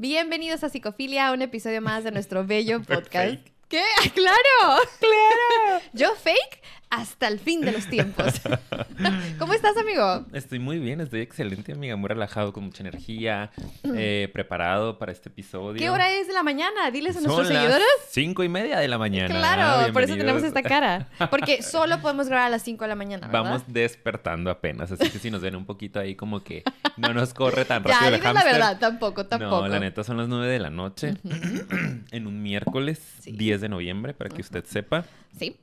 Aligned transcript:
Bienvenidos 0.00 0.62
a 0.62 0.68
Psicofilia, 0.68 1.32
un 1.32 1.42
episodio 1.42 1.82
más 1.82 2.04
de 2.04 2.12
nuestro 2.12 2.46
bello 2.46 2.80
podcast. 2.86 3.38
¿Qué? 3.68 3.82
¡Claro! 4.14 4.80
¡Claro! 5.00 5.82
Yo 5.92 6.14
fake 6.14 6.62
hasta 6.90 7.28
el 7.28 7.38
fin 7.38 7.60
de 7.60 7.72
los 7.72 7.86
tiempos. 7.86 8.34
¿Cómo 9.38 9.52
estás, 9.54 9.76
amigo? 9.76 10.24
Estoy 10.32 10.58
muy 10.58 10.78
bien, 10.78 11.00
estoy 11.00 11.20
excelente, 11.20 11.72
amiga. 11.72 11.96
Muy 11.96 12.08
relajado, 12.08 12.52
con 12.52 12.64
mucha 12.64 12.82
energía, 12.82 13.50
eh, 13.84 14.30
preparado 14.32 14.98
para 14.98 15.12
este 15.12 15.28
episodio. 15.28 15.78
¿Qué 15.78 15.90
hora 15.90 16.10
es 16.12 16.26
de 16.26 16.32
la 16.32 16.42
mañana? 16.42 16.90
Diles 16.90 17.16
a 17.16 17.20
Son 17.20 17.28
nuestros 17.28 17.50
las 17.50 17.62
seguidores. 17.62 17.86
Cinco 18.10 18.44
y 18.44 18.48
media 18.48 18.78
de 18.78 18.88
la 18.88 18.98
mañana. 18.98 19.28
Claro, 19.34 19.92
por 19.92 20.02
eso 20.02 20.16
tenemos 20.16 20.42
esta 20.42 20.62
cara. 20.62 21.08
Porque 21.30 21.62
solo 21.62 22.00
podemos 22.00 22.28
grabar 22.28 22.46
a 22.46 22.50
las 22.50 22.62
5 22.62 22.84
de 22.84 22.88
la 22.88 22.94
mañana, 22.94 23.26
¿verdad? 23.26 23.42
Vamos 23.42 23.62
despertando 23.66 24.50
apenas, 24.50 24.90
así 24.92 25.10
que 25.10 25.18
si 25.18 25.30
nos 25.30 25.42
ven 25.42 25.56
un 25.56 25.64
poquito 25.66 26.00
ahí 26.00 26.14
como 26.14 26.42
que 26.42 26.62
no 26.96 27.12
nos 27.12 27.34
corre 27.34 27.64
tan 27.64 27.82
Ya, 27.84 27.92
rápido 27.94 28.08
el 28.14 28.20
diles 28.20 28.34
la 28.34 28.44
verdad, 28.44 28.78
tampoco, 28.78 29.26
tampoco. 29.26 29.62
No, 29.62 29.68
la 29.68 29.80
neta 29.80 30.04
son 30.04 30.16
las 30.16 30.28
nueve 30.28 30.46
de 30.48 30.58
la 30.58 30.70
noche, 30.70 31.14
en 32.10 32.26
un 32.26 32.42
miércoles 32.42 33.00
Sí. 33.20 33.32
10 33.32 33.60
de 33.60 33.68
noviembre, 33.68 34.14
para 34.14 34.30
que 34.30 34.40
usted 34.40 34.64
sepa. 34.64 35.04
Sí. 35.38 35.56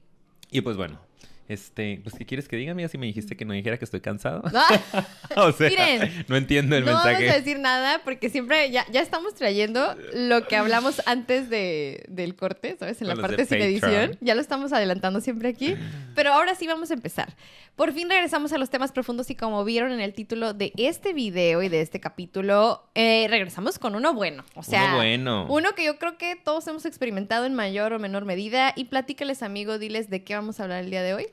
Y 0.52 0.62
pues 0.62 0.78
bueno, 0.78 1.00
este, 1.48 2.00
pues 2.04 2.16
¿qué 2.18 2.26
quieres 2.26 2.48
que 2.48 2.56
diga, 2.56 2.72
amiga? 2.72 2.88
Si 2.90 2.98
me 2.98 3.06
dijiste 3.06 3.36
que 3.38 3.46
no 3.46 3.54
dijera 3.54 3.78
que 3.78 3.86
estoy 3.86 4.02
cansado. 4.02 4.44
Ah, 4.56 5.04
o 5.44 5.52
sea, 5.52 5.70
Miren, 5.70 6.26
no 6.28 6.36
entiendo 6.38 6.76
el 6.76 6.86
no 6.86 6.92
mensaje. 6.94 7.14
vamos 7.16 7.30
a 7.30 7.38
decir 7.40 7.60
nada 7.60 8.02
porque 8.04 8.30
siempre 8.30 8.72
ya, 8.72 8.86
ya 8.92 9.02
estamos 9.02 9.36
trayendo 9.36 9.96
lo 10.14 10.48
que 10.48 10.56
hablamos 10.56 11.02
antes 11.06 11.50
de, 11.50 12.06
del 12.08 12.36
corte, 12.36 12.76
¿sabes? 12.80 13.02
En 13.02 13.08
la 13.08 13.16
parte 13.16 13.46
sin 13.46 13.60
Patreon. 13.60 13.62
edición. 13.94 14.18
Ya 14.22 14.34
lo 14.36 14.42
estamos 14.42 14.72
adelantando 14.74 15.20
siempre 15.22 15.50
aquí. 15.50 15.76
Pero 16.16 16.32
ahora 16.34 16.56
sí 16.56 16.68
vamos 16.68 16.92
a 16.92 16.94
empezar. 16.94 17.36
Por 17.76 17.92
fin 17.94 18.10
regresamos 18.10 18.54
a 18.54 18.58
los 18.58 18.70
temas 18.70 18.92
profundos 18.94 19.30
y 19.30 19.36
como 19.36 19.64
vieron 19.66 19.92
en 19.92 20.00
el 20.00 20.14
título 20.14 20.54
de 20.54 20.72
este 20.78 21.14
video 21.14 21.62
y 21.62 21.68
de 21.70 21.82
este 21.82 22.00
capítulo, 22.00 22.84
eh, 22.96 23.28
regresamos 23.30 23.78
con 23.80 23.96
uno 23.96 24.14
bueno. 24.14 24.46
O 24.56 24.64
sea, 24.64 24.86
Uno 24.86 24.96
bueno. 24.98 25.46
uno 25.50 25.76
que 25.76 25.84
yo 25.84 25.98
creo 26.00 26.18
que 26.18 26.36
todos 26.38 26.66
hemos 26.68 26.86
experimentado 26.86 27.46
en 27.46 27.54
mayor 27.54 27.92
o 27.94 28.00
menor 28.00 28.24
medida. 28.26 28.72
Y 28.78 28.86
platícales, 28.86 29.44
amigo, 29.44 29.78
diles 29.78 30.10
de 30.10 30.24
qué 30.24 30.36
vamos 30.36 30.60
a 30.60 30.64
hablar 30.64 30.84
el 30.84 30.90
día 30.90 31.04
de 31.04 31.14
hoy. 31.14 31.28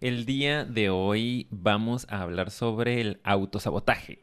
El 0.00 0.26
día 0.26 0.64
de 0.64 0.90
hoy 0.90 1.48
vamos 1.50 2.06
a 2.08 2.22
hablar 2.22 2.52
sobre 2.52 3.00
el 3.00 3.20
autosabotaje. 3.24 4.20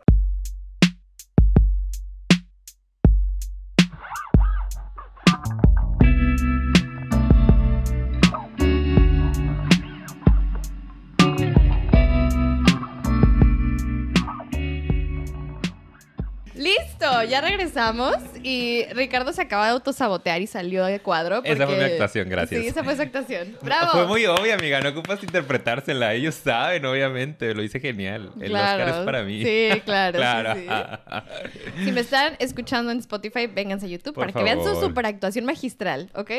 Listo, 16.65 17.23
ya 17.23 17.41
regresamos 17.41 18.15
y 18.41 18.85
Ricardo 18.93 19.31
se 19.33 19.43
acaba 19.43 19.65
de 19.65 19.71
autosabotear 19.73 20.41
y 20.41 20.47
salió 20.47 20.83
de 20.85 20.99
cuadro. 20.99 21.41
Esa 21.43 21.67
fue 21.67 21.77
mi 21.77 21.83
actuación, 21.83 22.27
gracias. 22.27 22.59
Sí, 22.59 22.67
esa 22.67 22.83
fue 22.83 22.95
su 22.95 23.03
actuación. 23.03 23.55
¡Bravo! 23.61 23.91
Fue 23.91 24.07
muy 24.07 24.25
obvia, 24.25 24.55
amiga. 24.55 24.81
No 24.81 24.89
ocupas 24.89 25.21
interpretársela. 25.21 26.15
Ellos 26.15 26.33
saben, 26.33 26.83
obviamente. 26.85 27.53
Lo 27.53 27.61
hice 27.61 27.79
genial. 27.79 28.31
El 28.41 28.49
Claro. 28.49 28.83
Oscar 28.83 28.99
es 28.99 29.05
para 29.05 29.23
mí. 29.23 29.43
Sí, 29.43 29.81
claro. 29.85 30.17
claro. 30.17 30.55
sí, 30.55 30.61
sí. 30.67 31.83
Si 31.85 31.91
me 31.91 32.01
están 32.01 32.35
escuchando 32.39 32.91
en 32.91 32.97
Spotify, 32.99 33.45
vénganse 33.45 33.85
a 33.85 33.89
YouTube 33.89 34.15
Por 34.15 34.25
para 34.25 34.33
que 34.33 34.43
vean 34.43 34.63
su 34.63 34.79
superactuación 34.81 35.45
magistral, 35.45 36.09
¿ok? 36.15 36.31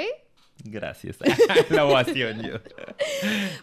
Gracias. 0.64 1.18
La 1.70 1.84
ovación 1.84 2.42
yo. 2.42 2.58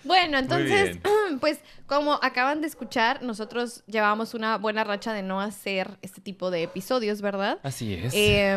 Bueno, 0.03 0.37
entonces, 0.37 0.97
pues 1.39 1.59
como 1.85 2.19
acaban 2.21 2.61
de 2.61 2.67
escuchar, 2.67 3.23
nosotros 3.23 3.83
llevábamos 3.87 4.33
una 4.33 4.57
buena 4.57 4.83
racha 4.83 5.13
de 5.13 5.23
no 5.23 5.41
hacer 5.41 5.97
este 6.01 6.21
tipo 6.21 6.51
de 6.51 6.63
episodios, 6.63 7.21
¿verdad? 7.21 7.59
Así 7.63 7.93
es. 7.93 8.13
Eh, 8.13 8.53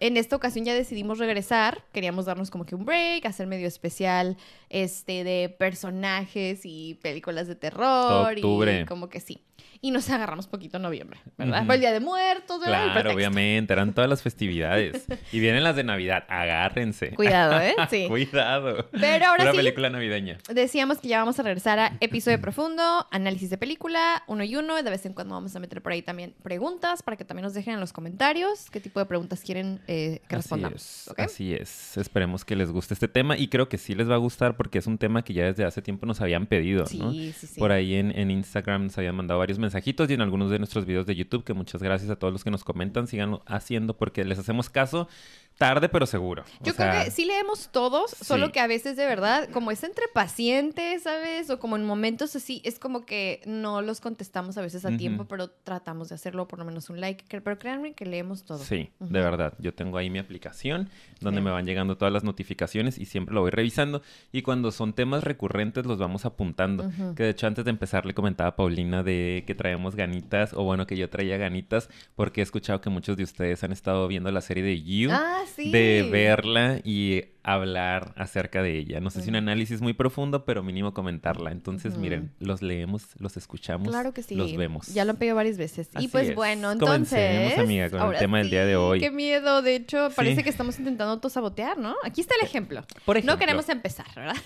en 0.00 0.16
esta 0.16 0.36
ocasión 0.36 0.64
ya 0.64 0.74
decidimos 0.74 1.18
regresar. 1.18 1.82
Queríamos 1.92 2.26
darnos 2.26 2.50
como 2.50 2.66
que 2.66 2.74
un 2.74 2.84
break, 2.84 3.26
hacer 3.26 3.46
medio 3.46 3.66
especial 3.66 4.36
este, 4.68 5.24
de 5.24 5.54
personajes 5.58 6.60
y 6.64 6.98
películas 7.02 7.48
de 7.48 7.54
terror. 7.54 8.34
octubre. 8.34 8.82
Y 8.82 8.84
como 8.84 9.08
que 9.08 9.20
sí. 9.20 9.42
Y 9.80 9.92
nos 9.92 10.10
agarramos 10.10 10.48
poquito 10.48 10.78
en 10.78 10.82
noviembre, 10.82 11.20
¿verdad? 11.36 11.64
Fue 11.64 11.76
el 11.76 11.80
Día 11.80 11.92
de 11.92 12.00
Muertos, 12.00 12.60
¿verdad? 12.60 12.92
Claro, 12.92 13.12
obviamente. 13.14 13.72
Eran 13.72 13.92
todas 13.94 14.10
las 14.10 14.22
festividades. 14.22 15.06
Y 15.32 15.40
vienen 15.40 15.62
las 15.62 15.76
de 15.76 15.84
Navidad. 15.84 16.24
Agárrense. 16.28 17.10
Cuidado, 17.10 17.60
¿eh? 17.60 17.74
Sí. 17.90 18.06
Cuidado. 18.08 18.88
Pero 18.90 19.26
ahora 19.26 19.44
Una 19.44 19.50
sí. 19.52 19.56
película 19.58 19.90
navideña. 19.90 20.38
Decíamos 20.52 20.98
que 20.98 21.08
ya 21.08 21.18
vamos 21.18 21.38
a 21.38 21.42
regresar 21.42 21.78
a 21.78 21.96
episodio 22.00 22.40
profundo, 22.40 23.06
análisis 23.10 23.50
de 23.50 23.58
película, 23.58 24.22
uno 24.26 24.42
y 24.42 24.56
uno. 24.56 24.82
De 24.82 24.90
vez 24.90 25.04
en 25.06 25.12
cuando 25.12 25.34
vamos 25.34 25.54
a 25.54 25.60
meter 25.60 25.80
por 25.82 25.92
ahí 25.92 26.02
también 26.02 26.34
preguntas 26.42 27.02
para 27.02 27.16
que 27.16 27.24
también 27.24 27.44
nos 27.44 27.54
dejen 27.54 27.74
en 27.74 27.80
los 27.80 27.92
comentarios 27.92 28.70
qué 28.70 28.80
tipo 28.80 28.98
de 29.00 29.06
preguntas 29.06 29.42
quieren 29.42 29.80
eh, 29.86 30.20
que 30.28 30.36
Así 30.36 30.42
respondamos. 30.42 31.10
así 31.16 31.54
es. 31.54 31.96
Esperemos 31.96 32.44
que 32.44 32.56
les 32.56 32.70
guste 32.70 32.94
este 32.94 33.06
tema 33.08 33.36
y 33.36 33.48
creo 33.48 33.68
que 33.68 33.78
sí 33.78 33.94
les 33.94 34.10
va 34.10 34.14
a 34.14 34.18
gustar 34.18 34.56
porque 34.56 34.78
es 34.78 34.86
un 34.86 34.98
tema 34.98 35.22
que 35.22 35.34
ya 35.34 35.44
desde 35.44 35.64
hace 35.64 35.82
tiempo 35.82 36.06
nos 36.06 36.20
habían 36.20 36.46
pedido, 36.46 36.84
¿no? 36.98 37.12
Sí, 37.12 37.32
sí, 37.38 37.46
sí. 37.46 37.60
Por 37.60 37.70
ahí 37.70 37.94
en, 37.94 38.16
en 38.18 38.30
Instagram 38.30 38.84
nos 38.84 38.98
habían 38.98 39.14
mandado 39.14 39.40
mensajitos 39.56 40.10
y 40.10 40.12
en 40.14 40.20
algunos 40.20 40.50
de 40.50 40.58
nuestros 40.58 40.84
videos 40.84 41.06
de 41.06 41.16
YouTube, 41.16 41.44
que 41.44 41.54
muchas 41.54 41.82
gracias 41.82 42.10
a 42.10 42.16
todos 42.16 42.32
los 42.32 42.44
que 42.44 42.50
nos 42.50 42.64
comentan, 42.64 43.06
sigan 43.06 43.38
haciendo 43.46 43.96
porque 43.96 44.24
les 44.26 44.38
hacemos 44.38 44.68
caso 44.68 45.08
tarde 45.58 45.88
pero 45.88 46.06
seguro. 46.06 46.44
O 46.60 46.64
Yo 46.64 46.72
sea, 46.72 46.90
creo 46.90 47.04
que 47.04 47.10
sí 47.10 47.24
leemos 47.24 47.68
todos, 47.70 48.10
solo 48.12 48.52
que 48.52 48.60
a 48.60 48.66
veces 48.66 48.96
de 48.96 49.04
verdad, 49.06 49.48
como 49.50 49.70
es 49.70 49.82
entre 49.84 50.04
pacientes, 50.14 51.02
¿sabes? 51.02 51.50
O 51.50 51.58
como 51.58 51.76
en 51.76 51.84
momentos 51.84 52.34
así, 52.36 52.60
es 52.64 52.78
como 52.78 53.04
que 53.04 53.42
no 53.44 53.82
los 53.82 54.00
contestamos 54.00 54.56
a 54.56 54.62
veces 54.62 54.84
a 54.84 54.96
tiempo, 54.96 55.26
pero 55.26 55.48
tratamos 55.50 56.08
de 56.08 56.14
hacerlo 56.14 56.46
por 56.48 56.58
lo 56.60 56.64
menos 56.64 56.88
un 56.90 57.00
like. 57.00 57.24
Pero 57.28 57.58
créanme 57.58 57.92
que 57.94 58.06
leemos 58.06 58.44
todo. 58.44 58.58
Sí, 58.58 58.90
de 59.00 59.20
verdad. 59.20 59.54
Yo 59.58 59.74
tengo 59.74 59.98
ahí 59.98 60.08
mi 60.10 60.18
aplicación 60.18 60.88
donde 61.20 61.40
Sí. 61.40 61.44
me 61.44 61.50
van 61.50 61.66
llegando 61.66 61.96
todas 61.96 62.12
las 62.12 62.24
notificaciones 62.24 62.98
y 62.98 63.04
siempre 63.04 63.34
lo 63.34 63.40
voy 63.42 63.50
revisando. 63.50 64.02
Y 64.32 64.42
cuando 64.42 64.70
son 64.70 64.92
temas 64.92 65.24
recurrentes 65.24 65.84
los 65.86 65.98
vamos 65.98 66.24
apuntando. 66.24 66.90
Que 67.16 67.24
de 67.24 67.30
hecho 67.30 67.46
antes 67.46 67.64
de 67.64 67.70
empezar 67.70 68.06
le 68.06 68.14
comentaba 68.14 68.50
a 68.50 68.56
Paulina 68.56 69.02
de 69.02 69.44
que 69.46 69.54
traemos 69.54 69.96
ganitas, 69.96 70.52
o 70.54 70.62
bueno, 70.62 70.86
que 70.86 70.96
yo 70.96 71.10
traía 71.10 71.36
ganitas, 71.36 71.88
porque 72.14 72.40
he 72.40 72.44
escuchado 72.44 72.80
que 72.80 72.90
muchos 72.90 73.16
de 73.16 73.24
ustedes 73.24 73.64
han 73.64 73.72
estado 73.72 74.06
viendo 74.08 74.30
la 74.30 74.40
serie 74.40 74.62
de 74.62 74.82
You. 74.82 75.10
Ah, 75.12 75.42
De 75.56 76.08
verla 76.10 76.80
y 76.84 77.22
hablar 77.54 78.12
acerca 78.16 78.62
de 78.62 78.76
ella. 78.78 79.00
No 79.00 79.10
sé 79.10 79.22
si 79.22 79.28
un 79.30 79.36
análisis 79.36 79.80
muy 79.80 79.92
profundo, 79.92 80.44
pero 80.44 80.62
mínimo 80.62 80.92
comentarla. 80.94 81.50
Entonces, 81.52 81.96
miren, 81.96 82.32
los 82.40 82.62
leemos, 82.62 83.06
los 83.18 83.36
escuchamos, 83.36 83.88
Claro 83.88 84.12
que 84.12 84.22
sí. 84.22 84.34
los 84.34 84.56
vemos. 84.56 84.88
Ya 84.88 85.04
lo 85.04 85.12
han 85.12 85.16
pedido 85.16 85.36
varias 85.36 85.56
veces. 85.58 85.88
y 85.98 86.08
pues 86.08 86.30
es. 86.30 86.34
bueno, 86.34 86.68
Comencemos, 86.78 87.12
entonces. 87.12 87.58
amiga, 87.58 87.90
con 87.90 88.12
el 88.12 88.18
tema 88.18 88.38
del 88.38 88.50
día 88.50 88.64
de 88.66 88.76
hoy. 88.76 89.00
Qué 89.00 89.10
miedo. 89.10 89.62
De 89.62 89.76
hecho, 89.76 90.10
parece 90.14 90.36
Sí. 90.36 90.42
que 90.44 90.50
estamos 90.50 90.78
intentando 90.78 91.12
autosabotear, 91.12 91.78
¿no? 91.78 91.94
Aquí 92.04 92.20
está 92.20 92.34
el 92.40 92.46
ejemplo. 92.46 92.82
Por 93.04 93.16
No 93.16 93.18
ejemplo. 93.18 93.38
queremos 93.38 93.68
empezar, 93.68 94.06
¿verdad? 94.14 94.36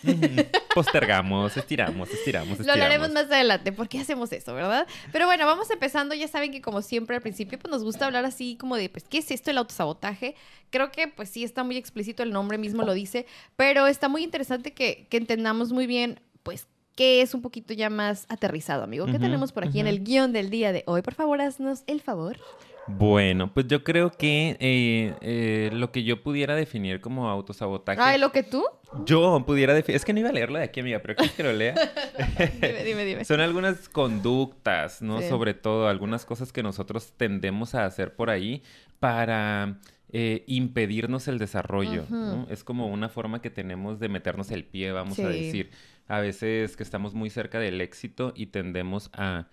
Postergamos, 0.75 1.57
estiramos, 1.57 2.11
estiramos, 2.11 2.49
Lo 2.49 2.53
estiramos. 2.55 2.83
hablaremos 2.83 3.13
más 3.13 3.25
adelante. 3.31 3.73
¿Por 3.73 3.89
qué 3.89 3.99
hacemos 4.01 4.33
eso, 4.33 4.55
verdad? 4.55 4.87
Pero 5.13 5.27
bueno, 5.27 5.47
vamos 5.47 5.71
empezando. 5.71 6.15
Ya 6.15 6.29
saben 6.29 6.53
que 6.53 6.61
como 6.63 6.83
siempre 6.83 7.17
al 7.17 7.23
principio 7.23 7.59
pues 7.59 7.71
nos 7.71 7.83
gusta 7.85 8.07
hablar 8.07 8.25
así 8.25 8.57
como 8.57 8.77
de, 8.77 8.89
pues, 8.89 9.05
¿qué 9.05 9.19
es 9.19 9.31
esto 9.31 9.51
el 9.51 9.59
autosabotaje? 9.59 10.35
Creo 10.71 10.91
que 10.91 11.09
pues 11.09 11.29
sí 11.29 11.45
está 11.45 11.65
muy 11.65 11.77
explícito, 11.77 12.23
el 12.23 12.33
nombre 12.33 12.57
mismo 12.57 12.83
lo 12.83 12.92
dice, 12.95 13.27
pero 13.57 13.87
está 13.87 14.09
muy 14.09 14.23
interesante 14.23 14.73
que, 14.73 15.07
que 15.11 15.17
entendamos 15.17 15.73
muy 15.73 15.87
bien, 15.87 16.21
pues, 16.43 16.67
qué 16.95 17.23
es 17.23 17.35
un 17.35 17.43
poquito 17.43 17.73
ya 17.75 17.91
más 17.91 18.27
aterrizado, 18.29 18.85
amigo. 18.85 19.07
¿Qué 19.07 19.19
tenemos 19.19 19.53
por 19.53 19.65
aquí 19.65 19.81
en 19.81 19.87
el 19.87 20.05
guion 20.05 20.33
del 20.33 20.51
día 20.51 20.73
de 20.73 20.85
hoy? 20.87 21.03
Por 21.03 21.15
favor, 21.15 21.41
haznos 21.41 21.85
el 21.87 22.01
favor. 22.01 22.39
Bueno, 22.87 23.53
pues 23.55 23.69
yo 23.69 23.85
creo 23.85 24.11
que 24.11 24.57
eh, 24.59 25.15
eh, 25.21 25.71
lo 25.73 25.93
que 25.93 26.03
yo 26.03 26.23
pudiera 26.23 26.55
definir 26.55 27.01
como 27.01 27.29
autosabotaje. 27.29 28.01
Ay, 28.01 28.19
¿lo 28.19 28.33
que 28.33 28.43
tú? 28.43 28.65
Yo 29.07 29.45
pudiera 29.47 29.73
definir. 29.73 29.97
Es 29.97 30.05
que 30.05 30.13
no 30.13 30.21
iba 30.21 30.31
a 30.31 30.33
leerlo 30.33 30.59
de 30.59 30.65
aquí, 30.65 30.81
amiga, 30.81 30.99
pero 30.99 31.15
¿quieres 31.15 31.35
que 31.35 31.43
lo 31.45 31.53
lea? 31.53 31.75
Dime, 32.61 32.85
dime, 32.85 33.05
dime. 33.05 33.25
Son 33.25 33.41
algunas 33.41 33.89
conductas, 33.89 35.01
¿no? 35.01 35.21
Sí. 35.21 35.29
Sobre 35.29 35.55
todo, 35.55 35.89
algunas 35.89 36.25
cosas 36.25 36.53
que 36.53 36.63
nosotros 36.63 37.13
tendemos 37.17 37.75
a 37.75 37.85
hacer 37.85 38.15
por 38.15 38.31
ahí 38.31 38.63
para 38.99 39.79
eh, 40.15 40.45
impedirnos 40.47 41.27
el 41.27 41.39
desarrollo. 41.39 42.05
¿no? 42.11 42.47
Es 42.51 42.65
como 42.65 42.87
una 42.87 43.09
forma 43.09 43.41
que 43.41 43.49
tenemos 43.49 43.99
de 43.99 44.11
meternos 44.11 44.51
el 44.51 44.65
pie, 44.65 44.93
vamos 44.93 45.19
a 45.19 45.29
decir. 45.29 45.71
A 46.07 46.21
veces 46.21 46.77
que 46.77 46.83
estamos 46.83 47.15
muy 47.15 47.31
cerca 47.31 47.59
del 47.59 47.81
éxito 47.81 48.35
y 48.37 48.47
tendemos 48.47 49.11
a 49.15 49.49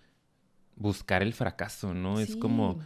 buscar 0.75 1.23
el 1.23 1.33
fracaso, 1.33 1.93
¿no? 1.93 2.19
Es 2.19 2.35
como. 2.35 2.79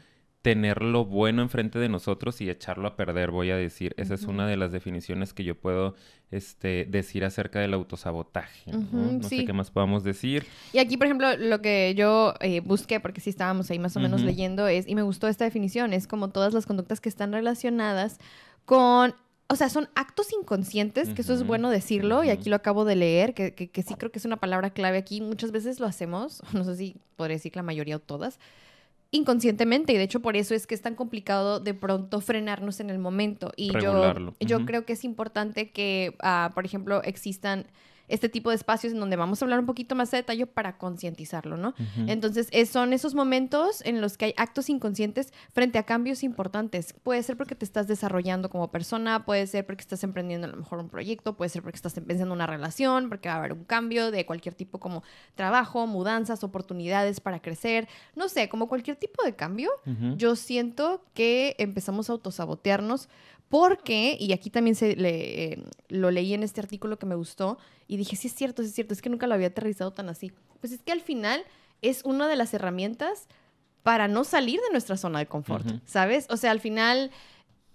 Tener 0.43 0.81
lo 0.83 1.05
bueno 1.05 1.41
enfrente 1.41 1.79
de 1.79 1.89
nosotros 1.89 2.39
y 2.41 2.49
echarlo 2.49 2.87
a 2.87 2.95
perder, 2.95 3.31
voy 3.31 3.49
a 3.49 3.55
decir. 3.57 3.95
Esa 3.97 4.13
es 4.13 4.25
una 4.25 4.45
de 4.45 4.57
las 4.57 4.71
definiciones 4.73 5.33
que 5.33 5.43
yo 5.45 5.55
puedo 5.55 5.95
este, 6.31 6.85
decir 6.85 7.23
acerca 7.23 7.59
del 7.61 7.73
autosabotaje. 7.73 8.71
¿no? 8.73 8.79
Ujú, 8.79 8.97
no 9.21 9.29
sí. 9.29 9.37
sé 9.39 9.45
qué 9.45 9.53
más 9.53 9.71
podamos 9.71 10.03
decir. 10.03 10.45
Y 10.73 10.79
aquí, 10.79 10.97
por 10.97 11.07
ejemplo, 11.07 11.35
lo 11.37 11.61
que 11.61 11.95
yo 11.97 12.33
eh, 12.41 12.59
busqué, 12.59 12.99
porque 12.99 13.21
sí 13.21 13.29
estábamos 13.29 13.71
ahí 13.71 13.79
más 13.79 13.95
o 13.95 14.01
menos 14.01 14.21
leyendo, 14.21 14.67
es, 14.67 14.85
y 14.87 14.95
me 14.95 15.01
gustó 15.01 15.29
esta 15.29 15.45
definición, 15.45 15.93
es 15.93 16.07
como 16.07 16.29
todas 16.29 16.53
las 16.53 16.65
conductas 16.65 16.99
que 16.99 17.07
están 17.07 17.31
relacionadas 17.31 18.19
con, 18.65 19.15
o 19.47 19.55
sea, 19.55 19.69
son 19.69 19.87
actos 19.95 20.27
inconscientes, 20.33 21.13
que 21.13 21.21
eso 21.21 21.33
es 21.33 21.43
bueno 21.47 21.69
decirlo, 21.69 22.21
y 22.25 22.29
aquí 22.31 22.49
lo 22.49 22.57
acabo 22.57 22.83
de 22.83 22.97
leer, 22.97 23.33
que, 23.33 23.53
que- 23.53 23.69
que 23.69 23.81
sí 23.81 23.93
creo 23.95 24.11
que 24.11 24.19
es 24.19 24.25
una 24.25 24.37
palabra 24.37 24.71
clave 24.71 24.97
aquí, 24.97 25.21
muchas 25.21 25.51
veces 25.51 25.79
lo 25.79 25.85
hacemos, 25.87 26.41
no 26.53 26.65
sé 26.65 26.75
si 26.75 26.97
podría 27.15 27.35
decir 27.37 27.51
que 27.53 27.59
la 27.59 27.63
mayoría 27.63 27.95
o 27.95 27.99
todas, 27.99 28.39
inconscientemente 29.13 29.93
y 29.93 29.97
de 29.97 30.03
hecho 30.03 30.21
por 30.21 30.35
eso 30.35 30.55
es 30.55 30.65
que 30.65 30.73
es 30.73 30.81
tan 30.81 30.95
complicado 30.95 31.59
de 31.59 31.75
pronto 31.75 32.19
frenarnos 32.19 32.79
en 32.79 32.89
el 32.89 32.97
momento. 32.97 33.51
Y 33.55 33.71
yo, 33.79 34.13
yo 34.39 34.65
creo 34.65 34.85
que 34.85 34.93
es 34.93 35.03
importante 35.03 35.69
que, 35.69 36.15
ah, 36.19 36.51
por 36.55 36.65
ejemplo, 36.65 37.01
existan 37.03 37.67
este 38.13 38.29
tipo 38.29 38.49
de 38.51 38.55
espacios 38.55 38.93
en 38.93 38.99
donde 38.99 39.15
vamos 39.15 39.41
a 39.41 39.45
hablar 39.45 39.59
un 39.59 39.65
poquito 39.65 39.95
más 39.95 40.13
a 40.13 40.17
detalle 40.17 40.45
para 40.45 40.77
concientizarlo, 40.77 41.57
¿no? 41.57 41.73
Entonces, 42.09 42.47
es- 42.51 42.69
son 42.69 42.93
esos 42.93 43.15
momentos 43.15 43.81
en 43.85 44.01
los 44.01 44.17
que 44.17 44.25
hay 44.25 44.33
actos 44.37 44.69
inconscientes 44.69 45.33
frente 45.51 45.77
a 45.79 45.83
cambios 45.83 46.23
importantes. 46.23 46.93
Puede 47.03 47.23
ser 47.23 47.37
porque 47.37 47.55
te 47.55 47.65
estás 47.65 47.87
desarrollando 47.87 48.49
como 48.49 48.69
persona, 48.71 49.25
puede 49.25 49.47
ser 49.47 49.65
porque 49.65 49.81
estás 49.81 50.03
emprendiendo 50.03 50.47
a 50.47 50.49
lo 50.51 50.57
mejor 50.57 50.79
un 50.79 50.89
proyecto, 50.89 51.35
puede 51.35 51.49
ser 51.49 51.61
porque 51.63 51.75
estás 51.77 51.97
empezando 51.97 52.33
una 52.33 52.45
relación, 52.47 53.09
porque 53.09 53.29
va 53.29 53.35
a 53.35 53.37
haber 53.39 53.53
un 53.53 53.63
cambio 53.63 54.11
de 54.11 54.25
cualquier 54.25 54.53
tipo 54.55 54.79
como 54.79 55.03
trabajo, 55.35 55.87
mudanzas, 55.87 56.43
oportunidades 56.43 57.19
para 57.19 57.41
crecer, 57.41 57.87
no 58.15 58.29
sé, 58.29 58.49
como 58.49 58.67
cualquier 58.67 58.95
tipo 58.97 59.23
de 59.23 59.35
cambio. 59.35 59.69
Yo 60.17 60.35
siento 60.35 61.03
que 61.13 61.55
empezamos 61.57 62.09
a 62.09 62.13
autosabotearnos 62.13 63.09
porque, 63.53 64.17
y 64.19 64.33
aquí 64.33 64.49
también 64.49 64.73
se 64.75 64.95
le- 64.95 65.43
eh, 65.53 65.63
lo 65.89 66.09
leí 66.09 66.33
en 66.33 66.41
este 66.41 66.59
artículo 66.59 66.97
que 66.97 67.05
me 67.05 67.13
gustó, 67.13 67.59
y 67.87 67.97
dije, 67.97 68.15
sí 68.15 68.27
es 68.27 68.33
cierto, 68.33 68.63
sí 68.63 68.69
es 68.69 68.73
cierto, 68.73 68.95
es 68.95 69.01
que 69.03 69.11
nunca 69.11 69.27
lo 69.27 69.35
había 69.35 69.45
aterrizado 69.49 69.93
tan 69.93 70.09
así. 70.09 70.31
Pues 70.59 70.73
es 70.73 70.81
que 70.81 70.91
al 70.91 71.01
final 71.01 71.43
es 71.83 72.01
una 72.03 72.27
de 72.27 72.35
las 72.35 72.51
herramientas 72.55 73.27
para 73.83 74.07
no 74.07 74.23
salir 74.23 74.59
de 74.59 74.71
nuestra 74.71 74.97
zona 74.97 75.19
de 75.19 75.27
confort. 75.27 75.67
¿sabes? 75.85 76.25
O 76.31 76.37
sea, 76.37 76.49
al 76.49 76.61
final 76.61 77.11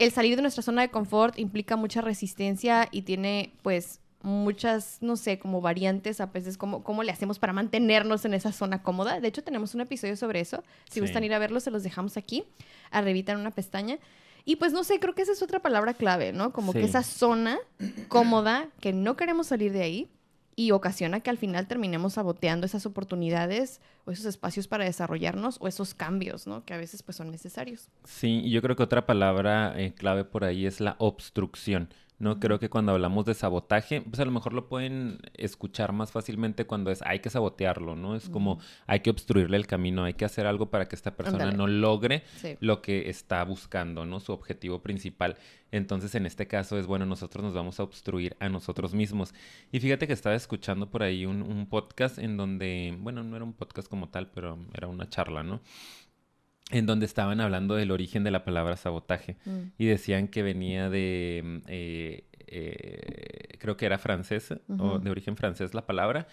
el 0.00 0.10
salir 0.10 0.34
de 0.34 0.42
nuestra 0.42 0.64
zona 0.64 0.82
de 0.82 0.90
confort 0.90 1.38
implica 1.38 1.76
mucha 1.76 2.00
resistencia 2.00 2.88
y 2.90 3.02
tiene 3.02 3.52
pues 3.62 4.00
muchas, 4.22 4.98
no 5.00 5.14
sé, 5.16 5.38
como 5.38 5.60
variantes 5.60 6.20
a 6.20 6.26
veces, 6.26 6.58
cómo, 6.58 6.82
cómo 6.82 7.04
le 7.04 7.12
hacemos 7.12 7.38
para 7.38 7.52
mantenernos 7.52 8.24
en 8.24 8.34
esa 8.34 8.50
zona 8.50 8.82
cómoda. 8.82 9.20
De 9.20 9.28
hecho, 9.28 9.44
tenemos 9.44 9.76
un 9.76 9.82
episodio 9.82 10.16
sobre 10.16 10.40
eso. 10.40 10.64
Si 10.88 10.94
Sí. 10.94 11.00
gustan 11.02 11.22
ir 11.22 11.34
a 11.34 11.38
verlo, 11.38 11.60
se 11.60 11.70
los 11.70 11.84
dejamos 11.84 12.16
aquí, 12.16 12.42
arribita 12.90 13.30
en 13.30 13.38
una 13.38 13.52
pestaña. 13.52 13.98
Y 14.48 14.56
pues 14.56 14.72
no 14.72 14.82
sé, 14.82 14.98
creo 14.98 15.14
que 15.14 15.20
esa 15.20 15.32
es 15.32 15.42
otra 15.42 15.60
palabra 15.60 15.92
clave, 15.92 16.32
¿no? 16.32 16.54
Como 16.54 16.72
que 16.72 16.82
esa 16.82 17.02
zona 17.02 17.58
cómoda, 18.08 18.70
que 18.80 18.94
no 18.94 19.14
queremos 19.14 19.48
salir 19.48 19.74
de 19.74 19.82
ahí 19.82 20.08
y 20.56 20.70
ocasiona 20.70 21.20
que 21.20 21.28
al 21.28 21.36
final 21.36 21.66
terminemos 21.66 22.14
saboteando 22.14 22.64
esas 22.64 22.86
oportunidades 22.86 23.82
o 24.06 24.10
esos 24.10 24.24
espacios 24.24 24.66
para 24.66 24.86
desarrollarnos 24.86 25.58
o 25.60 25.68
esos 25.68 25.92
cambios, 25.92 26.46
¿no? 26.46 26.64
Que 26.64 26.72
a 26.72 26.78
veces 26.78 27.02
pues 27.02 27.18
son 27.18 27.30
necesarios. 27.30 27.90
Sí, 28.04 28.40
y 28.42 28.50
yo 28.50 28.62
creo 28.62 28.74
que 28.74 28.84
otra 28.84 29.04
palabra 29.04 29.78
eh, 29.78 29.92
clave 29.92 30.24
por 30.24 30.44
ahí 30.44 30.64
es 30.64 30.80
la 30.80 30.96
obstrucción. 30.98 31.90
No 32.18 32.40
creo 32.40 32.58
que 32.58 32.68
cuando 32.68 32.90
hablamos 32.92 33.24
de 33.26 33.34
sabotaje, 33.34 34.00
pues 34.00 34.18
a 34.18 34.24
lo 34.24 34.32
mejor 34.32 34.52
lo 34.52 34.68
pueden 34.68 35.18
escuchar 35.34 35.92
más 35.92 36.10
fácilmente 36.10 36.66
cuando 36.66 36.90
es 36.90 37.00
hay 37.02 37.20
que 37.20 37.30
sabotearlo, 37.30 37.94
¿no? 37.94 38.16
Es 38.16 38.28
como 38.28 38.58
hay 38.88 39.00
que 39.00 39.10
obstruirle 39.10 39.56
el 39.56 39.68
camino, 39.68 40.02
hay 40.02 40.14
que 40.14 40.24
hacer 40.24 40.46
algo 40.46 40.68
para 40.68 40.88
que 40.88 40.96
esta 40.96 41.16
persona 41.16 41.52
no 41.52 41.66
logre 41.68 42.24
Sí. 42.36 42.56
lo 42.58 42.82
que 42.82 43.08
está 43.08 43.44
buscando, 43.44 44.04
¿no? 44.04 44.18
Su 44.18 44.32
objetivo 44.32 44.82
principal. 44.82 45.36
Entonces, 45.70 46.14
en 46.16 46.26
este 46.26 46.48
caso 46.48 46.76
es, 46.78 46.86
bueno, 46.86 47.06
nosotros 47.06 47.44
nos 47.44 47.54
vamos 47.54 47.78
a 47.78 47.84
obstruir 47.84 48.36
a 48.40 48.48
nosotros 48.48 48.94
mismos. 48.94 49.32
Y 49.70 49.78
fíjate 49.80 50.06
que 50.06 50.12
estaba 50.12 50.34
escuchando 50.34 50.90
por 50.90 51.02
ahí 51.04 51.24
un, 51.24 51.42
un 51.42 51.66
podcast 51.66 52.18
en 52.18 52.36
donde, 52.36 52.96
bueno, 52.98 53.22
no 53.22 53.36
era 53.36 53.44
un 53.44 53.52
podcast 53.52 53.88
como 53.88 54.08
tal, 54.08 54.28
pero 54.30 54.58
era 54.74 54.88
una 54.88 55.08
charla, 55.08 55.42
¿no? 55.44 55.60
En 56.70 56.84
donde 56.86 57.06
estaban 57.06 57.40
hablando 57.40 57.74
del 57.76 57.90
origen 57.90 58.24
de 58.24 58.30
la 58.30 58.44
palabra 58.44 58.76
sabotaje 58.76 59.36
Mm. 59.46 59.58
y 59.78 59.86
decían 59.86 60.28
que 60.28 60.42
venía 60.42 60.90
de, 60.90 61.42
mm, 61.44 61.56
eh, 61.68 62.24
eh, 62.46 63.56
creo 63.58 63.76
que 63.76 63.86
era 63.86 63.98
francesa, 63.98 64.60
o 64.78 64.98
de 64.98 65.10
origen 65.10 65.36
francés 65.36 65.74
la 65.74 65.86
palabra, 65.86 66.26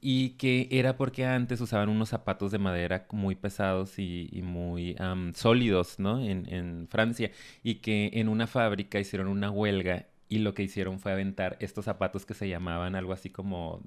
y 0.00 0.30
que 0.30 0.68
era 0.70 0.96
porque 0.96 1.26
antes 1.26 1.60
usaban 1.60 1.88
unos 1.88 2.08
zapatos 2.08 2.52
de 2.52 2.58
madera 2.58 3.06
muy 3.12 3.34
pesados 3.34 3.98
y, 3.98 4.28
y 4.32 4.42
muy 4.42 4.96
am, 4.98 5.34
sólidos, 5.34 5.98
¿no? 5.98 6.20
En, 6.22 6.46
en 6.52 6.88
Francia, 6.88 7.30
y 7.62 7.76
que 7.76 8.10
en 8.14 8.28
una 8.28 8.46
fábrica 8.46 8.98
hicieron 8.98 9.28
una 9.28 9.50
huelga 9.50 10.06
y 10.28 10.38
lo 10.38 10.54
que 10.54 10.62
hicieron 10.62 11.00
fue 11.00 11.12
aventar 11.12 11.56
estos 11.60 11.84
zapatos 11.84 12.24
que 12.24 12.34
se 12.34 12.48
llamaban 12.48 12.94
algo 12.94 13.12
así 13.12 13.28
como 13.30 13.82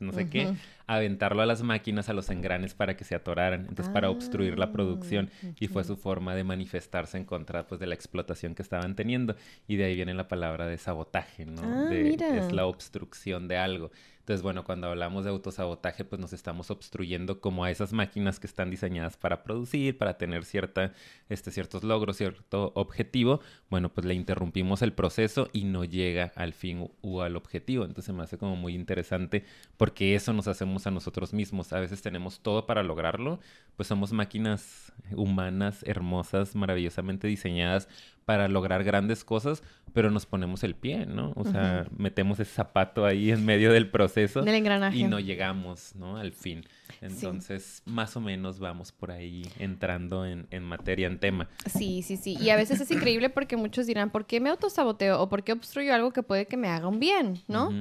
no 0.00 0.12
sé 0.12 0.28
qué, 0.28 0.54
aventarlo 0.86 1.42
a 1.42 1.46
las 1.46 1.62
máquinas, 1.62 2.08
a 2.08 2.12
los 2.12 2.30
engranes 2.30 2.74
para 2.74 2.96
que 2.96 3.04
se 3.04 3.14
atoraran, 3.14 3.66
entonces 3.68 3.88
para 3.88 4.10
obstruir 4.10 4.58
la 4.58 4.66
Ah, 4.66 4.72
producción 4.72 5.30
y 5.58 5.68
fue 5.68 5.84
su 5.84 5.96
forma 5.96 6.34
de 6.34 6.44
manifestarse 6.44 7.16
en 7.18 7.24
contra 7.24 7.66
pues 7.66 7.80
de 7.80 7.86
la 7.86 7.94
explotación 7.94 8.54
que 8.54 8.62
estaban 8.62 8.94
teniendo 8.96 9.36
y 9.66 9.76
de 9.76 9.84
ahí 9.84 9.94
viene 9.94 10.14
la 10.14 10.28
palabra 10.28 10.66
de 10.66 10.78
sabotaje, 10.78 11.46
¿no? 11.46 11.62
Ah, 11.62 11.86
de, 11.88 12.02
mira. 12.02 12.36
Es 12.36 12.52
la 12.52 12.66
obstrucción 12.66 13.48
de 13.48 13.56
algo. 13.58 13.90
Entonces, 14.28 14.42
bueno, 14.42 14.62
cuando 14.62 14.88
hablamos 14.88 15.24
de 15.24 15.30
autosabotaje, 15.30 16.04
pues 16.04 16.20
nos 16.20 16.34
estamos 16.34 16.70
obstruyendo 16.70 17.40
como 17.40 17.64
a 17.64 17.70
esas 17.70 17.94
máquinas 17.94 18.38
que 18.38 18.46
están 18.46 18.68
diseñadas 18.68 19.16
para 19.16 19.42
producir, 19.42 19.96
para 19.96 20.18
tener 20.18 20.44
cierta, 20.44 20.92
este, 21.30 21.50
ciertos 21.50 21.82
logros, 21.82 22.18
cierto 22.18 22.72
objetivo. 22.74 23.40
Bueno, 23.70 23.88
pues 23.88 24.04
le 24.04 24.12
interrumpimos 24.12 24.82
el 24.82 24.92
proceso 24.92 25.48
y 25.54 25.64
no 25.64 25.82
llega 25.82 26.30
al 26.36 26.52
fin 26.52 26.90
u 27.00 27.20
al 27.22 27.36
objetivo. 27.36 27.86
Entonces 27.86 28.14
me 28.14 28.22
hace 28.22 28.36
como 28.36 28.54
muy 28.54 28.74
interesante 28.74 29.46
porque 29.78 30.14
eso 30.14 30.34
nos 30.34 30.46
hacemos 30.46 30.86
a 30.86 30.90
nosotros 30.90 31.32
mismos. 31.32 31.72
A 31.72 31.80
veces 31.80 32.02
tenemos 32.02 32.40
todo 32.40 32.66
para 32.66 32.82
lograrlo, 32.82 33.40
pues 33.76 33.88
somos 33.88 34.12
máquinas 34.12 34.92
humanas, 35.12 35.82
hermosas, 35.84 36.54
maravillosamente 36.54 37.28
diseñadas 37.28 37.88
para 38.28 38.46
lograr 38.46 38.84
grandes 38.84 39.24
cosas, 39.24 39.62
pero 39.94 40.10
nos 40.10 40.26
ponemos 40.26 40.62
el 40.62 40.74
pie, 40.74 41.06
¿no? 41.06 41.32
O 41.34 41.46
sea, 41.46 41.86
metemos 41.96 42.38
ese 42.38 42.52
zapato 42.52 43.06
ahí 43.06 43.30
en 43.30 43.42
medio 43.46 43.72
del 43.72 43.88
proceso 43.88 44.42
Del 44.42 44.56
engranaje. 44.56 44.98
y 44.98 45.04
no 45.04 45.18
llegamos, 45.18 45.94
¿no? 45.94 46.18
Al 46.18 46.32
fin. 46.32 46.66
Entonces, 47.00 47.82
más 47.86 48.18
o 48.18 48.20
menos 48.20 48.58
vamos 48.58 48.92
por 48.92 49.12
ahí 49.12 49.50
entrando 49.58 50.26
en, 50.26 50.46
en 50.50 50.62
materia, 50.62 51.06
en 51.06 51.18
tema. 51.18 51.48
Sí, 51.64 52.02
sí, 52.02 52.18
sí. 52.18 52.36
Y 52.38 52.50
a 52.50 52.56
veces 52.56 52.82
es 52.82 52.90
increíble 52.90 53.30
porque 53.30 53.56
muchos 53.56 53.86
dirán, 53.86 54.10
¿por 54.10 54.26
qué 54.26 54.40
me 54.40 54.50
autosaboteo? 54.50 55.22
O 55.22 55.30
¿por 55.30 55.42
qué 55.42 55.52
obstruyo 55.52 55.94
algo 55.94 56.12
que 56.12 56.22
puede 56.22 56.44
que 56.44 56.58
me 56.58 56.68
haga 56.68 56.86
un 56.86 57.00
bien? 57.00 57.40
¿no? 57.48 57.72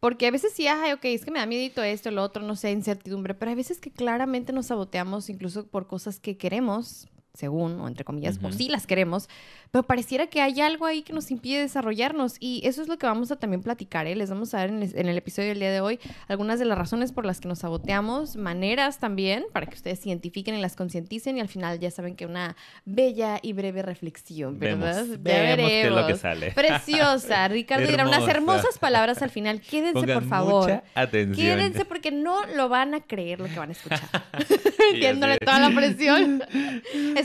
Porque 0.00 0.26
a 0.26 0.30
veces 0.30 0.52
sí, 0.52 0.66
ay, 0.66 0.92
ok, 0.92 1.06
es 1.06 1.24
que 1.24 1.30
me 1.30 1.38
da 1.38 1.46
miedito 1.46 1.82
esto, 1.82 2.10
lo 2.10 2.22
otro, 2.22 2.42
no 2.42 2.56
sé, 2.56 2.72
incertidumbre, 2.72 3.32
pero 3.32 3.48
hay 3.48 3.56
veces 3.56 3.80
que 3.80 3.90
claramente 3.90 4.52
nos 4.52 4.66
saboteamos 4.66 5.30
incluso 5.30 5.66
por 5.66 5.86
cosas 5.86 6.20
que 6.20 6.36
queremos, 6.36 7.08
según, 7.38 7.78
o 7.80 7.86
entre 7.86 8.04
comillas, 8.04 8.38
por 8.38 8.50
Ujú. 8.50 8.58
sí 8.58 8.68
las 8.68 8.86
queremos, 8.86 9.28
pero 9.70 9.84
pareciera 9.84 10.26
que 10.26 10.40
hay 10.40 10.60
algo 10.60 10.86
ahí 10.86 11.02
que 11.02 11.12
nos 11.12 11.30
impide 11.30 11.60
desarrollarnos 11.60 12.34
y 12.40 12.62
eso 12.64 12.82
es 12.82 12.88
lo 12.88 12.98
que 12.98 13.06
vamos 13.06 13.30
a 13.30 13.36
también 13.36 13.62
platicar, 13.62 14.06
¿eh? 14.08 14.16
Les 14.16 14.28
vamos 14.28 14.52
a 14.54 14.58
dar 14.58 14.70
en 14.70 14.82
el, 14.82 14.98
en 14.98 15.08
el 15.08 15.16
episodio 15.16 15.50
del 15.50 15.60
día 15.60 15.70
de 15.70 15.80
hoy 15.80 16.00
algunas 16.26 16.58
de 16.58 16.64
las 16.64 16.76
razones 16.76 17.12
por 17.12 17.24
las 17.24 17.38
que 17.40 17.46
nos 17.48 17.60
saboteamos, 17.60 18.36
maneras 18.36 18.98
también, 18.98 19.44
para 19.52 19.66
que 19.66 19.76
ustedes 19.76 20.00
se 20.00 20.08
identifiquen 20.08 20.56
y 20.56 20.60
las 20.60 20.74
concienticen 20.74 21.36
y 21.36 21.40
al 21.40 21.48
final 21.48 21.78
ya 21.78 21.90
saben 21.92 22.16
que 22.16 22.26
una 22.26 22.56
bella 22.84 23.38
y 23.40 23.52
breve 23.52 23.82
reflexión, 23.82 24.58
¿verdad? 24.58 25.04
Vemos, 25.06 25.18
Ya 25.24 25.40
vemos 25.56 25.68
qué 25.68 25.80
es 25.82 25.86
lo 25.90 25.94
que 25.96 26.00
veremos. 26.02 26.20
sale. 26.20 26.50
Preciosa, 26.54 27.46
Ricardo 27.48 27.86
dirá 27.86 28.02
unas 28.04 28.16
Hermosa. 28.28 28.30
hermosas 28.32 28.78
palabras 28.78 29.22
al 29.22 29.30
final. 29.30 29.60
Quédense, 29.60 29.92
Pongan 29.92 30.18
por 30.20 30.28
favor. 30.28 30.62
mucha 30.70 30.82
atención. 30.94 31.36
Quédense 31.56 31.84
porque 31.84 32.10
no 32.10 32.44
lo 32.56 32.68
van 32.68 32.94
a 32.94 33.00
creer 33.00 33.38
lo 33.38 33.46
que 33.46 33.58
van 33.58 33.68
a 33.68 33.72
escuchar. 33.72 34.00
Metiéndole 34.92 35.38
toda 35.38 35.60
la 35.60 35.70
presión. 35.74 36.42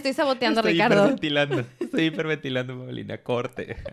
Estoy 0.03 0.13
saboteando 0.15 0.59
a 0.59 0.61
Estoy 0.63 0.73
Ricardo. 0.73 0.95
hiperventilando. 1.03 1.59
Estoy 1.79 2.05
hiperventilando, 2.07 2.77
Paulina. 2.77 3.17
Corte. 3.19 3.77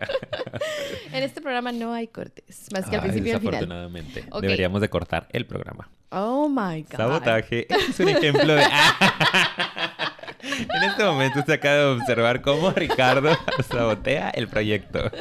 En 1.13 1.23
este 1.23 1.41
programa 1.41 1.71
no 1.73 1.93
hay 1.93 2.07
cortes, 2.07 2.69
más 2.73 2.89
que 2.89 2.95
al 2.95 3.01
principio 3.01 3.31
y 3.31 3.35
al 3.35 3.39
final. 3.41 3.51
desafortunadamente. 3.51 4.23
Deberíamos 4.41 4.79
de 4.79 4.89
cortar 4.89 5.27
el 5.31 5.45
programa. 5.45 5.89
Oh 6.09 6.47
my 6.47 6.83
God. 6.83 6.97
Sabotaje. 6.97 7.67
Este 7.69 7.91
es 7.91 7.99
un 7.99 8.09
ejemplo 8.09 8.55
de... 8.55 8.63
en 10.43 10.83
este 10.89 11.03
momento 11.03 11.41
se 11.45 11.53
acaba 11.53 11.75
de 11.75 11.85
observar 11.85 12.41
cómo 12.41 12.71
Ricardo 12.71 13.29
sabotea 13.69 14.29
el 14.31 14.47
proyecto. 14.47 15.11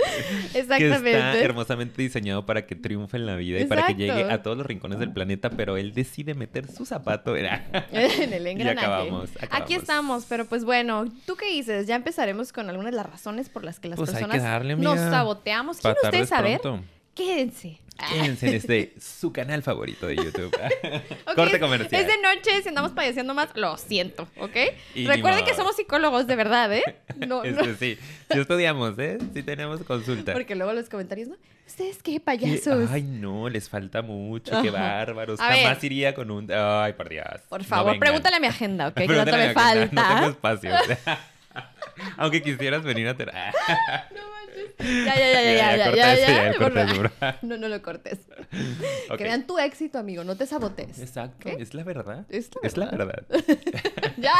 Que 0.52 0.58
está 0.60 0.76
Exactamente. 0.78 1.42
hermosamente 1.44 2.02
diseñado 2.02 2.46
para 2.46 2.66
que 2.66 2.74
triunfe 2.74 3.16
en 3.16 3.26
la 3.26 3.36
vida 3.36 3.60
y 3.60 3.64
para 3.64 3.86
que 3.86 3.94
llegue 3.94 4.24
a 4.30 4.42
todos 4.42 4.56
los 4.56 4.66
rincones 4.66 4.98
del 4.98 5.12
planeta, 5.12 5.50
pero 5.50 5.76
él 5.76 5.92
decide 5.94 6.34
meter 6.34 6.70
su 6.70 6.86
zapato 6.86 7.36
en... 7.36 7.46
en 7.92 8.32
el 8.32 8.46
Y 8.46 8.50
engranaje. 8.50 8.86
acabamos, 8.86 9.30
Aquí 9.50 9.74
estamos, 9.74 10.26
pero 10.28 10.44
pues 10.46 10.64
bueno, 10.64 11.06
¿tú 11.26 11.36
qué 11.36 11.46
dices? 11.46 11.86
Ya 11.86 11.96
empezaremos 11.96 12.52
con 12.52 12.68
algunas 12.68 12.92
de 12.92 12.96
las 12.96 13.06
razones 13.06 13.48
por 13.48 13.64
las 13.64 13.80
que 13.80 13.88
las 13.88 13.96
Pues 13.98 14.10
personas 14.10 14.42
darle, 14.42 14.76
nos 14.76 14.98
saboteamos. 14.98 15.78
¿Quieren 15.78 15.96
ustedes 16.04 16.28
saber? 16.28 16.60
pronto. 16.60 16.84
Quédense. 17.14 17.78
Quédense 18.08 18.48
en 18.48 18.54
este, 18.54 18.94
su 19.00 19.32
canal 19.32 19.62
favorito 19.62 20.06
de 20.06 20.16
YouTube. 20.16 20.54
Ok, 20.54 21.34
Corte 21.34 21.60
comercial. 21.60 22.00
Es 22.00 22.06
de 22.06 22.18
noche, 22.22 22.62
si 22.62 22.68
andamos 22.68 22.92
padeciendo 22.92 23.34
más, 23.34 23.50
lo 23.54 23.76
siento, 23.76 24.28
¿ok? 24.38 24.56
Y 24.94 25.06
Recuerden 25.06 25.44
que 25.44 25.54
somos 25.54 25.76
psicólogos 25.76 26.26
de 26.26 26.36
verdad, 26.36 26.72
¿eh? 26.74 26.82
No, 27.16 27.44
no. 27.44 27.64
Sí, 27.76 27.98
sí 28.30 28.38
estudiamos, 28.38 28.98
¿eh? 28.98 29.18
Sí 29.34 29.42
tenemos 29.42 29.82
consulta. 29.82 30.32
Porque 30.32 30.54
luego 30.54 30.72
los 30.72 30.88
comentarios, 30.88 31.28
¿no? 31.28 31.36
¿Ustedes 31.66 32.02
qué 32.02 32.14
¿Qué? 32.14 32.20
payasos? 32.20 32.90
Ay, 32.90 33.02
no, 33.02 33.48
les 33.48 33.68
falta 33.68 34.02
mucho, 34.02 34.60
qué 34.60 34.70
bárbaros. 34.70 35.38
A 35.38 35.44
Jamás 35.54 35.80
ver. 35.80 35.92
iría 35.92 36.14
con 36.14 36.30
un... 36.30 36.50
Ay, 36.50 36.94
por 36.94 37.08
Dios. 37.08 37.26
Por 37.48 37.62
favor, 37.62 37.96
pregúntale 37.98 38.36
a 38.36 38.40
mi 38.40 38.48
agenda, 38.48 38.88
¿ok? 38.88 38.94
Que 38.94 39.06
no 39.06 39.24
me 39.24 39.30
agenda, 39.30 39.54
falta. 39.54 40.08
No 40.08 40.14
tengo 40.14 40.28
espacio. 40.30 40.70
Aunque 42.16 42.42
quisieras 42.42 42.82
venir 42.82 43.06
a 43.06 43.16
ter... 43.16 43.32
No. 43.32 44.29
Ya, 44.80 45.14
ya, 45.16 45.42
ya, 45.42 45.94
ya, 45.94 46.14
ya. 46.16 47.38
No, 47.42 47.56
no 47.56 47.68
lo 47.68 47.82
cortes. 47.82 48.18
Crean 49.16 49.46
tu 49.46 49.58
éxito, 49.58 49.98
amigo, 49.98 50.24
no 50.24 50.36
te 50.36 50.46
sabotees. 50.46 50.98
Exacto, 50.98 51.36
¿Qué? 51.40 51.56
es 51.62 51.74
la 51.74 51.84
verdad. 51.84 52.26
Es 52.28 52.50
la 52.54 52.60
Es 52.68 52.76
la 52.76 52.86
verdad. 52.90 53.24
Ya, 54.16 54.34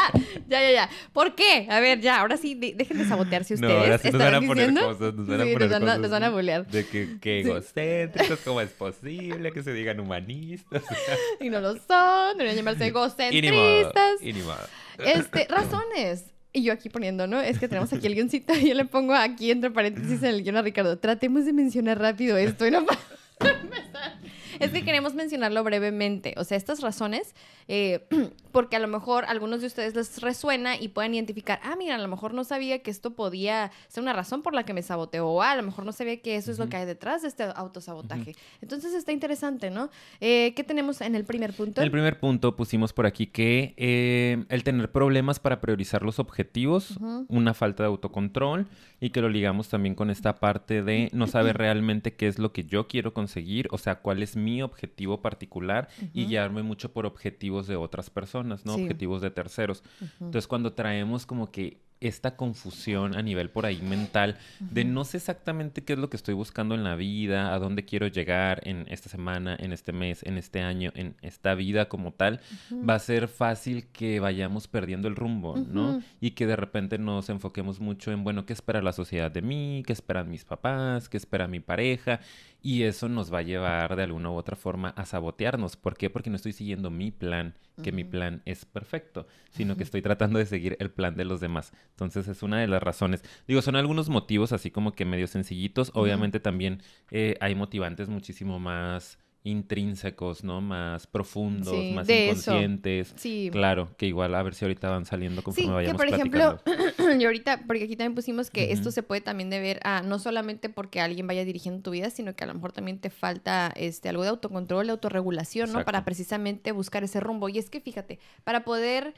ya, 0.49 0.61
ya, 0.61 0.71
ya. 0.73 0.91
¿Por 1.13 1.35
qué? 1.35 1.67
A 1.71 1.81
ver, 1.81 2.01
ya, 2.01 2.21
ahora 2.21 2.37
sí, 2.37 2.55
de- 2.55 2.75
dejen 2.75 2.99
de 2.99 3.07
sabotearse 3.07 3.55
No, 3.57 3.67
ustedes. 3.69 3.83
ahora 3.83 3.99
sí 3.99 4.11
nos 4.11 4.19
van 4.19 4.23
a 4.23 4.25
¿Estarán 4.27 4.47
poner 4.47 4.69
diciendo? 4.69 4.99
cosas, 4.99 5.15
nos 5.15 5.27
van 5.27 5.41
a 5.41 5.45
poner 5.45 5.61
nos 5.61 5.71
van 5.71 5.83
a- 5.83 5.87
cosas. 5.87 6.01
nos 6.01 6.11
van 6.11 6.23
a 6.25 6.31
bulear. 6.31 6.67
De 6.67 6.87
que, 6.87 7.19
que 7.21 7.43
Sí. 7.43 7.49
egocéntricos, 7.51 8.39
¿cómo 8.41 8.61
es 8.61 8.71
posible 8.71 9.53
que 9.53 9.63
se 9.63 9.73
digan 9.73 10.01
humanistas? 10.01 10.83
Y 11.41 11.49
no 11.51 11.61
lo 11.61 11.75
son, 11.77 12.37
deberían 12.37 12.57
llamarse 12.57 12.85
y 12.85 12.87
ni 12.87 12.93
modo, 12.93 13.07
egocentristas. 13.07 14.13
y 14.23 14.33
ni 14.33 14.43
modo. 14.43 14.59
Este, 14.99 15.47
razones. 15.49 16.25
Y 16.53 16.63
yo 16.65 16.73
aquí 16.73 16.89
poniendo, 16.89 17.27
¿no? 17.27 17.41
Es 17.41 17.59
que 17.59 17.69
tenemos 17.69 17.93
aquí 17.93 18.07
el 18.09 18.15
guioncito 18.15 18.53
y 18.55 18.69
yo 18.69 18.75
le 18.75 18.85
pongo 18.85 19.15
aquí 19.15 19.51
entre 19.51 19.71
paréntesis 19.71 20.23
en 20.23 20.31
el 20.31 20.43
guion 20.43 20.57
a 20.57 20.63
Ricardo. 20.63 20.99
Tratemos 20.99 21.45
de 21.45 21.53
mencionar 21.53 21.99
rápido 21.99 22.37
esto 22.37 22.67
y 22.67 22.71
no 22.71 22.85
pa- 22.87 22.99
empezar. 23.41 24.19
Es 24.61 24.71
que 24.71 24.85
queremos 24.85 25.15
mencionarlo 25.15 25.65
brevemente. 25.65 26.35
O 26.37 26.45
sea, 26.45 26.57
estas 26.57 26.81
razones, 26.81 27.35
eh, 27.67 28.07
porque 28.53 28.77
a 28.77 28.79
lo 28.79 28.89
mejor 28.89 29.25
a 29.25 29.29
algunos 29.31 29.61
de 29.63 29.67
ustedes 29.67 29.95
les 29.95 30.21
resuena 30.21 30.77
y 30.77 30.89
pueden 30.89 31.15
identificar, 31.15 31.61
ah, 31.63 31.77
mira, 31.79 31.95
a 31.95 31.99
lo 31.99 32.09
mejor 32.09 32.35
no 32.35 32.45
sabía 32.45 32.83
que 32.83 32.91
esto 32.91 33.15
podía 33.15 33.71
ser 33.89 34.03
una 34.03 34.13
razón 34.13 34.43
por 34.43 34.55
la 34.55 34.65
que 34.65 34.75
me 34.75 34.83
saboteó, 34.83 35.29
o 35.29 35.43
ah, 35.43 35.53
a 35.53 35.57
lo 35.57 35.63
mejor 35.63 35.87
no 35.87 35.93
sabía 35.93 36.21
que 36.21 36.37
eso 36.37 36.53
es 36.53 36.59
lo 36.59 36.69
que 36.69 36.77
hay 36.77 36.87
detrás 36.87 37.23
de 37.23 37.29
este 37.29 37.45
autosabotaje. 37.55 38.35
Entonces 38.61 38.93
está 38.93 39.13
interesante, 39.13 39.71
¿no? 39.71 39.91
Eh, 40.21 40.53
¿Qué 40.55 40.63
tenemos 40.63 41.01
en 41.01 41.15
el 41.15 41.25
primer 41.25 41.55
punto? 41.55 41.81
En 41.81 41.87
el 41.87 41.91
primer 41.91 42.21
punto 42.21 42.55
pusimos 42.55 42.93
por 42.93 43.07
aquí 43.07 43.27
que 43.27 43.75
eh, 43.79 44.45
el 44.49 44.63
tener 44.63 44.93
problemas 44.93 45.41
para 45.41 45.61
priorizar 45.61 46.03
los 46.03 46.19
objetivos, 46.19 46.97
Ujú. 46.97 47.27
una 47.29 47.55
falta 47.55 47.83
de 47.85 47.89
autocontrol 47.89 48.67
y 49.01 49.11
que 49.11 49.23
lo 49.23 49.31
ligamos 49.31 49.69
también 49.69 49.95
con 49.95 50.11
esta 50.11 50.37
parte 50.37 50.83
de 50.83 51.09
no 51.13 51.27
saber 51.27 51.57
realmente 51.59 52.15
qué 52.15 52.29
es 52.29 52.39
lo 52.39 52.53
que 52.53 52.65
yo 52.65 52.89
quiero 52.89 53.15
conseguir, 53.15 53.69
o 53.71 53.79
sea, 53.79 53.97
cuál 53.97 54.23
es 54.23 54.37
mi 54.37 54.50
objetivo 54.63 55.23
particular 55.23 55.89
y 56.13 56.27
guiarme 56.27 56.63
mucho 56.63 56.93
por 56.93 57.07
objetivos 57.07 57.67
de 57.67 57.77
otras 57.77 58.11
personas, 58.11 58.67
¿no? 58.67 58.75
Sí. 58.75 58.83
Objetivos 58.83 59.23
de 59.23 59.31
terceros. 59.31 59.83
Entonces, 60.21 60.47
cuando 60.47 60.73
traemos 60.73 61.27
como 61.27 61.51
que 61.51 61.79
esta 62.01 62.37
confusión 62.37 63.15
a 63.15 63.23
nivel 63.23 63.51
por 63.51 63.67
ahí 63.67 63.83
mental 63.83 64.39
de 64.59 64.85
no 64.85 65.05
sé 65.05 65.19
exactamente 65.19 65.83
qué 65.85 65.93
es 65.93 65.99
lo 65.99 66.09
que 66.09 66.17
estoy 66.17 66.35
buscando 66.35 66.75
en 66.75 66.83
la 66.83 66.97
vida, 66.97 67.55
a 67.55 67.59
dónde 67.59 67.85
quiero 67.85 68.07
llegar 68.07 68.61
en 68.65 68.87
esta 68.89 69.09
semana, 69.09 69.57
en 69.59 69.73
este 69.73 69.93
mes, 69.93 70.23
en 70.23 70.39
este 70.39 70.61
año, 70.63 70.93
en 70.95 71.15
esta 71.23 71.55
vida 71.55 71.89
como 71.89 72.13
tal, 72.13 72.41
va 72.89 72.95
a 72.95 72.99
ser 72.99 73.29
fácil 73.29 73.87
que 73.89 74.21
vayamos 74.21 74.67
perdiendo 74.67 75.09
el 75.09 75.17
rumbo, 75.17 75.57
¿no? 75.57 76.03
Y 76.21 76.33
que 76.33 76.47
de 76.47 76.57
repente 76.57 76.99
nos 76.99 77.29
enfoquemos 77.29 77.81
mucho 77.81 78.13
en, 78.13 78.25
bueno, 78.25 78.47
¿qué 78.47 78.53
espera 78.53 78.83
la 78.83 78.93
sociedad 78.93 79.31
de 79.31 79.43
mí? 79.43 79.83
¿Qué 79.87 79.93
esperan 79.93 80.31
mis 80.31 80.45
papás? 80.45 81.09
¿Qué 81.09 81.17
espera 81.17 81.47
mi 81.49 81.61
pareja? 81.61 82.21
Y 82.63 82.83
eso 82.83 83.09
nos 83.09 83.33
va 83.33 83.39
a 83.39 83.43
llevar 83.43 83.97
de 83.97 84.03
alguna 84.03 84.31
u 84.31 84.35
otra 84.35 84.57
forma 84.57 84.91
a 84.91 85.07
sabotearnos. 85.07 85.77
¿Por 85.77 85.97
qué? 85.97 86.11
Porque 86.11 86.29
no 86.29 86.37
estoy 86.37 86.53
siguiendo 86.53 86.91
mi 86.91 87.11
plan, 87.11 87.55
que 87.83 87.93
mi 87.93 88.05
plan 88.05 88.43
es 88.45 88.67
perfecto, 88.67 89.27
sino 89.51 89.77
que 89.77 89.85
estoy 89.85 90.03
tratando 90.03 90.39
de 90.39 90.45
seguir 90.45 90.77
el 90.81 90.91
plan 90.91 91.17
de 91.17 91.25
los 91.25 91.41
demás. 91.41 91.73
Entonces 92.05 92.29
es 92.29 92.43
una 92.43 92.61
de 92.61 92.69
las 92.69 92.83
razones. 92.83 93.23
Digo, 93.47 93.63
son 93.63 93.77
algunos 93.77 94.09
motivos 94.09 94.53
así 94.53 94.71
como 94.71 94.93
que 94.93 95.05
medio 95.05 95.27
sencillitos. 95.27 95.91
Obviamente 95.95 96.41
también 96.41 96.83
eh, 97.11 97.37
hay 97.41 97.55
motivantes 97.55 98.09
muchísimo 98.09 98.59
más 98.59 99.19
intrínsecos, 99.43 100.45
¿no? 100.45 100.61
Más 100.61 101.07
profundos, 101.07 101.75
Sí, 101.75 101.93
más 101.95 102.07
de 102.07 102.25
inconscientes. 102.25 103.15
Sí. 103.17 103.49
Claro, 103.51 103.89
que 103.97 104.07
igual 104.07 104.35
a 104.35 104.43
ver 104.43 104.55
si 104.55 104.67
ahorita 104.67 104.91
van 104.91 105.07
saliendo 105.07 105.41
Sí, 105.41 105.45
conforme 105.45 105.69
que 105.69 105.75
vayamos 105.75 105.97
por 105.97 106.09
ejemplo, 106.09 106.61
y 107.19 107.25
ahorita, 107.25 107.63
porque 107.67 107.85
aquí 107.85 107.97
también 107.97 108.15
pusimos 108.15 108.51
que 108.51 108.73
esto 108.73 108.91
se 108.91 109.03
puede 109.03 109.23
también 109.23 109.49
deber 109.49 109.81
a 109.83 110.03
no 110.03 110.19
solamente 110.19 110.69
porque 110.69 111.01
alguien 111.01 111.27
vaya 111.27 111.45
dirigiendo 111.45 111.83
tu 111.83 111.91
vida, 111.91 112.11
sino 112.11 112.35
que 112.35 112.45
a 112.45 112.47
lo 112.47 112.55
mejor 112.55 112.73
también 112.73 112.99
te 112.99 113.09
falta 113.09 113.73
este, 113.77 114.11
algo 114.11 114.25
de 114.25 114.29
autocontrol, 114.29 114.87
de 114.87 114.93
autorregulación, 114.93 115.73
¿no? 115.73 115.85
Para 115.85 116.05
precisamente 116.05 116.73
buscar 116.73 117.03
ese 117.03 117.21
rumbo. 117.21 117.49
Y 117.49 117.59
es 117.59 117.71
que 117.71 117.81
fíjate, 117.81 118.19
para 118.45 118.65
poder 118.65 119.15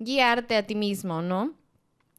guiarte 0.00 0.56
a 0.56 0.66
ti 0.66 0.74
mismo, 0.74 1.22
¿no? 1.22 1.54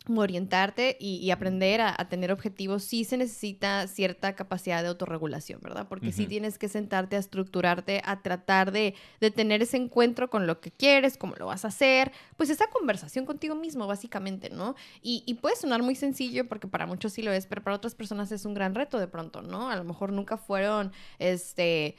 Orientarte 0.07 0.97
y, 0.99 1.15
y 1.17 1.31
aprender 1.31 1.81
a, 1.81 1.95
a 1.97 2.09
tener 2.09 2.31
objetivos, 2.31 2.83
sí 2.83 3.03
se 3.03 3.17
necesita 3.17 3.87
cierta 3.87 4.35
capacidad 4.35 4.81
de 4.81 4.89
autorregulación, 4.89 5.59
¿verdad? 5.61 5.87
Porque 5.87 6.11
sí 6.11 6.25
tienes 6.25 6.57
que 6.57 6.67
sentarte 6.67 7.15
a 7.15 7.19
estructurarte, 7.19 8.01
a 8.05 8.21
tratar 8.21 8.71
de, 8.71 8.95
de 9.21 9.31
tener 9.31 9.61
ese 9.61 9.77
encuentro 9.77 10.29
con 10.29 10.45
lo 10.47 10.59
que 10.59 10.71
quieres, 10.71 11.17
cómo 11.17 11.35
lo 11.35 11.45
vas 11.45 11.65
a 11.65 11.69
hacer, 11.69 12.11
pues 12.37 12.49
esa 12.49 12.67
conversación 12.67 13.25
contigo 13.25 13.55
mismo, 13.55 13.87
básicamente, 13.87 14.49
¿no? 14.49 14.75
Y, 15.01 15.23
y 15.25 15.35
puede 15.35 15.55
sonar 15.55 15.81
muy 15.83 15.95
sencillo 15.95 16.47
porque 16.47 16.67
para 16.67 16.85
muchos 16.85 17.13
sí 17.13 17.21
lo 17.21 17.31
es, 17.31 17.47
pero 17.47 17.63
para 17.63 17.75
otras 17.75 17.95
personas 17.95 18.31
es 18.31 18.45
un 18.45 18.53
gran 18.53 18.75
reto 18.75 18.99
de 18.99 19.07
pronto, 19.07 19.41
¿no? 19.41 19.69
A 19.69 19.75
lo 19.75 19.83
mejor 19.83 20.11
nunca 20.11 20.37
fueron, 20.37 20.91
este 21.19 21.95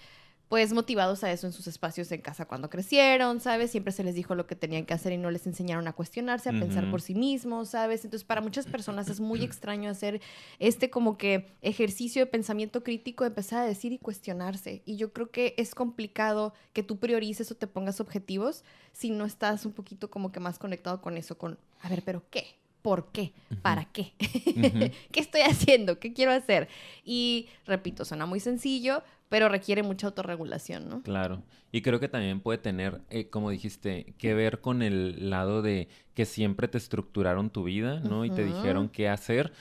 pues 0.48 0.72
motivados 0.72 1.24
a 1.24 1.32
eso 1.32 1.46
en 1.46 1.52
sus 1.52 1.66
espacios 1.66 2.12
en 2.12 2.20
casa 2.20 2.44
cuando 2.44 2.70
crecieron, 2.70 3.40
¿sabes? 3.40 3.70
Siempre 3.70 3.92
se 3.92 4.04
les 4.04 4.14
dijo 4.14 4.34
lo 4.34 4.46
que 4.46 4.54
tenían 4.54 4.84
que 4.84 4.94
hacer 4.94 5.12
y 5.12 5.16
no 5.16 5.30
les 5.30 5.46
enseñaron 5.46 5.88
a 5.88 5.94
cuestionarse, 5.94 6.50
a 6.50 6.52
pensar 6.52 6.90
por 6.90 7.00
sí 7.00 7.14
mismos, 7.14 7.70
¿sabes? 7.70 8.04
Entonces, 8.04 8.24
para 8.24 8.40
muchas 8.40 8.66
personas 8.66 9.08
es 9.08 9.20
muy 9.20 9.42
extraño 9.42 9.90
hacer 9.90 10.20
este 10.58 10.90
como 10.90 11.16
que 11.18 11.56
ejercicio 11.62 12.22
de 12.22 12.26
pensamiento 12.26 12.84
crítico, 12.84 13.24
empezar 13.24 13.62
a 13.62 13.66
decir 13.66 13.92
y 13.92 13.98
cuestionarse. 13.98 14.82
Y 14.84 14.96
yo 14.96 15.12
creo 15.12 15.30
que 15.30 15.54
es 15.56 15.74
complicado 15.74 16.52
que 16.72 16.82
tú 16.82 16.98
priorices 16.98 17.50
o 17.50 17.56
te 17.56 17.66
pongas 17.66 18.00
objetivos 18.00 18.64
si 18.92 19.10
no 19.10 19.24
estás 19.24 19.64
un 19.64 19.72
poquito 19.72 20.10
como 20.10 20.30
que 20.30 20.40
más 20.40 20.58
conectado 20.58 21.00
con 21.00 21.16
eso, 21.16 21.38
con, 21.38 21.58
a 21.80 21.88
ver, 21.88 22.02
pero 22.04 22.22
¿qué? 22.30 22.56
¿Por 22.85 23.12
qué? 23.12 23.33
¿Para 23.62 23.87
qué? 23.87 24.12
¿Qué 25.11 25.21
estoy 25.21 25.41
haciendo? 25.41 25.99
¿Qué 25.99 26.12
quiero 26.12 26.33
hacer? 26.33 26.69
Y 27.03 27.49
repito, 27.64 28.05
suena 28.05 28.26
muy 28.26 28.41
sencillo, 28.41 29.03
pero 29.31 29.49
requiere 29.49 29.83
mucha 29.83 30.09
autorregulación, 30.09 30.91
¿no? 30.91 31.03
Claro. 31.03 31.43
Y 31.73 31.81
creo 31.81 31.99
que 31.99 32.11
también 32.11 32.41
puede 32.41 32.59
tener, 32.59 33.00
eh, 33.09 33.31
como 33.31 33.49
dijiste, 33.49 34.12
que 34.19 34.35
ver 34.35 34.61
con 34.61 34.83
el 34.83 35.31
lado 35.31 35.62
de 35.62 35.88
que 36.12 36.26
siempre 36.26 36.69
te 36.69 36.76
estructuraron 36.76 37.49
tu 37.49 37.64
vida, 37.64 38.00
¿no? 38.00 38.26
Y 38.26 38.31
te 38.31 38.45
dijeron 38.45 38.91
qué 38.91 39.09
hacer. 39.09 39.55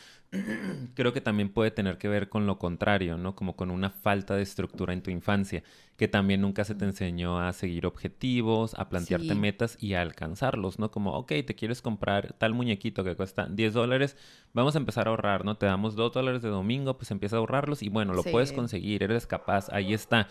Creo 0.96 1.14
que 1.14 1.22
también 1.22 1.50
puede 1.50 1.72
tener 1.72 1.98
que 1.98 2.08
ver 2.08 2.30
con 2.30 2.46
lo 2.46 2.60
contrario, 2.60 3.18
¿no? 3.18 3.36
Como 3.36 3.56
con 3.56 3.72
una 3.72 3.90
falta 3.90 4.36
de 4.36 4.44
estructura 4.44 4.94
en 4.94 5.02
tu 5.02 5.10
infancia, 5.12 5.64
que 5.98 6.08
también 6.08 6.42
nunca 6.42 6.64
se 6.66 6.76
te 6.76 6.86
enseñó 6.86 7.40
a 7.40 7.52
seguir 7.54 7.86
objetivos, 7.86 8.74
a 8.76 8.90
plantearte 8.90 9.34
Sí. 9.34 9.40
metas 9.40 9.78
y 9.80 9.94
a 9.94 10.02
alcanzarlos, 10.02 10.80
¿no? 10.80 10.92
Como, 10.92 11.14
ok, 11.14 11.30
te 11.46 11.56
quieres 11.56 11.82
comprar 11.82 12.34
tal 12.34 12.54
muñequito 12.54 13.04
que 13.04 13.16
cuesta 13.16 13.48
10 13.50 13.74
dólares, 13.74 14.18
vamos 14.54 14.76
a 14.76 14.80
empezar 14.80 15.08
a 15.08 15.12
ahorrar, 15.12 15.46
¿no? 15.46 15.56
Te 15.58 15.66
damos 15.66 15.96
2 15.96 16.14
dólares 16.14 16.42
de 16.42 16.50
domingo, 16.50 16.98
pues 16.98 17.12
empieza 17.12 17.36
a 17.36 17.40
ahorrarlos 17.40 17.84
y 17.84 17.90
bueno, 17.90 18.14
lo 18.14 18.24
puedes 18.24 18.50
Sí. 18.50 18.56
conseguir, 18.56 19.04
eres 19.04 19.26
capaz, 19.28 19.70
ahí 19.72 19.94
está. 19.94 20.28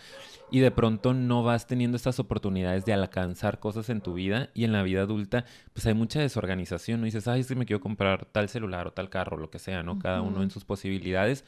Y 0.51 0.59
de 0.59 0.71
pronto 0.71 1.13
no 1.13 1.43
vas 1.43 1.65
teniendo 1.67 1.97
estas 1.97 2.19
oportunidades 2.19 2.85
de 2.85 2.93
alcanzar 2.93 3.59
cosas 3.59 3.89
en 3.89 4.01
tu 4.01 4.13
vida 4.13 4.49
y 4.53 4.65
en 4.65 4.71
la 4.71 4.83
vida 4.83 5.01
adulta, 5.01 5.45
pues 5.73 5.85
hay 5.87 5.93
mucha 5.93 6.19
desorganización, 6.19 6.99
¿no? 6.99 7.05
dices, 7.05 7.27
ay, 7.27 7.41
es 7.41 7.47
que 7.47 7.55
me 7.55 7.65
quiero 7.65 7.81
comprar 7.81 8.25
tal 8.25 8.49
celular 8.49 8.87
o 8.87 8.91
tal 8.93 9.09
carro, 9.09 9.37
lo 9.37 9.49
que 9.49 9.59
sea, 9.59 9.81
¿no? 9.83 9.97
Cada 9.99 10.21
uno 10.21 10.43
en 10.43 10.51
sus 10.53 10.63
posibilidades 10.65 11.43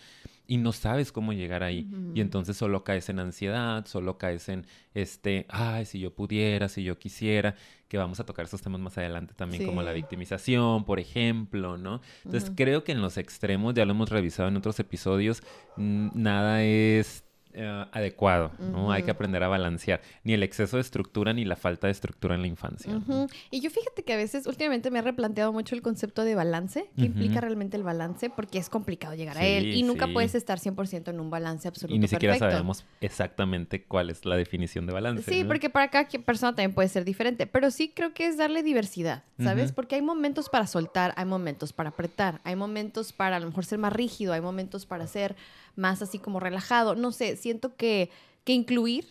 y 0.48 0.58
no 0.58 0.72
sabes 0.72 1.12
cómo 1.12 1.34
llegar 1.34 1.64
ahí. 1.64 1.88
Y 2.14 2.22
entonces 2.22 2.58
solo 2.58 2.84
caes 2.84 3.10
en 3.10 3.20
ansiedad, 3.20 3.86
solo 3.86 4.18
caes 4.18 4.48
en 4.50 4.66
este, 4.94 5.46
ay, 5.50 5.86
si 5.86 6.00
yo 6.00 6.14
pudiera, 6.14 6.70
si 6.70 6.84
yo 6.84 6.98
quisiera, 7.00 7.56
que 7.88 7.98
vamos 7.98 8.20
a 8.20 8.26
tocar 8.26 8.46
esos 8.46 8.62
temas 8.62 8.82
más 8.82 8.98
adelante 8.98 9.34
también, 9.36 9.66
como 9.66 9.82
la 9.82 9.92
victimización, 9.92 10.86
por 10.86 11.00
ejemplo, 11.00 11.78
¿no? 11.78 12.02
Entonces 12.24 12.52
creo 12.56 12.84
que 12.84 12.92
en 12.92 13.02
los 13.02 13.18
extremos, 13.18 13.74
ya 13.74 13.86
lo 13.86 13.92
hemos 13.92 14.10
revisado 14.10 14.50
en 14.50 14.58
otros 14.58 14.80
episodios, 14.80 15.42
nada 15.78 16.64
es 16.64 17.24
eh, 17.56 17.86
adecuado, 17.92 18.52
¿no? 18.60 18.92
Hay 18.92 19.04
que 19.04 19.12
aprender 19.12 19.42
a 19.44 19.48
balancear 19.48 20.02
ni 20.24 20.34
el 20.34 20.44
exceso 20.44 20.78
de 20.78 20.82
estructura 20.82 21.34
ni 21.34 21.46
la 21.46 21.56
falta 21.56 21.88
de 21.88 21.92
estructura 21.92 22.36
en 22.36 22.42
la 22.42 22.48
infancia. 22.48 23.02
Y 23.50 23.62
yo 23.62 23.70
fíjate 23.70 24.04
que 24.04 24.14
a 24.14 24.18
veces 24.18 24.46
últimamente 24.46 24.92
me 24.92 25.00
he 25.00 25.02
replanteado 25.02 25.52
mucho 25.54 25.74
el 25.76 25.82
concepto 25.82 26.24
de 26.24 26.36
balance, 26.36 26.90
qué 26.98 27.06
implica 27.06 27.42
realmente 27.42 27.78
el 27.78 27.84
balance, 27.84 28.30
porque 28.30 28.58
es 28.58 28.70
complicado 28.70 29.16
llegar 29.16 29.38
a 29.38 29.46
él 29.46 29.74
y 29.74 29.84
nunca 29.84 30.06
sí. 30.08 30.14
puedes 30.14 30.36
estar 30.36 30.60
100% 30.60 31.10
en 31.10 31.20
un 31.20 31.30
balance 31.30 31.68
absoluto 31.68 31.96
Y 31.96 32.00
ni 32.00 32.08
siquiera 32.08 32.34
perfecto. 32.34 32.52
sabemos 32.52 32.86
exactamente 33.02 33.84
cuál 33.86 34.10
es 34.10 34.26
la 34.26 34.36
definición 34.36 34.86
de 34.86 34.94
balance. 34.94 35.24
Sí, 35.32 35.42
¿no? 35.44 35.48
porque 35.48 35.70
para 35.70 35.90
cada 35.90 36.08
que- 36.08 36.20
persona 36.20 36.52
también 36.52 36.74
puede 36.74 36.90
ser 36.90 37.06
diferente, 37.06 37.48
pero 37.48 37.72
sí 37.72 37.92
creo 37.96 38.14
que 38.14 38.28
es 38.28 38.38
darle 38.38 38.62
diversidad, 38.64 39.24
¿sabes? 39.40 39.72
Porque 39.72 39.96
hay 39.96 40.02
momentos 40.02 40.50
para 40.50 40.68
soltar, 40.68 41.14
hay 41.16 41.26
momentos 41.26 41.72
para 41.74 41.90
apretar, 41.90 42.42
hay 42.44 42.56
momentos 42.56 43.14
para 43.14 43.38
a 43.38 43.40
lo 43.40 43.48
mejor 43.48 43.66
ser 43.66 43.80
más 43.80 43.94
rígido, 43.94 44.34
hay 44.34 44.42
momentos 44.42 44.86
para 44.86 45.08
ser 45.08 45.36
más 45.76 46.02
así 46.02 46.20
como 46.20 46.40
relajado, 46.40 46.96
no 46.96 47.12
sé, 47.12 47.36
siento 47.38 47.76
que, 47.76 48.10
que 48.44 48.54
incluir 48.54 49.06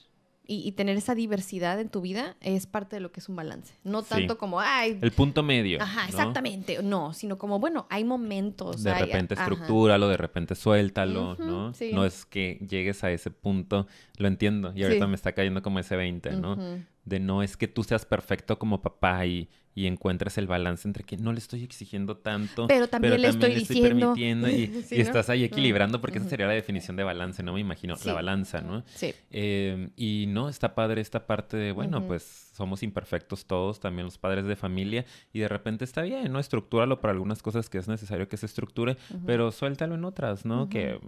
y, 0.46 0.56
y 0.68 0.72
tener 0.72 0.96
esa 0.98 1.14
diversidad 1.14 1.80
en 1.80 1.88
tu 1.88 2.02
vida 2.02 2.36
es 2.42 2.66
parte 2.66 2.96
de 2.96 3.00
lo 3.00 3.10
que 3.12 3.20
es 3.20 3.28
un 3.30 3.36
balance, 3.36 3.72
no 3.82 4.02
Sí. 4.02 4.08
tanto 4.10 4.36
como, 4.36 4.60
ay, 4.60 4.98
El 5.00 5.10
punto 5.12 5.42
medio. 5.42 5.80
ajá, 5.80 6.02
¿no? 6.02 6.08
exactamente, 6.08 6.82
no, 6.82 7.14
sino 7.14 7.38
como, 7.38 7.58
bueno, 7.58 7.86
hay 7.88 8.04
momentos. 8.04 8.82
De 8.82 8.92
hay- 8.92 9.04
repente 9.06 9.34
estructúralo, 9.34 10.06
de 10.08 10.18
repente 10.18 10.54
suéltalo, 10.54 11.32
Ujú, 11.32 11.44
¿no? 11.44 11.72
sí. 11.74 11.92
No 11.94 12.04
es 12.04 12.26
que 12.26 12.58
llegues 12.68 13.02
a 13.04 13.10
ese 13.10 13.30
punto, 13.30 13.86
lo 14.18 14.28
entiendo, 14.28 14.72
y 14.76 14.82
ahorita 14.82 15.06
Sí. 15.06 15.08
me 15.08 15.14
está 15.14 15.32
cayendo 15.32 15.62
como 15.62 15.78
ese 15.78 15.96
20, 15.96 16.32
¿no? 16.32 16.58
De 17.04 17.20
no 17.20 17.42
es 17.42 17.56
que 17.56 17.68
tú 17.68 17.84
seas 17.84 18.06
perfecto 18.06 18.58
como 18.58 18.82
papá 18.82 19.26
y, 19.26 19.48
y 19.74 19.86
encuentres 19.86 20.38
el 20.38 20.46
balance 20.46 20.86
entre 20.86 21.02
que 21.02 21.16
no 21.16 21.32
le 21.32 21.38
estoy 21.38 21.64
exigiendo 21.64 22.16
tanto, 22.16 22.68
pero 22.68 22.88
también, 22.88 23.20
le, 23.20 23.28
estoy 23.28 23.54
diciendo 23.54 24.12
permitiendo 24.12 24.48
y, 24.48 24.84
estás 24.90 25.28
ahí 25.28 25.42
equilibrando 25.42 26.00
porque 26.00 26.18
esa 26.18 26.28
sería 26.28 26.46
la 26.46 26.52
definición 26.52 26.96
de 26.96 27.02
balance, 27.02 27.42
¿no? 27.42 27.54
Me 27.54 27.60
imagino, 27.60 27.96
la 28.04 28.12
balanza, 28.12 28.60
¿no? 28.60 28.84
Sí. 28.94 29.12
Eh, 29.30 29.90
y 29.96 30.26
no, 30.28 30.48
está 30.48 30.74
padre 30.74 31.00
esta 31.00 31.26
parte 31.26 31.56
de, 31.56 31.72
bueno, 31.72 32.06
pues 32.06 32.50
somos 32.52 32.84
imperfectos 32.84 33.46
todos, 33.46 33.80
también 33.80 34.04
los 34.04 34.16
padres 34.16 34.46
de 34.46 34.54
familia, 34.54 35.04
y 35.32 35.40
de 35.40 35.48
repente 35.48 35.84
está 35.84 36.02
bien, 36.02 36.32
¿no? 36.32 36.38
Estructúralo 36.38 37.00
para 37.00 37.12
algunas 37.12 37.42
cosas 37.42 37.68
que 37.68 37.78
es 37.78 37.88
necesario 37.88 38.28
que 38.28 38.36
se 38.36 38.46
estructure, 38.46 38.96
pero 39.26 39.50
suéltalo 39.50 39.96
en 39.96 40.04
otras, 40.04 40.44
¿no? 40.44 40.68
Que 40.68 41.00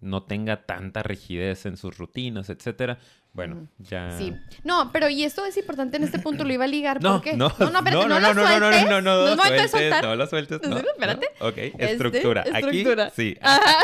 no 0.00 0.22
tenga 0.24 0.64
tanta 0.66 1.02
rigidez 1.02 1.66
en 1.66 1.76
sus 1.76 1.98
rutinas, 1.98 2.50
etcétera. 2.50 2.98
Bueno, 3.36 3.68
ya. 3.78 4.16
Sí. 4.16 4.34
No, 4.64 4.90
pero 4.92 5.10
y 5.10 5.22
esto 5.22 5.44
es 5.44 5.58
importante 5.58 5.98
en 5.98 6.04
este 6.04 6.18
punto, 6.18 6.42
lo 6.42 6.54
iba 6.54 6.64
a 6.64 6.68
ligar 6.68 7.02
no, 7.02 7.12
porque. 7.12 7.34
No, 7.34 7.52
no, 7.58 7.70
no, 7.70 7.78
espérate, 7.80 8.08
no, 8.08 8.18
no, 8.18 8.20
no, 8.20 8.34
no, 8.34 8.58
no, 8.58 8.58
no, 8.58 8.70
no, 8.70 9.00
no, 9.00 9.00
no, 9.02 9.36
no, 9.36 9.68
sueltes, 9.68 10.02
no 10.02 10.16
lo 10.16 10.26
sueltes. 10.26 10.62
No, 10.62 10.78
espérate. 10.78 11.28
Ok, 11.40 11.58
estructura. 11.78 12.42
estructura. 12.42 13.04
Aquí, 13.04 13.14
sí. 13.14 13.38
Ajá. 13.42 13.76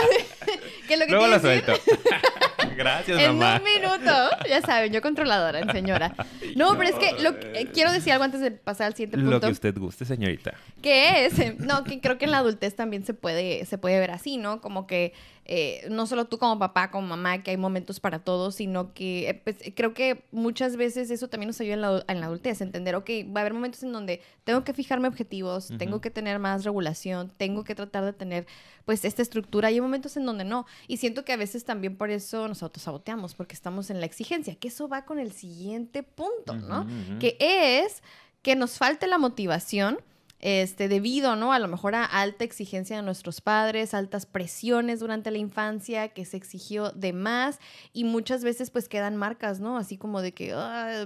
¿Qué 0.88 0.94
es 0.94 1.00
lo 1.00 1.04
que 1.04 1.12
Luego 1.12 1.26
lo 1.26 1.38
suelto. 1.38 1.74
Gracias, 2.76 3.18
en 3.18 3.38
mamá. 3.38 3.58
un 3.58 3.64
minuto. 3.64 4.12
Ya 4.48 4.60
saben, 4.62 4.92
yo 4.92 5.02
controladora, 5.02 5.70
señora. 5.72 6.14
No, 6.56 6.76
pero 6.76 6.90
es 6.90 6.96
que 6.96 7.22
lo, 7.22 7.30
eh, 7.30 7.68
quiero 7.72 7.92
decir 7.92 8.12
algo 8.12 8.24
antes 8.24 8.40
de 8.40 8.50
pasar 8.50 8.88
al 8.88 8.94
siguiente 8.94 9.16
punto. 9.16 9.30
Lo 9.30 9.40
que 9.40 9.48
usted 9.48 9.76
guste, 9.78 10.04
señorita. 10.04 10.54
¿Qué 10.80 11.26
es? 11.26 11.58
No, 11.58 11.84
que 11.84 12.00
creo 12.00 12.18
que 12.18 12.26
en 12.26 12.30
la 12.32 12.38
adultez 12.38 12.74
también 12.74 13.04
se 13.04 13.14
puede, 13.14 13.64
se 13.66 13.78
puede 13.78 13.98
ver 13.98 14.10
así, 14.10 14.36
¿no? 14.36 14.60
Como 14.60 14.86
que 14.86 15.12
eh, 15.44 15.88
no 15.90 16.06
solo 16.06 16.26
tú 16.26 16.38
como 16.38 16.58
papá, 16.60 16.92
como 16.92 17.08
mamá, 17.08 17.42
que 17.42 17.50
hay 17.50 17.56
momentos 17.56 17.98
para 17.98 18.20
todos, 18.20 18.54
sino 18.54 18.94
que 18.94 19.28
eh, 19.28 19.34
pues, 19.34 19.56
creo 19.74 19.92
que 19.92 20.24
muchas 20.30 20.76
veces 20.76 21.10
eso 21.10 21.28
también 21.28 21.48
nos 21.48 21.60
ayuda 21.60 21.74
en 21.74 21.80
la, 21.80 22.04
en 22.06 22.20
la 22.20 22.26
adultez, 22.26 22.60
entender, 22.60 22.94
ok, 22.94 23.10
va 23.34 23.40
a 23.40 23.42
haber 23.42 23.52
momentos 23.54 23.82
en 23.82 23.92
donde 23.92 24.22
tengo 24.44 24.62
que 24.62 24.72
fijarme 24.72 25.08
objetivos, 25.08 25.72
tengo 25.78 26.00
que 26.00 26.10
tener 26.10 26.38
más 26.38 26.64
regulación, 26.64 27.32
tengo 27.36 27.64
que 27.64 27.74
tratar 27.74 28.04
de 28.04 28.12
tener 28.12 28.46
pues 28.84 29.04
esta 29.04 29.22
estructura 29.22 29.70
y 29.70 29.74
hay 29.74 29.80
momentos 29.80 30.16
en 30.16 30.26
donde 30.26 30.44
no. 30.44 30.66
Y 30.86 30.98
siento 30.98 31.24
que 31.24 31.32
a 31.32 31.36
veces 31.36 31.64
también 31.64 31.96
por 31.96 32.10
eso 32.10 32.48
nos 32.52 32.62
autosaboteamos, 32.62 33.34
porque 33.34 33.54
estamos 33.54 33.88
en 33.88 33.98
la 34.00 34.06
exigencia, 34.06 34.54
que 34.56 34.68
eso 34.68 34.86
va 34.86 35.06
con 35.06 35.18
el 35.18 35.32
siguiente 35.32 36.02
punto, 36.02 36.54
¿no? 36.54 36.86
Que 37.18 37.36
es 37.40 38.02
que 38.42 38.56
nos 38.56 38.76
falte 38.76 39.06
la 39.06 39.16
motivación 39.16 39.98
este, 40.40 40.88
debido, 40.88 41.34
¿no? 41.34 41.54
A 41.54 41.58
lo 41.58 41.68
mejor 41.68 41.94
a 41.94 42.04
alta 42.04 42.44
exigencia 42.44 42.96
de 42.96 43.02
nuestros 43.02 43.40
padres, 43.40 43.94
altas 43.94 44.26
presiones 44.26 45.00
durante 45.00 45.30
la 45.30 45.38
infancia, 45.38 46.08
que 46.08 46.26
se 46.26 46.36
exigió 46.36 46.90
de 46.90 47.14
más 47.14 47.58
y 47.94 48.04
muchas 48.04 48.44
veces 48.44 48.70
pues 48.70 48.86
quedan 48.86 49.16
marcas, 49.16 49.60
¿no? 49.60 49.78
Así 49.78 49.96
como 49.96 50.20
de 50.20 50.32
que, 50.32 50.54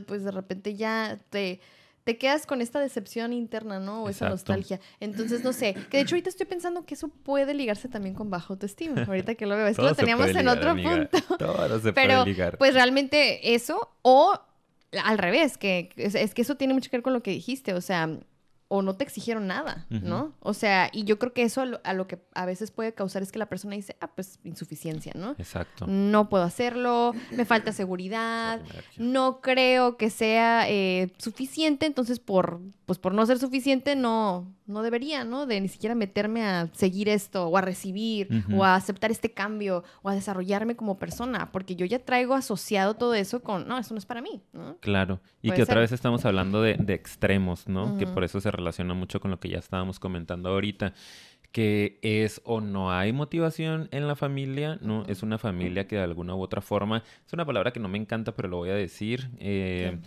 pues 0.08 0.24
de 0.24 0.32
repente 0.32 0.74
ya 0.74 1.20
te, 1.30 1.60
te 2.06 2.18
quedas 2.18 2.46
con 2.46 2.62
esta 2.62 2.78
decepción 2.78 3.32
interna, 3.32 3.80
¿no? 3.80 4.04
O 4.04 4.08
esa 4.08 4.28
nostalgia. 4.28 4.78
Entonces, 5.00 5.42
no 5.42 5.52
sé, 5.52 5.74
que 5.90 5.96
de 5.96 6.04
hecho 6.04 6.14
ahorita 6.14 6.30
estoy 6.30 6.46
pensando 6.46 6.86
que 6.86 6.94
eso 6.94 7.08
puede 7.08 7.52
ligarse 7.52 7.88
también 7.88 8.14
con 8.14 8.30
bajo 8.30 8.52
autoestima, 8.52 9.02
ahorita 9.02 9.34
que 9.34 9.44
lo 9.44 9.56
veo, 9.56 9.66
es 9.66 9.76
que 9.76 9.82
lo 9.82 9.94
teníamos 9.96 10.28
en 10.28 10.46
otro 10.46 10.76
punto. 10.76 11.36
Todo 11.36 11.80
se 11.80 11.92
Pero, 11.94 12.18
puede 12.18 12.26
ligar. 12.26 12.58
pues 12.58 12.74
realmente 12.74 13.54
eso 13.54 13.90
o 14.02 14.38
al 15.02 15.18
revés, 15.18 15.58
que 15.58 15.90
es 15.96 16.32
que 16.32 16.42
eso 16.42 16.54
tiene 16.54 16.74
mucho 16.74 16.92
que 16.92 16.96
ver 16.96 17.02
con 17.02 17.12
lo 17.12 17.24
que 17.24 17.32
dijiste, 17.32 17.74
o 17.74 17.80
sea, 17.80 18.08
o 18.68 18.82
no 18.82 18.96
te 18.96 19.04
exigieron 19.04 19.46
nada, 19.46 19.86
¿no? 19.90 20.32
O 20.40 20.52
sea, 20.52 20.90
y 20.92 21.04
yo 21.04 21.18
creo 21.18 21.32
que 21.32 21.42
eso 21.42 21.60
a 21.60 21.92
lo, 21.92 22.06
que 22.08 22.18
a 22.34 22.46
veces 22.46 22.72
puede 22.72 22.92
causar 22.92 23.22
es 23.22 23.30
que 23.30 23.38
la 23.38 23.48
persona 23.48 23.76
dice, 23.76 23.96
ah, 24.00 24.08
pues 24.08 24.40
insuficiencia, 24.42 25.12
¿no? 25.14 25.36
Exacto. 25.38 25.86
No 25.86 26.28
puedo 26.28 26.42
hacerlo, 26.42 27.12
me 27.30 27.44
falta 27.44 27.72
seguridad, 27.72 28.60
no 28.96 29.40
creo 29.40 29.96
que 29.96 30.10
sea 30.10 30.68
eh, 30.68 31.12
suficiente, 31.18 31.86
entonces 31.86 32.18
por, 32.18 32.60
pues 32.86 32.98
por 32.98 33.14
no 33.14 33.24
ser 33.24 33.38
suficiente 33.38 33.94
no, 33.94 34.52
no 34.66 34.82
debería, 34.82 35.24
¿no? 35.24 35.46
De 35.46 35.60
ni 35.60 35.68
siquiera 35.68 35.94
meterme 35.94 36.44
a 36.44 36.68
seguir 36.72 37.08
esto 37.08 37.48
o 37.48 37.56
a 37.56 37.60
recibir 37.60 38.28
o 38.52 38.64
a 38.64 38.74
aceptar 38.74 39.10
este 39.10 39.32
cambio 39.32 39.84
o 40.02 40.08
a 40.08 40.14
desarrollarme 40.14 40.76
como 40.76 40.98
persona, 40.98 41.50
porque 41.52 41.76
yo 41.76 41.86
ya 41.86 41.98
traigo 41.98 42.34
asociado 42.34 42.94
todo 42.94 43.14
eso 43.14 43.42
con, 43.42 43.66
no, 43.68 43.78
eso 43.78 43.94
no 43.94 43.98
es 43.98 44.06
para 44.06 44.20
mí, 44.20 44.42
¿no? 44.52 44.76
Claro, 44.80 45.20
y 45.42 45.50
que 45.52 45.62
otra 45.62 45.80
vez 45.80 45.92
estamos 45.92 46.24
hablando 46.24 46.62
de, 46.62 46.76
extremos, 46.88 47.68
¿no? 47.68 47.96
Que 47.98 48.06
por 48.06 48.24
eso 48.24 48.40
se 48.40 48.50
relaciona 48.50 48.94
mucho 48.94 49.20
con 49.20 49.30
lo 49.30 49.38
que 49.38 49.48
ya 49.48 49.58
estábamos 49.58 49.98
comentando 49.98 50.48
ahorita 50.48 50.94
que 51.52 51.98
es 52.02 52.42
o 52.44 52.60
no 52.60 52.92
hay 52.92 53.14
motivación 53.14 53.88
en 53.90 54.06
la 54.06 54.14
familia, 54.14 54.78
¿no? 54.82 55.04
Es 55.06 55.22
una 55.22 55.38
familia 55.38 55.88
que 55.88 55.96
de 55.96 56.02
alguna 56.02 56.34
u 56.34 56.42
otra 56.42 56.60
forma, 56.60 57.02
es 57.26 57.32
una 57.32 57.46
palabra 57.46 57.72
que 57.72 57.80
no 57.80 57.88
me 57.88 57.96
encanta, 57.96 58.32
pero 58.34 58.48
lo 58.48 58.58
voy 58.58 58.68
a 58.68 58.74
decir, 58.74 59.30
eh, 59.38 59.92
eh, 59.94 59.98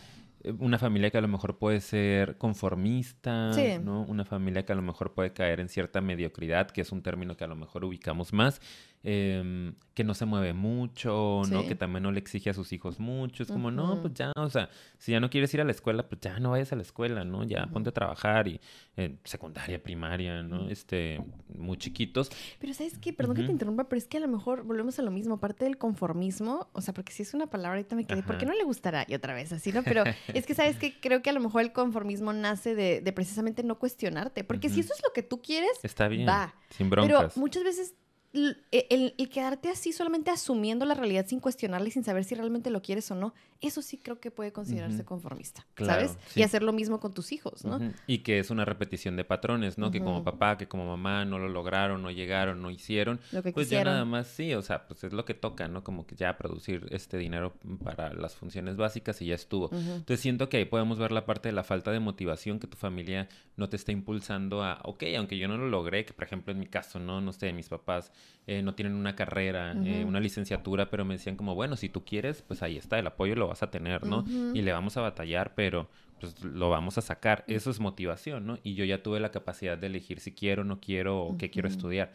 una 0.59 0.79
familia 0.79 1.09
que 1.09 1.17
a 1.17 1.21
lo 1.21 1.27
mejor 1.27 1.57
puede 1.57 1.81
ser 1.81 2.37
conformista, 2.37 3.51
¿no? 3.81 4.03
Una 4.03 4.25
familia 4.25 4.65
que 4.65 4.71
a 4.71 4.75
lo 4.75 4.81
mejor 4.81 5.13
puede 5.13 5.33
caer 5.33 5.59
en 5.59 5.69
cierta 5.69 6.01
mediocridad, 6.01 6.69
que 6.71 6.81
es 6.81 6.91
un 6.91 7.01
término 7.01 7.35
que 7.35 7.43
a 7.43 7.47
lo 7.47 7.55
mejor 7.55 7.83
ubicamos 7.83 8.33
más, 8.33 8.61
Em, 9.01 9.75
que 9.93 10.03
no 10.03 10.13
se 10.13 10.25
mueve 10.25 10.53
mucho, 10.53 11.41
¿no? 11.49 11.65
Que 11.67 11.75
también 11.75 12.03
no 12.03 12.11
le 12.11 12.19
exige 12.19 12.49
a 12.49 12.53
sus 12.53 12.71
hijos 12.73 12.99
mucho. 12.99 13.43
Es 13.43 13.51
como, 13.51 13.69
no, 13.69 14.01
pues 14.01 14.13
ya, 14.13 14.31
o 14.35 14.49
sea, 14.49 14.69
si 14.97 15.11
ya 15.11 15.19
no 15.19 15.29
quieres 15.29 15.53
ir 15.53 15.61
a 15.61 15.65
la 15.65 15.71
escuela, 15.71 16.07
pues 16.07 16.21
ya 16.21 16.39
no 16.39 16.51
vayas 16.51 16.71
a 16.71 16.77
la 16.77 16.81
escuela, 16.81 17.23
¿no? 17.25 17.43
Ya 17.43 17.65
ponte 17.67 17.89
a 17.89 17.93
trabajar 17.93 18.47
y 18.47 18.61
eh, 18.95 19.17
secundaria, 19.25 19.81
primaria, 19.81 20.41
¿no? 20.43 20.69
Este, 20.69 21.21
muy 21.53 21.77
chiquitos. 21.77 22.29
Pero 22.59 22.73
¿sabes 22.73 22.97
qué? 22.97 23.11
Perdón 23.11 23.35
que 23.35 23.43
te 23.43 23.51
interrumpa, 23.51 23.89
pero 23.89 23.97
es 23.97 24.07
que 24.07 24.17
a 24.17 24.19
lo 24.21 24.27
mejor 24.27 24.63
volvemos 24.63 24.99
a 24.99 25.01
lo 25.01 25.11
mismo, 25.11 25.35
aparte 25.35 25.65
del 25.65 25.77
conformismo, 25.77 26.69
o 26.73 26.81
sea, 26.81 26.93
porque 26.93 27.11
si 27.11 27.23
es 27.23 27.33
una 27.33 27.47
palabra 27.47 27.77
ahorita 27.77 27.95
me 27.95 28.05
quedé, 28.05 28.23
¿por 28.23 28.37
qué 28.37 28.45
no 28.45 28.53
le 28.53 28.63
gustará? 28.63 29.05
Y 29.07 29.15
otra 29.15 29.33
vez 29.33 29.51
así, 29.51 29.71
¿no? 29.71 29.83
Pero 29.83 30.03
es 30.33 30.45
que, 30.45 30.55
¿sabes 30.55 30.77
que 30.77 30.99
Creo 30.99 31.21
que 31.21 31.29
a 31.29 31.33
lo 31.33 31.39
mejor 31.39 31.61
el 31.61 31.71
conformismo 31.71 32.33
nace 32.33 32.75
de, 32.75 33.11
precisamente 33.13 33.63
no 33.63 33.79
cuestionarte, 33.79 34.43
porque 34.43 34.69
si 34.69 34.81
eso 34.81 34.93
es 34.93 35.01
lo 35.03 35.13
que 35.13 35.23
tú 35.23 35.41
quieres, 35.41 35.71
está 35.83 36.07
bien, 36.07 36.27
va. 36.27 36.53
sin 36.69 36.89
broncas. 36.89 37.33
Pero 37.33 37.41
muchas 37.41 37.63
veces 37.63 37.95
e, 38.31 38.87
el, 38.91 39.29
quedarte 39.29 39.69
así 39.69 39.91
solamente 39.91 40.29
asumiendo 40.29 40.85
la 40.85 40.93
realidad 40.93 41.25
sin 41.27 41.39
cuestionarla 41.39 41.87
y 41.87 41.91
sin 41.91 42.03
saber 42.03 42.23
si 42.23 42.35
realmente 42.35 42.69
lo 42.69 42.81
quieres 42.81 43.09
o 43.09 43.15
no, 43.15 43.33
eso 43.59 43.81
sí 43.81 43.97
creo 43.97 44.19
que 44.19 44.29
puede 44.29 44.53
considerarse 44.53 45.03
conformista, 45.03 45.65
¿sabes? 45.77 46.15
Y 46.35 46.43
hacer 46.43 46.61
lo 46.61 46.71
mismo 46.71 46.99
con 46.99 47.13
tus 47.13 47.31
hijos, 47.31 47.65
¿no? 47.65 47.79
Y 48.05 48.19
que 48.19 48.39
es 48.39 48.51
una 48.51 48.65
repetición 48.65 49.15
de 49.15 49.23
patrones, 49.23 49.77
¿no? 49.77 49.89
Que 49.89 49.99
como 49.99 50.23
papá, 50.23 50.57
que 50.57 50.67
como 50.67 50.85
mamá 50.85 51.25
no 51.25 51.39
lo 51.39 51.49
lograron, 51.49 52.01
no 52.03 52.11
llegaron, 52.11 52.61
no 52.61 52.69
hicieron, 52.69 53.19
pues 53.53 53.69
ya 53.69 53.83
nada 53.83 54.05
más 54.05 54.27
sí, 54.27 54.53
o 54.53 54.61
sea, 54.61 54.87
pues 54.87 55.03
es 55.03 55.11
lo 55.11 55.25
que 55.25 55.33
toca, 55.33 55.67
¿no? 55.67 55.83
Como 55.83 56.05
que 56.05 56.15
ya 56.15 56.37
producir 56.37 56.85
este 56.91 57.17
dinero 57.17 57.53
para 57.83 58.13
las 58.13 58.35
funciones 58.35 58.77
básicas 58.77 59.21
y 59.21 59.27
ya 59.27 59.35
estuvo. 59.35 59.69
Entonces 59.71 60.19
siento 60.19 60.49
que 60.49 60.57
ahí 60.57 60.65
podemos 60.65 60.99
ver 60.99 61.11
la 61.11 61.25
parte 61.25 61.49
de 61.49 61.53
la 61.53 61.63
falta 61.63 61.91
de 61.91 61.99
motivación 61.99 62.59
que 62.59 62.67
tu 62.67 62.77
familia 62.77 63.27
no 63.57 63.69
te 63.69 63.75
está 63.75 63.91
impulsando 63.91 64.63
a, 64.63 64.79
ok, 64.83 65.03
aunque 65.17 65.37
yo 65.37 65.47
no 65.47 65.57
lo 65.57 65.67
logré, 65.67 66.05
que 66.05 66.13
por 66.13 66.23
ejemplo 66.23 66.53
en 66.53 66.59
mi 66.59 66.67
caso, 66.67 66.99
¿no? 66.99 67.21
No 67.21 67.33
sé, 67.33 67.51
mis 67.53 67.69
papás 67.69 68.11
eh, 68.47 68.63
no 68.63 68.73
tienen 68.73 68.95
una 68.95 69.15
carrera, 69.15 69.73
eh, 69.85 70.03
una 70.03 70.19
licenciatura, 70.19 70.89
pero 70.89 71.05
me 71.05 71.13
decían 71.13 71.35
como, 71.35 71.53
bueno, 71.53 71.75
si 71.75 71.87
tú 71.87 72.03
quieres, 72.03 72.41
pues 72.41 72.63
ahí 72.63 72.77
está, 72.77 72.97
el 72.97 73.05
apoyo 73.05 73.35
lo 73.35 73.47
vas 73.47 73.61
a 73.61 73.69
tener, 73.69 74.05
¿no? 74.07 74.25
Y 74.55 74.63
le 74.63 74.71
vamos 74.71 74.97
a 74.97 75.01
batallar, 75.01 75.53
pero 75.53 75.87
pues 76.19 76.43
lo 76.43 76.69
vamos 76.69 76.97
a 76.97 77.01
sacar. 77.01 77.43
Eso 77.47 77.69
es 77.69 77.79
motivación, 77.79 78.47
¿no? 78.47 78.57
Y 78.63 78.73
yo 78.73 78.85
ya 78.85 79.03
tuve 79.03 79.19
la 79.19 79.29
capacidad 79.29 79.77
de 79.77 79.87
elegir 79.87 80.19
si 80.19 80.33
quiero, 80.33 80.63
no 80.63 80.79
quiero 80.79 81.21
o 81.21 81.37
qué 81.37 81.49
quiero 81.49 81.67
estudiar. 81.67 82.11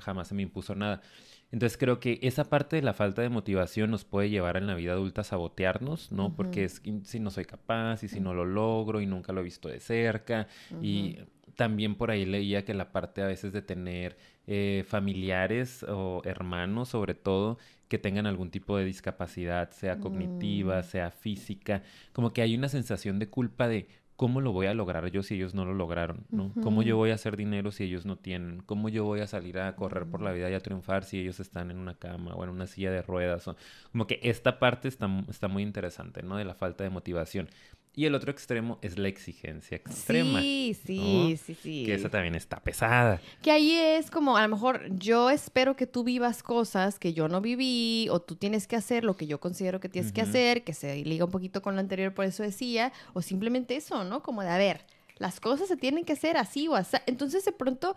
Jamás 0.00 0.28
se 0.28 0.34
me 0.34 0.42
impuso 0.42 0.74
nada. 0.74 1.02
Entonces 1.50 1.76
creo 1.76 2.00
que 2.00 2.18
esa 2.22 2.44
parte 2.44 2.76
de 2.76 2.82
la 2.82 2.94
falta 2.94 3.20
de 3.20 3.28
motivación 3.28 3.90
nos 3.90 4.04
puede 4.04 4.30
llevar 4.30 4.56
en 4.56 4.66
la 4.66 4.74
vida 4.74 4.92
adulta 4.92 5.20
a 5.20 5.24
sabotearnos, 5.24 6.10
¿no? 6.10 6.34
Porque 6.34 6.64
es 6.64 6.80
si 7.02 7.20
no 7.20 7.30
soy 7.30 7.44
capaz 7.44 8.02
y 8.04 8.08
si 8.08 8.20
no 8.20 8.32
lo 8.32 8.46
logro 8.46 9.00
y 9.02 9.06
nunca 9.06 9.32
lo 9.32 9.40
he 9.40 9.44
visto 9.44 9.68
de 9.68 9.80
cerca. 9.80 10.46
Y 10.80 11.18
también 11.56 11.94
por 11.94 12.10
ahí 12.10 12.24
leía 12.24 12.64
que 12.64 12.74
la 12.74 12.92
parte 12.92 13.22
a 13.22 13.26
veces 13.26 13.52
de 13.52 13.62
tener 13.62 14.16
eh, 14.46 14.84
familiares 14.86 15.84
o 15.88 16.22
hermanos 16.24 16.88
sobre 16.88 17.14
todo 17.14 17.58
que 17.88 17.98
tengan 17.98 18.26
algún 18.26 18.50
tipo 18.50 18.76
de 18.76 18.84
discapacidad, 18.86 19.70
sea 19.70 20.00
cognitiva, 20.00 20.80
mm. 20.80 20.84
sea 20.84 21.10
física, 21.10 21.82
como 22.12 22.32
que 22.32 22.40
hay 22.40 22.54
una 22.56 22.68
sensación 22.68 23.18
de 23.18 23.28
culpa 23.28 23.68
de 23.68 23.86
¿cómo 24.16 24.40
lo 24.40 24.52
voy 24.52 24.66
a 24.66 24.74
lograr 24.74 25.10
yo 25.10 25.22
si 25.22 25.34
ellos 25.34 25.52
no 25.52 25.64
lo 25.64 25.74
lograron? 25.74 26.24
¿no? 26.30 26.52
¿Cómo 26.62 26.82
yo 26.82 26.96
voy 26.96 27.10
a 27.10 27.14
hacer 27.14 27.36
dinero 27.36 27.72
si 27.72 27.84
ellos 27.84 28.06
no 28.06 28.16
tienen? 28.16 28.62
¿Cómo 28.62 28.88
yo 28.88 29.04
voy 29.04 29.20
a 29.20 29.26
salir 29.26 29.58
a 29.58 29.74
correr 29.74 30.06
por 30.06 30.22
la 30.22 30.32
vida 30.32 30.48
y 30.48 30.54
a 30.54 30.60
triunfar 30.60 31.04
si 31.04 31.18
ellos 31.18 31.40
están 31.40 31.70
en 31.70 31.78
una 31.78 31.94
cama 31.94 32.32
o 32.34 32.44
en 32.44 32.50
una 32.50 32.66
silla 32.66 32.92
de 32.92 33.02
ruedas? 33.02 33.48
O, 33.48 33.56
como 33.90 34.06
que 34.06 34.20
esta 34.22 34.58
parte 34.58 34.86
está, 34.86 35.08
está 35.28 35.48
muy 35.48 35.64
interesante, 35.64 36.22
¿no? 36.22 36.36
De 36.36 36.44
la 36.44 36.54
falta 36.54 36.84
de 36.84 36.90
motivación. 36.90 37.48
Y 37.94 38.06
el 38.06 38.14
otro 38.14 38.30
extremo 38.30 38.78
es 38.80 38.98
la 38.98 39.08
exigencia 39.08 39.76
extrema. 39.76 40.40
Sí, 40.40 40.74
sí, 40.86 41.38
sí, 41.44 41.54
sí. 41.54 41.82
Que 41.84 41.94
esa 41.94 42.08
también 42.08 42.34
está 42.34 42.58
pesada. 42.60 43.20
Que 43.42 43.50
ahí 43.50 43.72
es 43.72 44.10
como, 44.10 44.38
a 44.38 44.42
lo 44.42 44.48
mejor 44.48 44.88
yo 44.96 45.28
espero 45.28 45.76
que 45.76 45.86
tú 45.86 46.02
vivas 46.02 46.42
cosas 46.42 46.98
que 46.98 47.12
yo 47.12 47.28
no 47.28 47.42
viví, 47.42 48.08
o 48.10 48.20
tú 48.20 48.34
tienes 48.34 48.66
que 48.66 48.76
hacer 48.76 49.04
lo 49.04 49.14
que 49.16 49.26
yo 49.26 49.40
considero 49.40 49.78
que 49.78 49.90
tienes 49.90 50.10
que 50.10 50.22
hacer, 50.22 50.64
que 50.64 50.72
se 50.72 51.04
liga 51.04 51.26
un 51.26 51.30
poquito 51.30 51.60
con 51.60 51.74
lo 51.74 51.80
anterior, 51.80 52.14
por 52.14 52.24
eso 52.24 52.42
decía, 52.42 52.94
o 53.12 53.20
simplemente 53.20 53.76
eso, 53.76 54.04
¿no? 54.04 54.22
Como 54.22 54.42
de, 54.42 54.48
a 54.48 54.56
ver, 54.56 54.86
las 55.18 55.38
cosas 55.38 55.68
se 55.68 55.76
tienen 55.76 56.06
que 56.06 56.14
hacer 56.14 56.38
así 56.38 56.68
o 56.68 56.74
así. 56.74 56.96
Entonces, 57.04 57.44
de 57.44 57.52
pronto, 57.52 57.94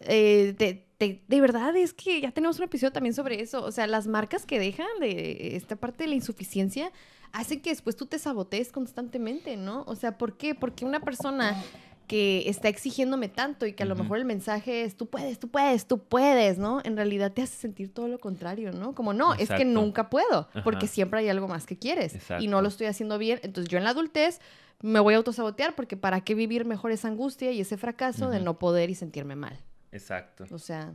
eh, 0.00 0.54
de, 0.58 0.86
de, 0.98 1.22
de 1.26 1.40
verdad 1.40 1.76
es 1.76 1.92
que 1.92 2.20
ya 2.20 2.30
tenemos 2.30 2.58
un 2.58 2.64
episodio 2.64 2.92
también 2.92 3.14
sobre 3.14 3.40
eso. 3.40 3.62
O 3.64 3.72
sea, 3.72 3.86
las 3.86 4.06
marcas 4.06 4.46
que 4.46 4.58
dejan 4.58 4.88
de 5.00 5.56
esta 5.56 5.76
parte 5.76 6.04
de 6.04 6.08
la 6.08 6.14
insuficiencia 6.16 6.92
hacen 7.32 7.60
que 7.60 7.70
después 7.70 7.96
tú 7.96 8.06
te 8.06 8.18
sabotees 8.18 8.72
constantemente, 8.72 9.56
¿no? 9.56 9.84
O 9.86 9.94
sea, 9.94 10.16
¿por 10.16 10.36
qué? 10.36 10.54
Porque 10.54 10.84
una 10.84 11.00
persona 11.00 11.62
que 12.06 12.48
está 12.48 12.68
exigiéndome 12.68 13.28
tanto 13.28 13.66
y 13.66 13.72
que 13.72 13.82
a 13.82 13.86
lo 13.86 13.96
mejor 13.96 14.18
el 14.18 14.24
mensaje 14.24 14.84
es 14.84 14.96
tú 14.96 15.06
puedes, 15.06 15.38
tú 15.38 15.48
puedes, 15.48 15.86
tú 15.86 15.98
puedes, 15.98 16.56
¿no? 16.56 16.80
En 16.84 16.96
realidad 16.96 17.32
te 17.32 17.42
hace 17.42 17.56
sentir 17.56 17.92
todo 17.92 18.08
lo 18.08 18.18
contrario, 18.18 18.72
¿no? 18.72 18.94
Como 18.94 19.12
no, 19.12 19.34
es 19.34 19.48
que 19.48 19.64
nunca 19.64 20.08
puedo, 20.08 20.48
porque 20.62 20.86
siempre 20.86 21.20
hay 21.20 21.28
algo 21.28 21.48
más 21.48 21.66
que 21.66 21.76
quieres 21.76 22.16
y 22.38 22.46
no 22.46 22.62
lo 22.62 22.68
estoy 22.68 22.86
haciendo 22.86 23.18
bien. 23.18 23.40
Entonces 23.42 23.70
yo 23.70 23.78
en 23.78 23.84
la 23.84 23.90
adultez 23.90 24.40
me 24.82 25.00
voy 25.00 25.14
a 25.14 25.16
autosabotear 25.16 25.74
porque 25.74 25.96
para 25.96 26.20
qué 26.20 26.34
vivir 26.34 26.64
mejor 26.64 26.92
esa 26.92 27.08
angustia 27.08 27.50
y 27.50 27.60
ese 27.60 27.76
fracaso 27.76 28.30
de 28.30 28.40
no 28.40 28.58
poder 28.58 28.88
y 28.90 28.94
sentirme 28.94 29.34
mal. 29.34 29.58
Exacto. 29.92 30.44
O 30.50 30.58
sea, 30.58 30.94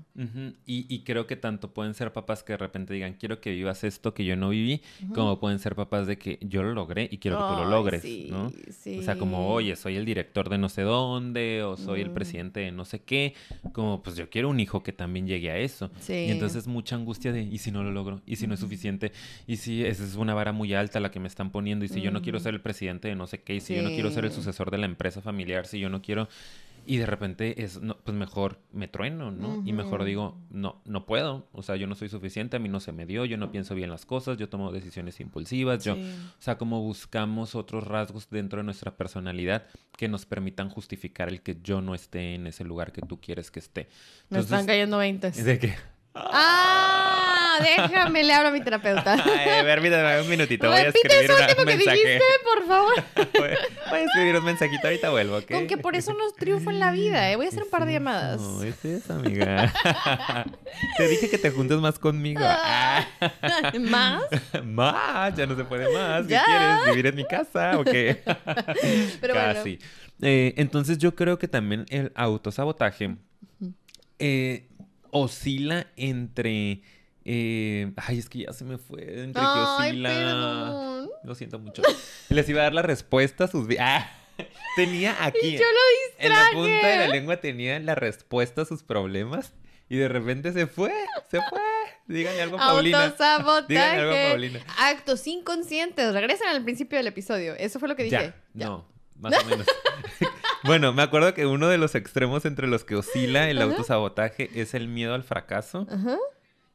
Y, 0.65 0.85
y 0.93 1.03
creo 1.03 1.25
que 1.27 1.35
tanto 1.35 1.73
pueden 1.73 1.93
ser 1.93 2.13
papás 2.13 2.43
que 2.43 2.53
de 2.53 2.57
repente 2.57 2.93
digan, 2.93 3.13
quiero 3.13 3.41
que 3.41 3.51
vivas 3.51 3.83
esto 3.83 4.13
que 4.13 4.25
yo 4.25 4.35
no 4.35 4.49
viví, 4.49 4.81
como 5.13 5.39
pueden 5.39 5.59
ser 5.59 5.75
papás 5.75 6.07
de 6.07 6.17
que 6.17 6.37
yo 6.41 6.63
lo 6.63 6.73
logré 6.73 7.07
y 7.11 7.17
quiero 7.17 7.37
que 7.37 7.43
tú 7.43 7.59
lo 7.61 7.69
logres, 7.69 8.01
sí, 8.01 8.27
¿no? 8.29 8.51
sí. 8.69 8.99
O 8.99 9.01
sea, 9.01 9.17
como, 9.17 9.49
oye, 9.49 9.75
soy 9.75 9.95
el 9.95 10.05
director 10.05 10.49
de 10.49 10.57
no 10.57 10.69
sé 10.69 10.83
dónde, 10.83 11.63
o 11.63 11.77
soy 11.77 12.01
el 12.01 12.11
presidente 12.11 12.59
de 12.59 12.71
no 12.71 12.85
sé 12.85 13.01
qué, 13.01 13.33
como, 13.73 14.03
pues 14.03 14.15
yo 14.15 14.29
quiero 14.29 14.49
un 14.49 14.59
hijo 14.59 14.83
que 14.83 14.93
también 14.93 15.27
llegue 15.27 15.51
a 15.51 15.57
eso. 15.57 15.89
Sí. 15.99 16.13
Y 16.13 16.31
entonces 16.31 16.67
mucha 16.67 16.95
angustia 16.95 17.31
de, 17.31 17.41
¿y 17.41 17.57
si 17.57 17.71
no 17.71 17.83
lo 17.83 17.91
logro? 17.91 18.21
¿Y 18.25 18.35
si 18.35 18.47
no 18.47 18.53
es 18.53 18.59
suficiente? 18.59 19.11
¿Y 19.47 19.57
si 19.57 19.83
esa 19.83 20.03
es 20.03 20.15
una 20.15 20.33
vara 20.33 20.51
muy 20.51 20.73
alta 20.73 20.99
la 20.99 21.11
que 21.11 21.19
me 21.19 21.27
están 21.27 21.51
poniendo? 21.51 21.85
¿Y 21.85 21.87
si 21.87 22.01
yo 22.01 22.11
no 22.11 22.21
quiero 22.21 22.39
ser 22.39 22.53
el 22.53 22.61
presidente 22.61 23.07
de 23.07 23.15
no 23.15 23.27
sé 23.27 23.41
qué? 23.41 23.55
¿Y 23.55 23.61
si 23.61 23.75
yo 23.75 23.81
no 23.81 23.89
quiero 23.89 24.11
ser 24.11 24.25
el 24.25 24.31
sucesor 24.31 24.69
de 24.69 24.77
la 24.77 24.85
empresa 24.85 25.21
familiar? 25.21 25.65
¿Si 25.65 25.79
yo 25.79 25.89
no 25.89 26.01
quiero...? 26.01 26.27
Y 26.85 26.97
de 26.97 27.05
repente 27.05 27.63
es, 27.63 27.79
no, 27.81 27.97
pues 27.97 28.17
mejor 28.17 28.59
me 28.71 28.87
trueno, 28.87 29.31
¿no? 29.31 29.61
Y 29.65 29.73
mejor 29.73 30.03
digo, 30.03 30.37
no, 30.49 30.81
no 30.85 31.05
puedo. 31.05 31.47
O 31.51 31.61
sea, 31.61 31.75
yo 31.75 31.87
no 31.87 31.95
soy 31.95 32.09
suficiente, 32.09 32.57
a 32.57 32.59
mí 32.59 32.69
no 32.69 32.79
se 32.79 32.91
me 32.91 33.05
dio, 33.05 33.25
yo 33.25 33.37
no 33.37 33.51
pienso 33.51 33.75
bien 33.75 33.89
las 33.89 34.05
cosas, 34.05 34.37
yo 34.37 34.49
tomo 34.49 34.71
decisiones 34.71 35.19
impulsivas, 35.19 35.83
yo... 35.83 35.93
O 35.93 36.41
sea, 36.41 36.57
como 36.57 36.81
buscamos 36.81 37.55
otros 37.55 37.85
rasgos 37.85 38.29
dentro 38.29 38.57
de 38.57 38.63
nuestra 38.63 38.95
personalidad 38.97 39.65
que 39.97 40.07
nos 40.07 40.25
permitan 40.25 40.69
justificar 40.69 41.29
el 41.29 41.41
que 41.41 41.59
yo 41.61 41.81
no 41.81 41.93
esté 41.93 42.33
en 42.35 42.47
ese 42.47 42.63
lugar 42.63 42.91
que 42.91 43.01
tú 43.01 43.19
quieres 43.19 43.51
que 43.51 43.59
esté. 43.59 43.87
me 44.29 44.39
están 44.39 44.59
Entonces, 44.59 44.67
cayendo 44.67 44.97
20. 44.97 45.31
de 45.31 45.59
que... 45.59 45.75
¡Ah! 46.15 47.10
Déjame, 47.61 48.23
le 48.23 48.33
hablo 48.33 48.49
a 48.49 48.51
mi 48.51 48.61
terapeuta. 48.61 49.13
Ay, 49.25 49.63
permítame 49.63 50.21
un 50.21 50.29
minutito. 50.29 50.67
Voy 50.67 50.77
a 50.77 50.87
escribir 50.87 51.31
eso 51.31 51.33
último 51.39 51.65
que 51.65 51.77
dijiste, 51.77 52.21
por 52.43 52.67
favor. 52.67 52.93
Voy, 53.15 53.49
voy 53.89 53.99
a 53.99 54.03
escribir 54.03 54.35
un 54.35 54.45
mensajito, 54.45 54.87
ahorita 54.87 55.09
vuelvo, 55.09 55.37
¿ok? 55.37 55.51
Con 55.51 55.67
que 55.67 55.77
por 55.77 55.95
eso 55.95 56.13
no 56.13 56.31
triunfo 56.37 56.69
en 56.69 56.79
la 56.79 56.91
vida, 56.91 57.31
¿eh? 57.31 57.35
Voy 57.35 57.45
a 57.45 57.49
hacer 57.49 57.63
un 57.63 57.69
par 57.69 57.85
de 57.85 57.93
llamadas. 57.93 58.41
No, 58.41 58.63
es 58.63 58.83
eso, 58.85 59.13
amiga. 59.13 59.71
te 60.97 61.07
dije 61.07 61.29
que 61.29 61.37
te 61.37 61.51
juntes 61.51 61.77
más 61.79 61.99
conmigo. 61.99 62.41
Ah. 62.43 63.05
¿Más? 63.79 64.23
más, 64.63 65.35
ya 65.35 65.45
no 65.45 65.55
se 65.55 65.63
puede 65.65 65.91
más. 65.93 66.23
¿Qué 66.23 66.33
Ya. 66.33 66.45
quieres? 66.45 66.85
¿Vivir 66.95 67.07
en 67.07 67.15
mi 67.15 67.25
casa 67.25 67.77
o 67.79 67.83
qué? 67.83 68.21
Pero 69.21 69.33
bueno. 69.33 69.53
Casi. 69.53 69.79
Eh, 70.21 70.53
entonces 70.57 70.97
yo 70.97 71.15
creo 71.15 71.37
que 71.39 71.47
también 71.47 71.85
el 71.89 72.11
autosabotaje 72.15 73.15
eh, 74.19 74.67
oscila 75.11 75.87
entre... 75.95 76.81
eh, 77.25 77.91
ay, 77.97 78.19
es 78.19 78.29
que 78.29 78.39
ya 78.39 78.53
se 78.53 78.65
me 78.65 78.77
fue. 78.77 79.23
Entre 79.23 79.41
Ay, 79.43 79.53
que 79.53 79.97
oscila... 79.97 80.09
perdón. 80.09 81.09
Lo 81.23 81.35
siento 81.35 81.59
mucho. 81.59 81.81
Les 82.29 82.49
iba 82.49 82.61
a 82.61 82.63
dar 82.63 82.73
la 82.73 82.81
respuesta 82.81 83.45
a 83.45 83.47
sus... 83.47 83.67
Ah, 83.79 84.09
tenía 84.75 85.23
aquí... 85.23 85.57
Yo 85.57 85.63
lo 85.63 86.25
En 86.25 86.31
la 86.31 86.49
punta 86.53 86.87
de 86.87 86.97
la 86.97 87.07
lengua 87.07 87.37
tenía 87.37 87.79
la 87.79 87.95
respuesta 87.95 88.63
a 88.63 88.65
sus 88.65 88.83
problemas 88.83 89.53
y 89.91 89.97
de 89.97 90.07
repente 90.07 90.53
se 90.53 90.67
fue, 90.67 90.93
se 91.29 91.39
fue. 91.49 91.59
Díganle 92.07 92.41
algo 92.41 92.55
a 92.55 92.59
Paulina. 92.59 92.97
Díganle 92.97 93.21
algo 93.21 93.51
a 93.51 93.57
Autosabotaje. 93.57 94.29
Paulina. 94.29 94.59
Actos 94.79 95.27
inconscientes. 95.27 96.13
Regresen 96.13 96.47
al 96.47 96.63
principio 96.63 96.97
del 96.97 97.07
episodio. 97.07 97.55
Eso 97.55 97.77
fue 97.77 97.89
lo 97.89 97.97
que 97.97 98.03
dije. 98.03 98.33
Ya, 98.53 98.67
no, 98.67 98.87
más 99.19 99.43
o 99.43 99.45
menos. 99.47 99.67
bueno, 100.63 100.93
me 100.93 101.01
acuerdo 101.01 101.33
que 101.33 101.45
uno 101.45 101.67
de 101.67 101.77
los 101.77 101.95
extremos 101.95 102.45
entre 102.45 102.67
los 102.67 102.85
que 102.85 102.95
oscila 102.95 103.49
el 103.49 103.57
Ajá. 103.57 103.69
autosabotaje 103.69 104.49
es 104.55 104.73
el 104.73 104.87
miedo 104.87 105.13
al 105.13 105.23
fracaso 105.23 105.85
Ajá. 105.91 106.17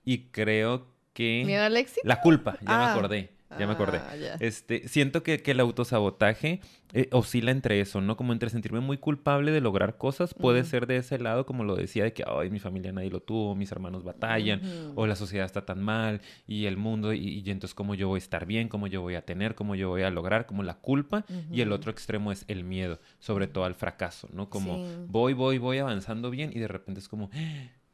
Y 0.07 0.29
creo 0.31 0.87
que 1.12 1.42
¿Miedo 1.45 1.64
al 1.64 1.77
éxito? 1.77 2.01
la 2.05 2.23
culpa, 2.23 2.57
ya 2.62 2.79
me 2.79 2.85
Ah. 2.85 2.92
acordé. 2.92 3.37
Ya 3.61 3.66
me 3.66 3.73
acordé. 3.75 3.99
Ah. 3.99 4.37
Este, 4.40 4.87
siento 4.88 5.23
que, 5.23 5.40
que 5.40 5.53
el 5.53 5.61
autosabotaje 5.61 6.61
eh, 6.92 7.09
oscila 7.12 7.53
entre 7.53 7.81
eso, 7.81 8.01
¿no? 8.01 8.16
Como 8.16 8.33
entre 8.33 8.51
sentirme 8.51 8.81
muy 8.81 8.99
culpable 8.99 9.51
de 9.53 9.61
lograr 9.61 9.97
cosas, 9.97 10.35
puede 10.35 10.64
ser 10.64 10.87
de 10.87 10.97
ese 10.99 11.19
lado, 11.19 11.47
como 11.47 11.62
lo 11.64 11.75
decía, 11.77 12.03
de 12.05 12.12
que, 12.12 12.25
ay, 12.27 12.51
mi 12.51 12.59
familia 12.59 12.92
nadie 12.92 13.09
lo 13.09 13.21
tuvo, 13.21 13.55
mis 13.55 13.71
hermanos 13.73 14.03
batallan, 14.03 14.61
o 14.97 15.07
la 15.07 15.14
sociedad 15.16 15.47
está 15.47 15.64
tan 15.64 15.81
mal, 15.81 16.21
y 16.47 16.66
el 16.66 16.77
mundo, 16.77 17.12
y, 17.14 17.21
y 17.38 17.51
entonces 17.51 17.75
cómo 17.75 17.95
yo 17.95 18.09
voy 18.09 18.16
a 18.16 18.19
estar 18.19 18.47
bien, 18.47 18.69
cómo 18.69 18.88
yo 18.88 19.01
voy 19.01 19.14
a 19.14 19.23
tener, 19.23 19.55
cómo 19.55 19.75
yo 19.77 19.88
voy 19.90 20.03
a 20.03 20.11
lograr, 20.11 20.45
como 20.47 20.62
la 20.64 20.75
culpa, 20.75 21.25
y 21.51 21.61
el 21.61 21.71
otro 21.73 21.90
extremo 21.92 22.33
es 22.33 22.45
el 22.49 22.64
miedo, 22.64 22.99
sobre 23.21 23.47
todo 23.47 23.64
al 23.64 23.75
fracaso, 23.77 24.29
¿no? 24.33 24.51
Como 24.51 24.77
Sí. 24.77 24.83
voy, 25.09 25.33
voy, 25.35 25.59
voy 25.59 25.79
avanzando 25.79 26.31
bien, 26.31 26.51
y 26.53 26.59
de 26.59 26.69
repente 26.69 27.01
es 27.01 27.09
como... 27.09 27.31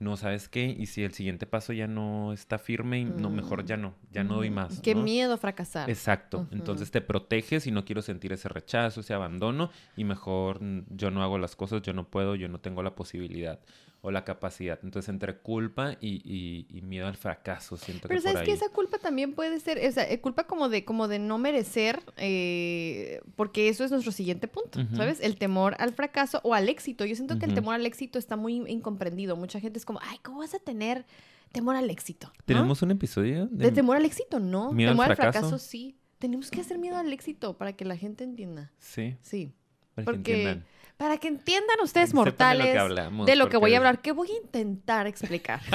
No, 0.02 0.16
¿sabes 0.16 0.48
qué? 0.48 0.64
Y 0.76 0.86
si 0.86 1.04
el 1.04 1.12
siguiente 1.14 1.46
paso 1.46 1.72
ya 1.72 1.86
no 1.86 2.32
está 2.32 2.58
firme, 2.58 2.98
y 2.98 3.04
no, 3.04 3.30
mejor 3.30 3.64
ya 3.64 3.76
no, 3.76 3.94
ya 4.10 4.24
no 4.24 4.34
doy 4.34 4.48
Ujú. 4.48 4.56
más. 4.56 4.80
Qué 4.80 4.96
¿no? 4.96 5.02
miedo 5.02 5.38
fracasar. 5.38 5.88
Exacto. 5.88 6.48
Entonces 6.50 6.90
te 6.90 7.00
proteges 7.00 7.68
y 7.68 7.70
no 7.70 7.84
quiero 7.84 8.02
sentir 8.02 8.32
ese 8.32 8.48
rechazo, 8.48 9.00
ese 9.00 9.14
abandono 9.14 9.70
y 9.96 10.02
mejor 10.02 10.60
mm, 10.60 10.86
yo 10.90 11.12
no 11.12 11.22
hago 11.22 11.38
las 11.38 11.54
cosas, 11.54 11.82
yo 11.82 11.92
no 11.92 12.08
puedo, 12.08 12.34
yo 12.34 12.48
no 12.48 12.58
tengo 12.58 12.82
la 12.82 12.96
posibilidad 12.96 13.60
o 14.04 14.10
la 14.10 14.24
capacidad. 14.24 14.80
Entonces 14.82 15.08
entre 15.08 15.36
culpa 15.38 15.96
y, 16.00 16.20
y- 16.24 16.66
y 16.76 16.82
miedo 16.82 17.06
al 17.06 17.16
fracaso, 17.16 17.76
siento 17.76 18.08
Pero 18.08 18.20
que 18.20 18.22
por 18.24 18.32
sabes 18.32 18.44
que 18.44 18.50
ahí. 18.50 18.56
esa 18.56 18.68
culpa 18.68 18.98
también 18.98 19.32
puede 19.32 19.60
ser, 19.60 19.78
o 19.88 19.92
sea, 19.92 20.10
eh, 20.10 20.20
culpa 20.20 20.44
como 20.48 20.68
de, 20.68 20.84
como 20.84 21.06
de 21.06 21.20
no 21.20 21.38
merecer, 21.38 22.02
eh, 22.16 23.20
porque 23.36 23.68
eso 23.68 23.84
es 23.84 23.90
nuestro 23.92 24.10
siguiente 24.12 24.48
punto. 24.48 24.80
¿sabes? 24.96 25.20
El 25.20 25.36
temor 25.36 25.76
al 25.78 25.92
fracaso 25.94 26.40
o 26.42 26.52
al 26.54 26.68
éxito. 26.68 27.04
Yo 27.04 27.14
siento 27.14 27.38
que 27.38 27.46
el 27.46 27.54
temor 27.54 27.76
al 27.76 27.86
éxito 27.86 28.18
está 28.18 28.36
muy 28.36 28.56
incomprendido. 28.68 29.36
Mucha 29.36 29.60
gente 29.60 29.78
es 29.78 29.84
como, 29.84 30.00
ay, 30.02 30.18
¿cómo 30.22 30.38
vas 30.40 30.54
a 30.54 30.58
tener 30.58 31.06
temor 31.52 31.76
al 31.76 31.88
éxito? 31.88 32.32
¿Tenemos 32.44 32.82
un 32.82 32.90
episodio 32.90 33.46
De 33.46 33.70
temor 33.70 33.96
al 33.98 34.04
éxito, 34.04 34.40
no. 34.40 34.72
miedo 34.72 34.90
temor 34.92 35.10
al 35.10 35.16
fracaso? 35.16 35.46
fracaso, 35.48 35.58
sí. 35.64 35.96
Tenemos 36.18 36.50
que 36.50 36.60
hacer 36.60 36.78
miedo 36.78 36.96
al 36.96 37.12
éxito 37.12 37.56
para 37.56 37.72
que 37.74 37.84
la 37.84 37.96
gente 37.96 38.24
entienda. 38.24 38.72
Sí, 38.78 39.16
Sí. 39.22 39.52
para 39.94 40.04
que 40.06 40.12
Porque 40.12 40.32
entiendan. 40.34 40.66
Para 41.02 41.18
que 41.18 41.26
entiendan 41.28 41.76
ustedes 41.82 42.10
Sepan 42.10 42.24
de 42.24 42.30
lo 42.30 42.36
que 42.36 42.42
mortales 42.44 42.78
hablamos, 42.78 43.26
de 43.26 43.36
lo 43.36 43.48
que 43.48 43.56
voy 43.56 43.72
a 43.72 43.74
es- 43.74 43.78
hablar, 43.78 44.00
que 44.00 44.12
voy 44.12 44.30
a 44.30 44.36
intentar 44.36 45.06
explicar. 45.08 45.60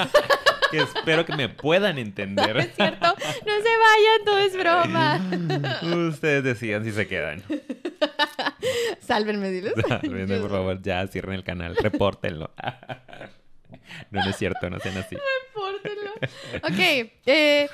Que 0.70 0.80
espero 0.82 1.24
que 1.24 1.34
me 1.34 1.48
puedan 1.48 1.96
¿Es 1.98 2.04
entender. 2.08 2.70
cierto? 2.76 3.06
No 3.06 3.14
se 3.16 3.78
vayan, 3.78 4.24
todo 4.26 4.38
es 4.38 4.54
broma. 4.54 5.18
Ustedes 6.10 6.44
decían 6.44 6.84
si 6.84 6.92
se 6.92 7.08
quedan. 7.08 7.42
Sálvenme, 9.00 9.48
diles. 9.50 9.72
Sálvenme, 9.88 10.38
por 10.38 10.50
favor, 10.50 10.82
ya 10.82 11.06
cierren 11.06 11.36
el 11.36 11.44
canal, 11.44 11.74
repórtenlo. 11.74 12.50
No, 14.10 14.22
no 14.22 14.28
es 14.30 14.36
cierto, 14.36 14.68
no 14.68 14.78
sean 14.80 14.98
así. 14.98 15.16
Repórtenlo. 15.16 16.12
Ok, 16.64 17.10
eh, 17.24 17.68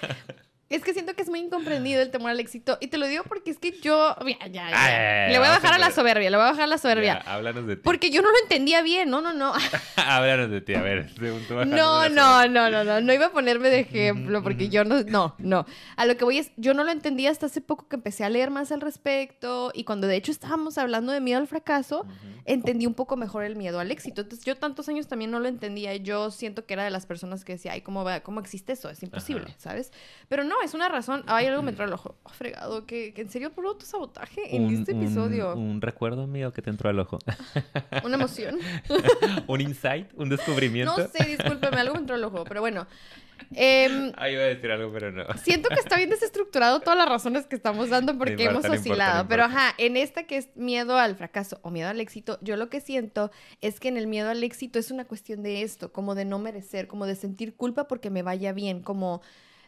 es 0.74 0.82
que 0.82 0.92
siento 0.92 1.14
que 1.14 1.22
es 1.22 1.28
muy 1.28 1.40
incomprendido 1.40 2.02
el 2.02 2.10
temor 2.10 2.30
al 2.30 2.40
éxito. 2.40 2.78
Y 2.80 2.88
te 2.88 2.98
lo 2.98 3.06
digo 3.06 3.24
porque 3.24 3.50
es 3.50 3.58
que 3.58 3.72
yo. 3.80 4.16
Mira, 4.24 4.46
ya, 4.46 4.70
ya. 4.70 5.24
Ay, 5.26 5.32
le 5.32 5.38
voy 5.38 5.48
a 5.48 5.52
bajar 5.52 5.74
a 5.74 5.78
la 5.78 5.90
soberbia, 5.90 6.30
le 6.30 6.37
voy 6.37 6.46
a 6.46 6.50
bajar 6.50 6.64
a 6.64 6.66
la 6.66 6.78
soberbia. 6.78 7.22
Ya, 7.24 7.32
háblanos 7.32 7.66
de 7.66 7.76
ti. 7.76 7.82
Porque 7.84 8.10
yo 8.10 8.22
no 8.22 8.30
lo 8.30 8.38
entendía 8.42 8.82
bien, 8.82 9.10
no, 9.10 9.20
no, 9.20 9.32
no. 9.32 9.52
háblanos 9.96 10.50
de 10.50 10.60
ti, 10.60 10.74
a 10.74 10.82
ver. 10.82 11.10
No, 11.66 12.08
no, 12.08 12.46
no, 12.48 12.70
no, 12.70 12.84
no, 12.84 13.00
no 13.00 13.12
iba 13.12 13.26
a 13.26 13.32
ponerme 13.32 13.70
de 13.70 13.80
ejemplo 13.80 14.42
porque 14.42 14.68
yo 14.68 14.84
no, 14.84 15.02
no, 15.02 15.34
no. 15.38 15.66
A 15.96 16.06
lo 16.06 16.16
que 16.16 16.24
voy 16.24 16.38
es, 16.38 16.50
yo 16.56 16.74
no 16.74 16.84
lo 16.84 16.90
entendía 16.90 17.30
hasta 17.30 17.46
hace 17.46 17.60
poco 17.60 17.88
que 17.88 17.96
empecé 17.96 18.24
a 18.24 18.28
leer 18.28 18.50
más 18.50 18.72
al 18.72 18.80
respecto 18.80 19.70
y 19.74 19.84
cuando 19.84 20.06
de 20.06 20.16
hecho 20.16 20.32
estábamos 20.32 20.78
hablando 20.78 21.12
de 21.12 21.20
miedo 21.20 21.40
al 21.40 21.46
fracaso, 21.46 22.06
entendí 22.44 22.87
un 22.87 22.94
poco 22.94 23.16
mejor 23.16 23.44
el 23.44 23.56
miedo 23.56 23.80
al 23.80 23.90
éxito. 23.90 24.22
Entonces 24.22 24.44
yo 24.44 24.56
tantos 24.56 24.88
años 24.88 25.06
también 25.06 25.30
no 25.30 25.40
lo 25.40 25.48
entendía 25.48 25.94
yo 26.02 26.30
siento 26.30 26.66
que 26.66 26.74
era 26.74 26.84
de 26.84 26.90
las 26.90 27.06
personas 27.06 27.44
que 27.44 27.52
decía, 27.52 27.72
ay, 27.72 27.82
¿cómo, 27.82 28.04
va, 28.04 28.20
cómo 28.20 28.40
existe 28.40 28.72
eso? 28.72 28.88
Es 28.90 29.02
imposible, 29.02 29.46
Ajá. 29.48 29.54
¿sabes? 29.58 29.92
Pero 30.28 30.44
no, 30.44 30.62
es 30.64 30.74
una 30.74 30.88
razón. 30.88 31.22
Ay, 31.27 31.46
algo 31.46 31.62
me 31.62 31.70
entró 31.70 31.85
al 31.85 31.92
ojo. 31.92 32.16
Oh, 32.24 32.31
fregado, 32.31 32.87
que, 32.87 33.12
en 33.16 33.31
serio 33.31 33.53
por 33.53 33.66
autosabotaje 33.66 34.57
en 34.57 34.64
Un- 34.64 34.74
este 34.74 34.92
episodio. 34.92 35.55
Un, 35.55 35.81
recuerdo 35.81 36.27
mío 36.27 36.53
que 36.53 36.62
te 36.62 36.70
entró 36.70 36.90
al 36.90 36.98
ojo. 36.98 37.18
Una 38.05 38.14
emoción. 38.16 38.59
un 39.46 39.61
insight, 39.61 40.09
un 40.16 40.29
descubrimiento. 40.29 40.96
No 40.96 41.09
sé, 41.09 41.24
discúlpeme, 41.24 41.77
algo 41.79 41.94
me 41.94 42.00
entró 42.00 42.16
al 42.16 42.24
ojo, 42.24 42.44
pero 42.44 42.61
bueno. 42.61 42.87
Em, 43.53 44.12
Ah, 44.16 44.31
iba 44.31 44.42
a 44.42 44.46
decir 44.46 44.70
algo, 44.70 44.92
pero 44.92 45.12
no. 45.12 45.24
Siento 45.42 45.68
que 45.68 45.74
está 45.81 45.96
bien 45.96 46.09
desestructurado 46.11 46.81
todas 46.81 46.96
las 46.98 47.09
razones 47.09 47.46
que 47.46 47.57
estamos 47.57 47.88
dando 47.90 48.16
porque 48.16 48.33
importa, 48.33 48.50
hemos 48.50 48.64
importa, 48.64 48.81
oscilado. 48.81 49.29
Pero 49.29 49.42
importa. 49.44 49.66
ajá, 49.68 49.74
en 49.79 49.96
esta 49.96 50.24
que 50.24 50.37
es 50.38 50.48
miedo 50.57 50.96
al 50.98 51.16
fracaso 51.16 51.59
o 51.62 51.70
miedo 51.70 51.88
al 51.88 52.00
éxito, 52.00 52.38
yo 52.42 52.57
lo 52.57 52.68
que 52.70 52.81
siento 52.81 53.31
es 53.61 53.81
que 53.81 53.88
en 53.88 53.96
el 53.96 54.07
miedo 54.07 54.31
al 54.31 54.42
éxito 54.42 54.79
es 54.79 54.90
una 54.90 55.05
cuestión 55.05 55.42
de 55.42 55.62
esto, 55.62 55.92
como 55.92 56.14
de 56.14 56.24
no 56.24 56.38
merecer, 56.38 56.87
como 56.87 57.07
de 57.07 57.16
sentir 57.16 57.55
culpa 57.57 57.87
porque 57.88 58.09
me 58.11 58.22
vaya 58.22 58.53
bien, 58.53 58.81
como 58.83 59.20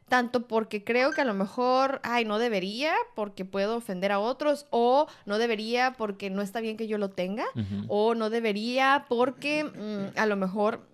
tanto 0.09 0.47
porque 0.47 0.85
creo 0.85 1.11
que 1.11 1.21
a 1.21 1.25
lo 1.25 1.35
mejor, 1.35 2.01
ay, 2.05 2.25
no 2.25 2.39
debería 2.39 2.93
porque 3.15 3.45
puedo 3.45 3.77
ofender 3.77 4.13
a 4.13 4.21
otros 4.21 4.67
o 4.71 5.09
no 5.25 5.39
debería 5.39 5.95
porque 5.99 6.31
no 6.31 6.43
está 6.43 6.61
bien 6.61 6.77
que 6.77 6.87
yo 6.87 6.99
lo 6.99 7.11
tenga 7.11 7.45
o 7.89 8.15
no 8.15 8.31
debería 8.31 9.07
porque 9.09 9.65
mm, 9.65 10.19
a 10.19 10.27
lo 10.27 10.37
mejor 10.37 10.87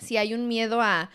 si 0.00 0.16
hay 0.16 0.34
un 0.34 0.48
miedo 0.48 0.82
a, 0.82 1.10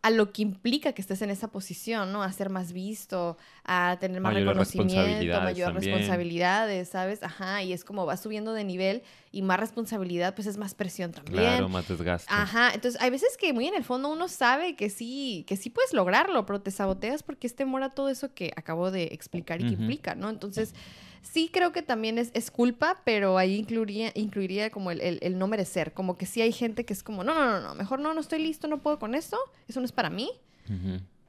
a 0.00 0.10
lo 0.10 0.32
que 0.32 0.42
implica 0.42 0.92
que 0.92 1.02
estés 1.02 1.22
en 1.22 1.30
esa 1.30 1.48
posición, 1.48 2.12
¿no? 2.12 2.22
A 2.22 2.30
ser 2.32 2.50
más 2.50 2.72
visto, 2.72 3.36
a 3.64 3.96
tener 4.00 4.20
más 4.20 4.32
reconocimiento, 4.32 4.94
responsabilidades 4.94 5.44
mayores 5.44 5.74
también. 5.74 5.94
responsabilidades, 5.94 6.88
¿sabes? 6.88 7.22
Ajá, 7.22 7.62
y 7.62 7.72
es 7.72 7.84
como 7.84 8.06
vas 8.06 8.20
subiendo 8.20 8.52
de 8.52 8.64
nivel 8.64 9.02
y 9.32 9.42
más 9.42 9.58
responsabilidad, 9.58 10.34
pues 10.34 10.46
es 10.46 10.56
más 10.56 10.74
presión 10.74 11.12
también. 11.12 11.42
Claro, 11.42 11.68
más 11.68 11.88
desgaste. 11.88 12.32
Ajá, 12.32 12.70
entonces 12.72 13.00
hay 13.00 13.10
veces 13.10 13.36
que 13.36 13.52
muy 13.52 13.66
en 13.66 13.74
el 13.74 13.84
fondo 13.84 14.08
uno 14.08 14.28
sabe 14.28 14.76
que 14.76 14.88
sí, 14.88 15.44
que 15.48 15.56
sí 15.56 15.68
puedes 15.68 15.92
lograrlo, 15.92 16.46
pero 16.46 16.60
te 16.60 16.70
saboteas 16.70 17.22
porque 17.22 17.48
es 17.48 17.56
temor 17.56 17.82
a 17.82 17.90
todo 17.90 18.08
eso 18.08 18.32
que 18.32 18.52
acabo 18.56 18.90
de 18.90 19.04
explicar 19.12 19.60
y 19.60 19.64
que 19.64 19.74
implica, 19.74 20.14
¿no? 20.14 20.30
Entonces, 20.30 20.74
sí 21.22 21.50
creo 21.52 21.72
que 21.72 21.82
también 21.82 22.18
es, 22.18 22.30
es 22.34 22.50
culpa, 22.50 23.00
pero 23.04 23.38
ahí 23.38 23.56
incluiría, 23.56 24.10
incluiría 24.14 24.70
como 24.70 24.90
el, 24.90 25.00
el- 25.00 25.18
el 25.22 25.38
no 25.38 25.46
merecer, 25.46 25.92
como 25.92 26.16
que 26.18 26.26
sí 26.26 26.40
hay 26.42 26.52
gente 26.52 26.84
que 26.84 26.92
es 26.92 27.02
como, 27.02 27.24
no, 27.24 27.34
no, 27.34 27.44
no, 27.46 27.60
no, 27.60 27.74
mejor 27.74 28.00
no, 28.00 28.14
no 28.14 28.20
estoy 28.20 28.40
listo, 28.40 28.68
no 28.68 28.80
puedo 28.82 28.98
con 28.98 29.14
esto, 29.14 29.36
eso 29.68 29.80
no 29.80 29.86
es 29.86 29.92
para 29.92 30.10
mí. 30.10 30.30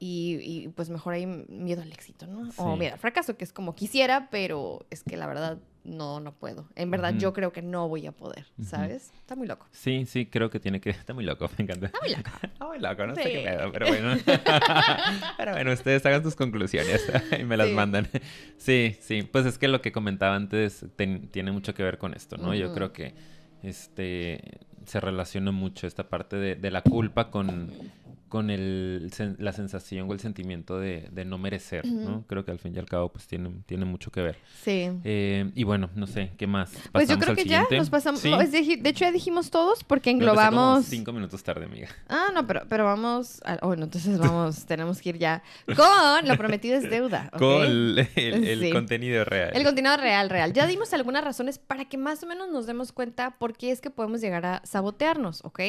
Y, 0.02 0.38
y, 0.42 0.68
pues 0.68 0.88
mejor 0.90 1.12
hay 1.14 1.26
miedo 1.26 1.82
al 1.82 1.92
éxito, 1.92 2.26
¿no? 2.26 2.48
O 2.58 2.76
miedo 2.76 2.94
al 2.94 2.98
fracaso, 2.98 3.36
que 3.36 3.44
es 3.44 3.52
como 3.52 3.74
quisiera, 3.74 4.28
pero 4.30 4.86
es 4.90 5.02
que 5.02 5.16
la 5.18 5.26
verdad 5.26 5.58
no, 5.84 6.20
no 6.20 6.32
puedo. 6.32 6.68
En 6.76 6.90
verdad 6.90 7.14
yo 7.16 7.32
creo 7.32 7.52
que 7.52 7.62
no 7.62 7.88
voy 7.88 8.06
a 8.06 8.12
poder. 8.12 8.46
¿sabes? 8.62 9.12
Está 9.18 9.34
muy 9.36 9.46
loco. 9.46 9.66
Sí, 9.72 10.04
sí, 10.06 10.26
creo 10.26 10.50
que 10.50 10.60
tiene 10.60 10.80
que... 10.80 10.90
Está 11.00 11.14
muy 11.14 11.24
loco, 11.24 11.48
me 11.58 11.64
encanta. 11.64 11.86
Está 11.86 11.98
muy 12.00 12.10
loco. 12.10 12.30
Está 12.42 12.66
muy 12.66 12.78
loco, 12.78 13.06
no 13.06 13.14
sé 13.14 13.22
qué 13.22 13.42
pedo, 13.44 13.72
pero 13.72 13.86
bueno. 13.88 14.16
pero 15.36 15.52
bueno, 15.52 15.72
ustedes 15.72 16.04
hagan 16.06 16.22
sus 16.22 16.34
conclusiones 16.36 17.10
y 17.38 17.44
me 17.44 17.56
las 17.56 17.68
Sí. 17.68 17.74
mandan. 17.74 18.08
Sí, 18.58 18.96
sí, 19.00 19.22
pues 19.22 19.46
es 19.46 19.58
que 19.58 19.68
lo 19.68 19.80
que 19.82 19.92
comentaba 19.92 20.34
antes 20.36 20.84
ten- 20.96 21.28
tiene 21.28 21.52
mucho 21.52 21.74
que 21.74 21.82
ver 21.82 21.98
con 21.98 22.14
esto, 22.14 22.36
¿no? 22.36 22.54
Yo 22.54 22.72
creo 22.74 22.92
que 22.92 23.14
este 23.62 24.40
se 24.86 24.98
relaciona 24.98 25.52
mucho 25.52 25.86
esta 25.86 26.08
parte 26.08 26.36
de, 26.36 26.54
de 26.56 26.70
la 26.70 26.82
culpa 26.82 27.30
con, 27.30 27.70
con 28.30 28.48
el, 28.48 29.10
la 29.38 29.52
sensación 29.52 30.08
o 30.08 30.12
el 30.14 30.20
sentimiento 30.20 30.78
de, 30.78 31.08
de 31.12 31.24
no 31.26 31.36
merecer, 31.36 31.84
¿no? 31.84 32.24
Creo 32.26 32.44
que 32.46 32.50
al 32.52 32.58
fin 32.58 32.72
y 32.74 32.78
al 32.78 32.86
cabo 32.86 33.10
pues 33.12 33.26
tiene, 33.26 33.50
tiene 33.66 33.84
mucho 33.84 34.10
que 34.10 34.22
ver. 34.22 34.38
Sí. 34.62 34.88
Eh, 35.04 35.50
y 35.54 35.64
bueno, 35.64 35.90
no 35.94 36.06
sé, 36.06 36.30
¿qué 36.38 36.46
más? 36.46 36.70
Pues 36.92 37.08
yo 37.08 37.18
¿Pasamos 37.18 37.18
creo 37.24 37.30
al 37.30 37.36
que 37.36 37.44
ya 37.44 37.66
nos 37.76 37.90
pasamos. 37.90 38.20
Sí. 38.20 38.30
de, 38.30 38.88
hecho, 38.88 39.04
ya 39.04 39.12
dijimos 39.12 39.50
todos 39.50 39.84
porque 39.84 40.10
empecé 40.10 40.30
como 40.30 40.40
englobamos. 40.40 40.86
cinco 40.86 41.12
minutos 41.12 41.42
tarde, 41.42 41.66
amiga. 41.66 41.88
Ah, 42.08 42.28
no, 42.32 42.46
pero, 42.46 42.62
pero 42.68 42.84
vamos. 42.84 43.42
a- 43.44 43.58
bueno, 43.66 43.84
entonces 43.84 44.16
vamos, 44.18 44.64
tenemos 44.66 45.02
que 45.02 45.08
ir 45.10 45.18
ya 45.18 45.42
con 45.76 46.26
lo 46.28 46.36
prometido 46.36 46.76
es 46.78 46.88
deuda. 46.88 47.28
¿ok? 47.32 47.38
Con 47.38 47.62
el, 47.64 48.08
el- 48.14 48.44
el 48.46 48.60
Sí. 48.60 48.70
contenido 48.72 49.24
real. 49.24 49.50
El 49.54 49.64
contenido 49.64 49.96
real, 49.96 50.30
real. 50.30 50.52
Ya 50.52 50.66
dimos 50.66 50.92
algunas 50.92 51.24
razones 51.24 51.58
para 51.58 51.84
que 51.86 51.98
más 51.98 52.22
o 52.22 52.26
menos 52.26 52.48
nos 52.50 52.66
demos 52.66 52.92
cuenta 52.92 53.32
por 53.38 53.56
qué 53.56 53.72
es 53.72 53.80
que 53.80 53.90
podemos 53.90 54.20
llegar 54.20 54.46
a 54.46 54.62
sabotearnos, 54.64 55.44
¿ok? 55.44 55.60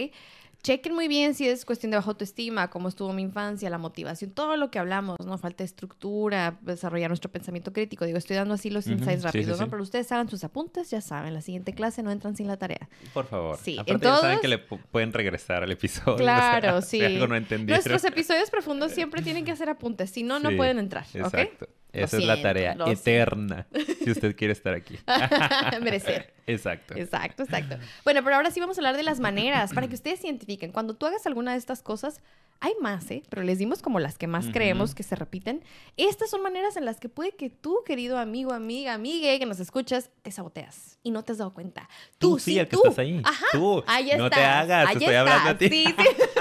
Chequen 0.63 0.93
muy 0.93 1.07
bien 1.07 1.33
si 1.33 1.47
es 1.47 1.65
cuestión 1.65 1.89
de 1.91 1.97
baja 1.97 2.09
autoestima, 2.11 2.69
cómo 2.69 2.87
estuvo 2.87 3.11
mi 3.13 3.23
infancia, 3.23 3.69
la 3.71 3.79
motivación, 3.79 4.29
todo 4.31 4.57
lo 4.57 4.69
que 4.69 4.77
hablamos, 4.77 5.17
¿no? 5.25 5.37
Falta 5.39 5.63
de 5.63 5.65
estructura, 5.65 6.59
desarrollar 6.61 7.09
nuestro 7.09 7.31
pensamiento 7.31 7.73
crítico. 7.73 8.05
Digo, 8.05 8.17
estoy 8.19 8.35
dando 8.35 8.53
así 8.53 8.69
los 8.69 8.85
insights 8.85 9.21
sí, 9.21 9.25
rápidos, 9.25 9.57
sí, 9.57 9.61
¿no? 9.61 9.65
sí. 9.65 9.69
Pero 9.71 9.81
ustedes 9.83 10.11
hagan 10.11 10.29
sus 10.29 10.43
apuntes, 10.43 10.91
ya 10.91 11.01
saben, 11.01 11.33
la 11.33 11.41
siguiente 11.41 11.73
clase 11.73 12.03
no 12.03 12.11
entran 12.11 12.35
sin 12.35 12.47
la 12.47 12.57
tarea. 12.57 12.89
Por 13.13 13.25
favor. 13.25 13.57
Sí, 13.61 13.73
Aparte 13.79 13.93
en 14.07 14.13
ya 14.13 14.17
saben 14.17 14.39
que 14.39 14.47
le 14.47 14.67
pu- 14.67 14.79
pueden 14.91 15.11
regresar 15.13 15.63
al 15.63 15.71
episodio. 15.71 16.17
Claro, 16.17 16.81
si 16.81 16.99
sí. 16.99 17.03
algo 17.03 17.27
no 17.27 17.35
entendieron. 17.35 17.75
Nuestros 17.83 18.03
episodios 18.03 18.49
profundos 18.51 18.91
siempre 18.91 19.21
tienen 19.23 19.43
que 19.45 19.51
hacer 19.51 19.69
apuntes, 19.69 20.11
si 20.11 20.21
no, 20.23 20.39
no 20.39 20.55
pueden 20.55 20.77
entrar. 20.77 21.05
Exacto. 21.13 21.67
Esa 21.93 22.17
es 22.17 22.23
la 22.23 22.41
tarea 22.41 22.73
siento. 22.73 22.91
eterna. 22.91 23.67
Si 24.03 24.11
usted 24.11 24.35
quiere 24.35 24.53
estar 24.53 24.73
aquí. 24.73 24.97
Merecer. 25.81 26.33
Exacto. 26.47 26.95
Exacto, 26.95 27.43
exacto. 27.43 27.77
Bueno, 28.03 28.23
pero 28.23 28.35
ahora 28.37 28.51
sí 28.51 28.59
vamos 28.59 28.77
a 28.77 28.81
hablar 28.81 28.97
de 28.97 29.03
las 29.03 29.19
maneras 29.19 29.73
para 29.73 29.87
que 29.87 29.95
ustedes 29.95 30.23
identifiquen. 30.23 30.71
Cuando 30.71 30.95
tú 30.95 31.05
hagas 31.05 31.25
alguna 31.25 31.51
de 31.51 31.57
estas 31.57 31.81
cosas, 31.81 32.21
hay 32.59 32.73
más, 32.79 33.09
¿eh? 33.09 33.23
Pero 33.29 33.43
les 33.43 33.57
dimos 33.57 33.81
como 33.81 33.99
las 33.99 34.17
que 34.17 34.27
más 34.27 34.47
creemos 34.53 34.93
que 34.93 35.03
se 35.03 35.15
repiten. 35.15 35.63
Estas 35.97 36.29
son 36.29 36.43
maneras 36.43 36.77
en 36.77 36.85
las 36.85 36.99
que 36.99 37.09
puede 37.09 37.31
que 37.31 37.49
tú, 37.49 37.79
querido 37.85 38.17
amigo, 38.19 38.53
amiga, 38.53 38.93
amigue, 38.93 39.39
que 39.39 39.45
nos 39.45 39.59
escuchas, 39.59 40.11
te 40.21 40.31
saboteas 40.31 40.99
y 41.01 41.11
no 41.11 41.23
te 41.23 41.31
has 41.31 41.39
dado 41.39 41.53
cuenta. 41.53 41.89
Tú 42.19 42.37
sí, 42.37 42.59
el 42.59 42.67
que 42.67 42.77
tú. 42.77 42.83
estás 42.83 42.99
ahí. 42.99 43.21
Ajá. 43.23 43.45
Tú. 43.51 43.83
Ahí 43.87 44.11
no 44.17 44.29
te 44.29 44.41
hagas, 44.41 44.89
ahí 44.89 44.97
estoy 44.97 45.15
hablando 45.15 45.49
a 45.49 45.57
ti. 45.57 45.69
Sí, 45.69 45.85
sí. 45.85 45.93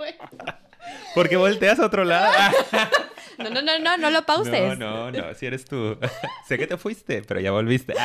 Porque 1.14 1.36
volteas 1.36 1.78
a 1.80 1.86
otro 1.86 2.04
lado. 2.04 2.32
No, 3.42 3.50
no, 3.50 3.62
no, 3.62 3.78
no, 3.78 3.96
no 3.96 4.10
lo 4.10 4.22
pauses. 4.26 4.78
No, 4.78 5.10
no, 5.10 5.10
no, 5.10 5.34
si 5.34 5.46
eres 5.46 5.64
tú. 5.64 5.98
sé 6.48 6.58
que 6.58 6.66
te 6.66 6.76
fuiste, 6.76 7.22
pero 7.22 7.40
ya 7.40 7.50
volviste. 7.50 7.94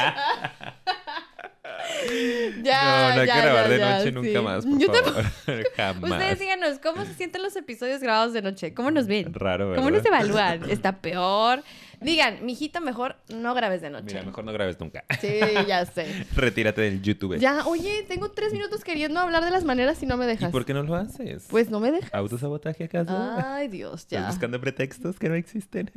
Ya, 2.64 3.10
no, 3.10 3.16
no 3.16 3.22
hay 3.22 3.28
ya, 3.28 3.36
que 3.36 3.42
grabar 3.42 3.64
ya, 3.66 3.70
de 3.70 3.80
ya, 3.80 3.98
noche 3.98 4.06
sí. 4.06 4.12
nunca 4.12 4.42
más, 4.42 4.66
por 4.66 4.80
Yo 4.80 4.94
favor. 4.94 5.24
Jamás. 5.76 6.12
Ustedes 6.12 6.40
díganos, 6.40 6.80
¿cómo 6.80 7.06
se 7.06 7.14
sienten 7.14 7.44
los 7.44 7.56
episodios 7.56 8.02
grabados 8.02 8.34
de 8.34 8.42
noche? 8.42 8.74
¿Cómo 8.74 8.92
nos 8.92 9.08
ven? 9.08 9.34
Raro, 9.34 9.70
¿verdad? 9.70 9.84
¿Cómo 9.84 9.96
nos 9.96 10.06
evalúan? 10.06 10.70
¿Está 10.70 10.98
peor? 11.00 11.64
Digan, 12.02 12.46
mijita, 12.46 12.80
mejor 12.80 13.16
no 13.30 13.54
grabes 13.54 13.82
de 13.82 13.90
noche. 13.90 14.06
Mira, 14.06 14.24
mejor 14.24 14.44
no 14.44 14.54
grabes 14.54 14.80
nunca. 14.80 15.04
Sí, 15.20 15.40
ya 15.68 15.86
sé. 15.86 16.26
Retírate 16.36 16.82
del 16.82 17.02
YouTube. 17.02 17.38
Ya, 17.40 17.66
oye, 17.66 18.04
tengo 18.08 18.32
tres 18.32 18.54
minutos 18.54 18.84
queriendo 18.84 19.20
hablar 19.20 19.44
de 19.44 19.52
las 19.52 19.64
maneras 19.64 20.02
y 20.04 20.06
no 20.06 20.18
me 20.18 20.26
¿Y 20.26 20.30
dejas. 20.30 20.52
por 20.52 20.66
qué 20.66 20.74
no 20.74 20.84
lo 20.84 20.96
haces? 20.96 21.48
Pues 21.50 21.70
no 21.70 21.80
me 21.80 21.92
dejas. 21.92 22.14
¿Autosabotaje 22.14 22.84
acaso? 22.86 23.16
Ay, 23.46 23.68
Dios, 23.68 24.02
¿Estás 24.02 24.22
ya. 24.22 24.28
buscando 24.28 24.60
pretextos 24.62 25.18
que 25.18 25.30
no 25.30 25.36
existen? 25.36 25.92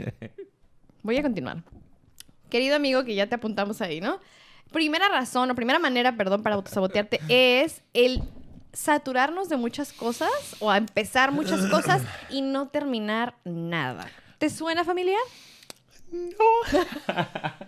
Voy 1.03 1.17
a 1.17 1.23
continuar. 1.23 1.63
Querido 2.51 2.77
amigo, 2.77 3.05
que 3.05 3.15
ya 3.15 3.27
te 3.27 3.35
apuntamos 3.35 3.81
ahí, 3.81 4.01
¿no? 4.01 4.21
Primera 4.73 5.09
razón, 5.09 5.51
o 5.51 5.55
primera 5.55 5.79
manera, 5.79 6.17
perdón, 6.17 6.43
para 6.43 6.57
autosabotearte 6.57 7.21
es 7.29 7.83
el 7.95 8.23
saturarnos 8.73 9.49
de 9.49 9.57
muchas 9.57 9.93
cosas 9.93 10.31
o 10.61 10.71
a 10.71 10.77
empezar 10.77 11.33
muchas 11.33 11.67
cosas 11.67 12.03
y 12.31 12.43
no 12.43 12.69
terminar 12.69 13.35
nada. 13.45 14.07
¿Te 14.39 14.51
suena 14.51 14.85
familiar? 14.85 15.19
No. 16.11 16.45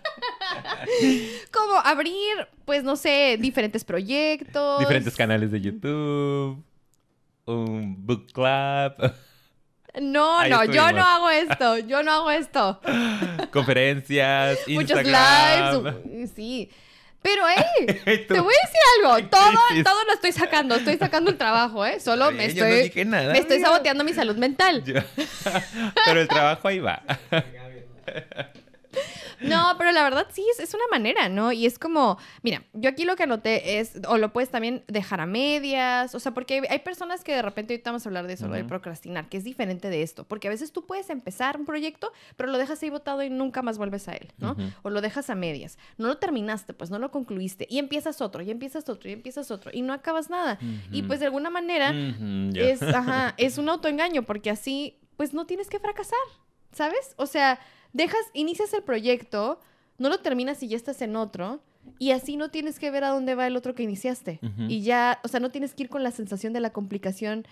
Como 1.51 1.75
abrir, 1.83 2.47
pues 2.65 2.83
no 2.83 2.95
sé, 2.95 3.37
diferentes 3.39 3.83
proyectos. 3.83 4.79
Diferentes 4.79 5.15
canales 5.15 5.51
de 5.51 5.61
YouTube. 5.61 6.63
Un 7.45 7.95
book 8.05 8.27
club. 8.33 9.13
No, 9.99 10.39
Ahí 10.39 10.49
no, 10.49 10.63
yo 10.65 10.91
no 10.93 11.03
hago 11.05 11.29
esto, 11.29 11.77
yo 11.79 12.01
no 12.01 12.11
hago 12.13 12.31
esto. 12.31 12.79
conferencias. 13.51 14.59
Muchos 14.67 14.99
Instagram. 15.01 15.83
lives, 15.83 16.29
uh, 16.31 16.33
sí. 16.35 16.69
Pero, 17.21 17.43
hey, 17.47 17.85
te 18.27 18.39
voy 18.39 18.53
a 18.53 18.65
decir 18.65 18.81
algo. 19.19 19.27
Todo, 19.29 19.51
todo 19.83 20.03
lo 20.05 20.13
estoy 20.13 20.31
sacando. 20.31 20.75
Estoy 20.75 20.97
sacando 20.97 21.29
el 21.29 21.37
trabajo, 21.37 21.85
¿eh? 21.85 21.99
Solo 21.99 22.31
me 22.31 22.51
yo 22.51 22.63
no 22.63 22.69
estoy, 22.71 22.83
dije 22.83 23.05
nada, 23.05 23.33
me 23.33 23.39
estoy 23.39 23.59
saboteando 23.59 24.03
mi 24.03 24.13
salud 24.13 24.35
mental. 24.37 24.83
Yo- 24.83 25.01
Pero 26.05 26.21
el 26.21 26.27
trabajo 26.27 26.67
ahí 26.67 26.79
va. 26.79 27.03
No, 29.41 29.75
pero 29.77 29.91
la 29.91 30.03
verdad 30.03 30.27
sí, 30.31 30.43
es, 30.51 30.59
es 30.59 30.73
una 30.73 30.83
manera, 30.91 31.29
¿no? 31.29 31.51
Y 31.51 31.65
es 31.65 31.79
como, 31.79 32.17
mira, 32.43 32.63
yo 32.73 32.89
aquí 32.89 33.05
lo 33.05 33.15
que 33.15 33.23
anoté 33.23 33.79
es, 33.79 33.93
o 34.07 34.17
lo 34.17 34.31
puedes 34.31 34.49
también 34.49 34.83
dejar 34.87 35.19
a 35.21 35.25
medias, 35.25 36.13
o 36.13 36.19
sea, 36.19 36.33
porque 36.33 36.55
hay, 36.55 36.61
hay 36.69 36.79
personas 36.79 37.23
que 37.23 37.33
de 37.33 37.41
repente, 37.41 37.73
ahorita 37.73 37.91
vamos 37.91 38.05
a 38.05 38.09
hablar 38.09 38.27
de 38.27 38.33
eso, 38.33 38.47
lo 38.47 38.55
de 38.55 38.63
procrastinar, 38.63 39.29
que 39.29 39.37
es 39.37 39.43
diferente 39.43 39.89
de 39.89 40.03
esto, 40.03 40.25
porque 40.25 40.47
a 40.47 40.51
veces 40.51 40.71
tú 40.71 40.85
puedes 40.85 41.09
empezar 41.09 41.57
un 41.57 41.65
proyecto, 41.65 42.11
pero 42.35 42.49
lo 42.51 42.57
dejas 42.57 42.81
ahí 42.83 42.89
botado 42.89 43.23
y 43.23 43.29
nunca 43.29 43.61
más 43.61 43.77
vuelves 43.77 44.07
a 44.07 44.13
él, 44.13 44.31
¿no? 44.37 44.55
O 44.83 44.89
lo 44.89 45.01
dejas 45.01 45.29
a 45.29 45.35
medias, 45.35 45.77
no 45.97 46.07
lo 46.07 46.17
terminaste, 46.17 46.73
pues 46.73 46.91
no 46.91 46.99
lo 46.99 47.11
concluiste, 47.11 47.67
y 47.69 47.79
empiezas 47.79 48.21
otro, 48.21 48.41
y 48.43 48.51
empiezas 48.51 48.87
otro, 48.89 49.09
y 49.09 49.13
empiezas 49.13 49.49
otro, 49.51 49.71
y 49.73 49.81
no 49.81 49.93
acabas 49.93 50.29
nada. 50.29 50.59
Y 50.91 51.03
pues 51.03 51.19
de 51.19 51.25
alguna 51.25 51.49
manera 51.49 51.93
es, 52.53 52.81
ajá, 52.81 53.33
es 53.37 53.57
un 53.57 53.69
autoengaño, 53.69 54.23
porque 54.23 54.49
así, 54.49 54.97
pues 55.17 55.33
no 55.33 55.45
tienes 55.45 55.67
que 55.67 55.79
fracasar, 55.79 56.19
¿sabes? 56.71 57.13
O 57.17 57.25
sea, 57.25 57.59
dejas, 57.93 58.21
inicias 58.33 58.73
el 58.73 58.83
proyecto, 58.83 59.59
no 59.97 60.09
lo 60.09 60.19
terminas 60.19 60.61
y 60.63 60.67
ya 60.67 60.77
estás 60.77 61.01
en 61.01 61.15
otro, 61.15 61.61
y 61.99 62.11
así 62.11 62.37
no 62.37 62.49
tienes 62.49 62.79
que 62.79 62.91
ver 62.91 63.03
a 63.03 63.09
dónde 63.09 63.35
va 63.35 63.47
el 63.47 63.55
otro 63.55 63.75
que 63.75 63.83
iniciaste. 63.83 64.39
Y 64.67 64.81
ya, 64.81 65.19
o 65.23 65.27
sea, 65.27 65.39
no 65.39 65.51
tienes 65.51 65.73
que 65.73 65.83
ir 65.83 65.89
con 65.89 66.03
la 66.03 66.11
sensación 66.11 66.53
de 66.53 66.59
la 66.59 66.71
complicación 66.71 67.45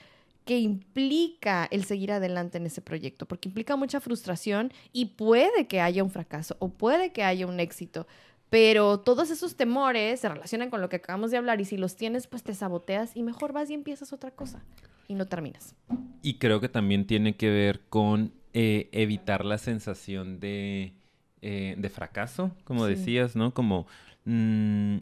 que 0.45 0.59
implica 0.59 1.67
el 1.69 1.83
seguir 1.83 2.11
adelante 2.11 2.57
en 2.57 2.65
ese 2.65 2.81
proyecto, 2.81 3.27
porque 3.27 3.49
implica 3.49 3.75
mucha 3.75 3.99
frustración 3.99 4.71
y 4.91 5.05
puede 5.05 5.67
que 5.67 5.81
haya 5.81 6.03
un 6.03 6.09
fracaso 6.09 6.55
o 6.59 6.69
puede 6.69 7.11
que 7.11 7.23
haya 7.23 7.45
un 7.45 7.59
éxito. 7.59 8.07
Pero 8.49 8.99
todos 9.01 9.29
esos 9.29 9.55
temores 9.55 10.19
se 10.19 10.29
relacionan 10.29 10.71
con 10.71 10.81
lo 10.81 10.89
que 10.89 10.95
acabamos 10.95 11.29
de 11.29 11.37
hablar 11.37 11.61
y 11.61 11.65
si 11.65 11.77
los 11.77 11.95
tienes, 11.95 12.25
pues 12.25 12.41
te 12.41 12.55
saboteas 12.55 13.15
y 13.15 13.21
mejor 13.21 13.53
vas 13.53 13.69
y 13.69 13.75
empiezas 13.75 14.11
otra 14.11 14.31
cosa 14.31 14.63
y 15.07 15.13
no 15.13 15.27
terminas. 15.27 15.75
Y 16.23 16.39
creo 16.39 16.59
que 16.59 16.69
también 16.69 17.05
tiene 17.05 17.35
que 17.35 17.49
ver 17.49 17.81
con 17.89 18.33
eh, 18.53 18.89
evitar 18.91 19.45
la 19.45 19.57
sensación 19.57 20.39
de, 20.39 20.93
eh, 21.41 21.75
de 21.77 21.89
fracaso, 21.89 22.51
como 22.63 22.85
Sí. 22.85 22.91
decías, 22.95 23.35
¿no? 23.35 23.53
Como 23.53 23.87
mm, 24.25 24.97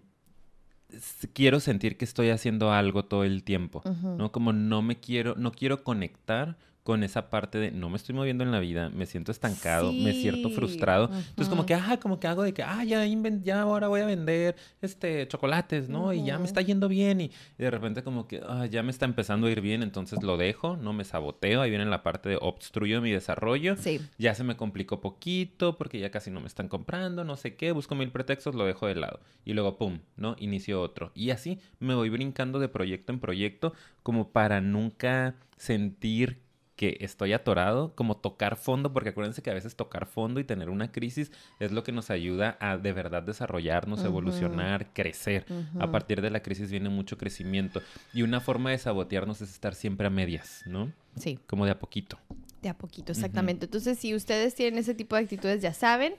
quiero 1.34 1.60
sentir 1.60 1.98
que 1.98 2.06
estoy 2.06 2.30
haciendo 2.30 2.72
algo 2.72 3.06
todo 3.06 3.24
el 3.24 3.44
tiempo. 3.44 3.84
¿no? 4.18 4.32
Como 4.32 4.54
no 4.54 4.82
me 4.82 4.98
quiero, 5.00 5.36
no 5.36 5.52
quiero 5.52 5.84
conectar 5.84 6.58
con 6.88 7.04
esa 7.04 7.30
parte 7.30 7.58
de 7.58 7.70
no 7.70 7.90
me 7.90 7.98
estoy 7.98 8.16
moviendo 8.16 8.46
en 8.46 8.52
la 8.54 8.62
vida, 8.62 8.88
me 8.88 9.06
siento 9.06 9.34
estancado, 9.34 9.92
me 9.92 10.14
siento 10.14 10.50
frustrado. 10.50 11.10
Entonces 11.12 11.50
como 11.50 11.66
que, 11.66 11.74
ah, 11.74 12.00
como 12.02 12.18
que 12.18 12.28
hago 12.28 12.44
de 12.44 12.54
que, 12.54 12.64
ah, 12.64 12.82
ya, 12.86 13.06
ya 13.44 13.62
ahora 13.62 13.90
voy 13.90 14.00
a 14.00 14.06
vender 14.06 14.56
este 14.82 15.28
chocolates, 15.28 15.90
¿no? 15.90 16.14
Y 16.14 16.24
ya 16.24 16.40
me 16.40 16.46
está 16.46 16.62
yendo 16.62 16.88
bien 16.88 17.20
y, 17.20 17.26
y 17.26 17.32
de 17.58 17.70
repente 17.70 18.04
como 18.04 18.26
que, 18.26 18.42
ah, 18.48 18.68
ya 18.68 18.84
me 18.84 18.92
está 18.92 19.04
empezando 19.04 19.48
a 19.48 19.52
ir 19.52 19.60
bien, 19.60 19.84
entonces 19.84 20.24
lo 20.24 20.38
dejo, 20.38 20.78
no 20.78 20.94
me 20.94 21.04
saboteo, 21.04 21.60
ahí 21.60 21.72
viene 21.72 21.84
la 21.84 22.04
parte 22.04 22.30
de 22.30 22.38
obstruyo 22.40 23.02
mi 23.02 23.12
desarrollo. 23.12 23.76
Sí. 23.76 24.00
Ya 24.18 24.34
se 24.34 24.46
me 24.46 24.56
complicó 24.56 25.02
poquito 25.02 25.76
porque 25.76 26.00
ya 26.00 26.10
casi 26.10 26.32
no 26.32 26.40
me 26.40 26.48
están 26.48 26.70
comprando, 26.70 27.26
no 27.26 27.36
sé 27.36 27.58
qué, 27.58 27.74
busco 27.74 27.96
mil 27.96 28.12
pretextos, 28.12 28.56
lo 28.56 28.66
dejo 28.66 28.88
de 28.88 28.96
lado. 28.96 29.20
Y 29.44 29.52
luego, 29.52 29.78
pum, 29.78 30.00
¿no? 30.16 30.38
Inicio 30.40 30.82
otro. 30.82 31.12
Y 31.16 31.32
así 31.32 31.60
me 31.82 31.96
voy 31.96 32.10
brincando 32.10 32.60
de 32.60 32.70
proyecto 32.70 33.12
en 33.12 33.20
proyecto 33.20 33.74
como 34.04 34.30
para 34.30 34.62
nunca 34.62 35.36
sentir 35.58 36.47
que 36.78 36.98
estoy 37.02 37.34
atorado, 37.34 37.94
como 37.96 38.16
tocar 38.16 38.56
fondo, 38.56 38.94
porque 38.94 39.10
acuérdense 39.10 39.42
que 39.42 39.50
a 39.50 39.54
veces 39.56 39.76
tocar 39.76 40.06
fondo 40.06 40.40
y 40.40 40.44
tener 40.44 40.70
una 40.70 40.92
crisis 40.92 41.32
es 41.60 41.72
lo 41.72 41.84
que 41.84 41.92
nos 41.92 42.12
ayuda 42.12 42.56
a 42.62 42.78
de 42.78 42.94
verdad 42.94 43.24
desarrollarnos, 43.24 44.06
evolucionar, 44.06 44.94
crecer. 44.94 45.46
A 45.80 45.92
partir 45.92 46.22
de 46.22 46.30
la 46.30 46.42
crisis 46.42 46.70
viene 46.70 46.90
mucho 46.90 47.18
crecimiento. 47.18 47.82
Y 48.14 48.22
una 48.22 48.40
forma 48.40 48.70
de 48.70 48.78
sabotearnos 48.78 49.42
es 49.42 49.52
estar 49.52 49.74
siempre 49.74 50.08
a 50.08 50.12
medias, 50.12 50.62
¿no? 50.68 50.94
Sí. 51.18 51.40
Como 51.48 51.66
de 51.66 51.72
a 51.72 51.80
poquito. 51.80 52.20
De 52.62 52.70
a 52.70 52.78
poquito, 52.78 53.12
exactamente. 53.12 53.66
Entonces, 53.66 53.98
si 53.98 54.14
ustedes 54.14 54.54
tienen 54.54 54.80
ese 54.80 54.94
tipo 54.94 55.16
de 55.16 55.24
actitudes, 55.24 55.64
ya 55.64 55.74
saben, 55.74 56.14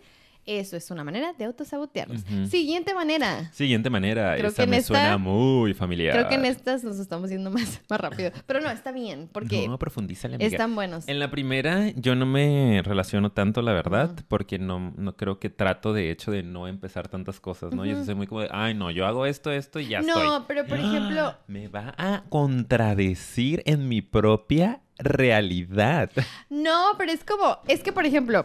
eso 0.49 0.77
es 0.77 0.91
una 0.91 1.05
manera 1.05 1.33
de 1.35 1.45
autosabotearnos. 1.45 2.23
Siguiente 2.49 2.95
manera. 2.95 3.51
Siguiente 3.53 3.91
manera, 3.91 4.35
Creo 4.37 4.49
esa 4.51 4.65
que 4.65 4.71
me 4.71 4.77
esta- 4.79 4.89
suena 4.89 5.19
muy 5.19 5.75
familiar. 5.75 6.15
Creo 6.15 6.29
que 6.29 6.35
en 6.37 6.45
estas 6.47 6.83
nos 6.85 6.99
estamos 6.99 7.31
yendo 7.31 7.51
más, 7.51 7.81
más 7.91 8.01
rápido. 8.01 8.31
Pero 8.47 8.61
no, 8.61 8.71
está 8.71 8.93
bien, 8.93 9.29
porque 9.33 9.67
No, 9.69 9.79
profundízale, 9.79 10.37
amiga. 10.37 10.49
están 10.51 10.75
buenos. 10.75 11.07
En 11.09 11.19
la 11.19 11.31
primera 11.31 11.91
yo 11.97 12.15
no 12.15 12.27
me 12.27 12.81
relaciono 12.85 13.31
tanto, 13.33 13.63
la 13.63 13.73
verdad, 13.73 14.15
porque 14.29 14.59
no, 14.59 14.93
no 14.97 15.17
creo 15.17 15.39
que 15.39 15.51
trato 15.51 15.93
de 15.93 16.11
hecho 16.11 16.31
de 16.31 16.43
no 16.43 16.67
empezar 16.69 17.09
tantas 17.09 17.41
cosas, 17.41 17.75
¿no? 17.75 17.85
Yo 17.85 18.05
soy 18.05 18.15
muy 18.15 18.27
como 18.27 18.41
de, 18.43 18.49
ay, 18.51 18.75
no, 18.75 18.91
yo 18.91 19.07
hago 19.07 19.27
esto, 19.27 19.51
esto 19.53 19.81
y 19.81 19.89
ya 19.89 20.01
no, 20.01 20.07
estoy. 20.19 20.45
pero 20.49 20.67
por 20.67 20.79
ejemplo, 20.79 21.35
Me 21.47 21.69
va 21.69 21.95
a 21.99 22.23
contradecir 22.29 23.63
en 23.67 23.89
mi 23.89 24.03
propia 24.03 24.81
realidad. 24.99 26.11
no, 26.51 26.93
pero 26.99 27.13
es 27.13 27.25
como, 27.25 27.59
es 27.69 27.83
que 27.83 27.93
por 27.93 28.05
ejemplo, 28.07 28.43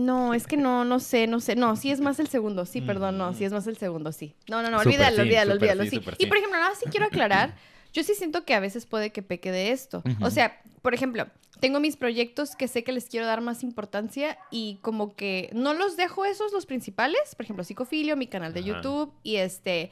no, 0.00 0.34
es 0.34 0.46
que 0.46 0.56
no, 0.56 0.84
no 0.84 0.98
sé, 0.98 1.26
no 1.26 1.40
sé, 1.40 1.56
no, 1.56 1.76
sí 1.76 1.90
es 1.90 2.00
más 2.00 2.18
el 2.18 2.28
segundo, 2.28 2.66
sí, 2.66 2.80
perdón, 2.80 3.18
no, 3.18 3.32
sí 3.34 3.44
es 3.44 3.52
más 3.52 3.66
el 3.66 3.76
segundo, 3.76 4.12
sí. 4.12 4.34
No, 4.48 4.62
no, 4.62 4.70
no, 4.70 4.78
olvídalo, 4.78 5.16
sí, 5.16 5.22
olvídalo, 5.22 5.52
olvídalo, 5.54 5.84
sí, 5.84 5.90
sí. 5.90 6.00
Y 6.18 6.26
por 6.26 6.36
ejemplo, 6.36 6.58
nada, 6.58 6.74
sí 6.74 6.86
quiero 6.90 7.06
aclarar, 7.06 7.54
yo 7.92 8.02
sí 8.02 8.14
siento 8.14 8.44
que 8.44 8.54
a 8.54 8.60
veces 8.60 8.86
puede 8.86 9.10
que 9.10 9.22
peque 9.22 9.52
de 9.52 9.70
esto. 9.70 10.02
O 10.20 10.30
sea, 10.30 10.60
por 10.82 10.94
ejemplo, 10.94 11.26
tengo 11.60 11.78
mis 11.78 11.96
proyectos 11.96 12.56
que 12.56 12.68
sé 12.68 12.84
que 12.84 12.92
les 12.92 13.06
quiero 13.06 13.26
dar 13.26 13.40
más 13.40 13.62
importancia 13.62 14.38
y 14.50 14.78
como 14.82 15.14
que 15.14 15.50
no 15.52 15.74
los 15.74 15.96
dejo 15.96 16.24
esos 16.24 16.52
los 16.52 16.66
principales, 16.66 17.34
por 17.36 17.44
ejemplo, 17.44 17.64
Psicofilio, 17.64 18.16
mi 18.16 18.26
canal 18.26 18.52
de. 18.52 18.62
YouTube 18.62 19.12
y 19.22 19.36
este, 19.36 19.90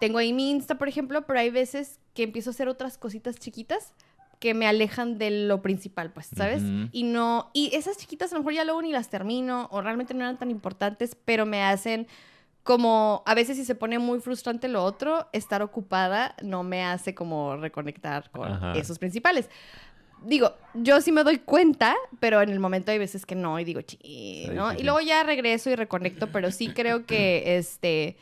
tengo 0.00 0.18
ahí 0.18 0.32
mi 0.32 0.50
Insta, 0.50 0.76
por 0.76 0.88
ejemplo, 0.88 1.26
pero 1.26 1.38
hay 1.40 1.50
veces 1.50 1.98
que 2.14 2.22
empiezo 2.22 2.50
a 2.50 2.52
hacer 2.52 2.68
otras 2.68 2.98
cositas 2.98 3.36
chiquitas 3.36 3.94
que 4.38 4.54
me 4.54 4.66
alejan 4.66 5.18
de 5.18 5.30
lo 5.30 5.62
principal, 5.62 6.12
pues, 6.12 6.28
¿sabes? 6.34 6.62
Y 6.92 7.02
no, 7.02 7.50
y 7.52 7.74
esas 7.74 7.96
chiquitas 7.96 8.32
a 8.32 8.36
lo 8.36 8.40
mejor 8.40 8.54
ya 8.54 8.64
luego 8.64 8.82
ni 8.82 8.92
las 8.92 9.08
termino 9.08 9.68
o 9.70 9.80
realmente 9.80 10.14
no 10.14 10.20
eran 10.20 10.38
tan 10.38 10.50
importantes, 10.50 11.16
pero 11.24 11.44
me 11.44 11.62
hacen 11.62 12.06
como 12.62 13.22
a 13.24 13.34
veces 13.34 13.56
si 13.56 13.64
se 13.64 13.74
pone 13.74 13.98
muy 13.98 14.20
frustrante 14.20 14.68
lo 14.68 14.84
otro, 14.84 15.28
estar 15.32 15.62
ocupada 15.62 16.36
no 16.42 16.62
me 16.62 16.84
hace 16.84 17.14
como 17.14 17.56
reconectar 17.56 18.30
con 18.30 18.52
Ajá. 18.52 18.74
esos 18.74 18.98
principales. 18.98 19.48
Digo, 20.22 20.52
yo 20.74 21.00
sí 21.00 21.10
me 21.10 21.24
doy 21.24 21.38
cuenta, 21.38 21.96
pero 22.20 22.42
en 22.42 22.50
el 22.50 22.60
momento 22.60 22.90
hay 22.90 22.98
veces 22.98 23.24
que 23.24 23.34
no 23.34 23.58
y 23.58 23.64
digo, 23.64 23.80
chi, 23.80 24.48
¿no? 24.52 24.74
Y 24.74 24.82
luego 24.82 25.00
ya 25.00 25.22
regreso 25.22 25.70
y 25.70 25.76
reconecto, 25.76 26.26
pero 26.26 26.50
sí 26.50 26.72
creo 26.74 27.06
que 27.06 27.56
este 27.56 28.16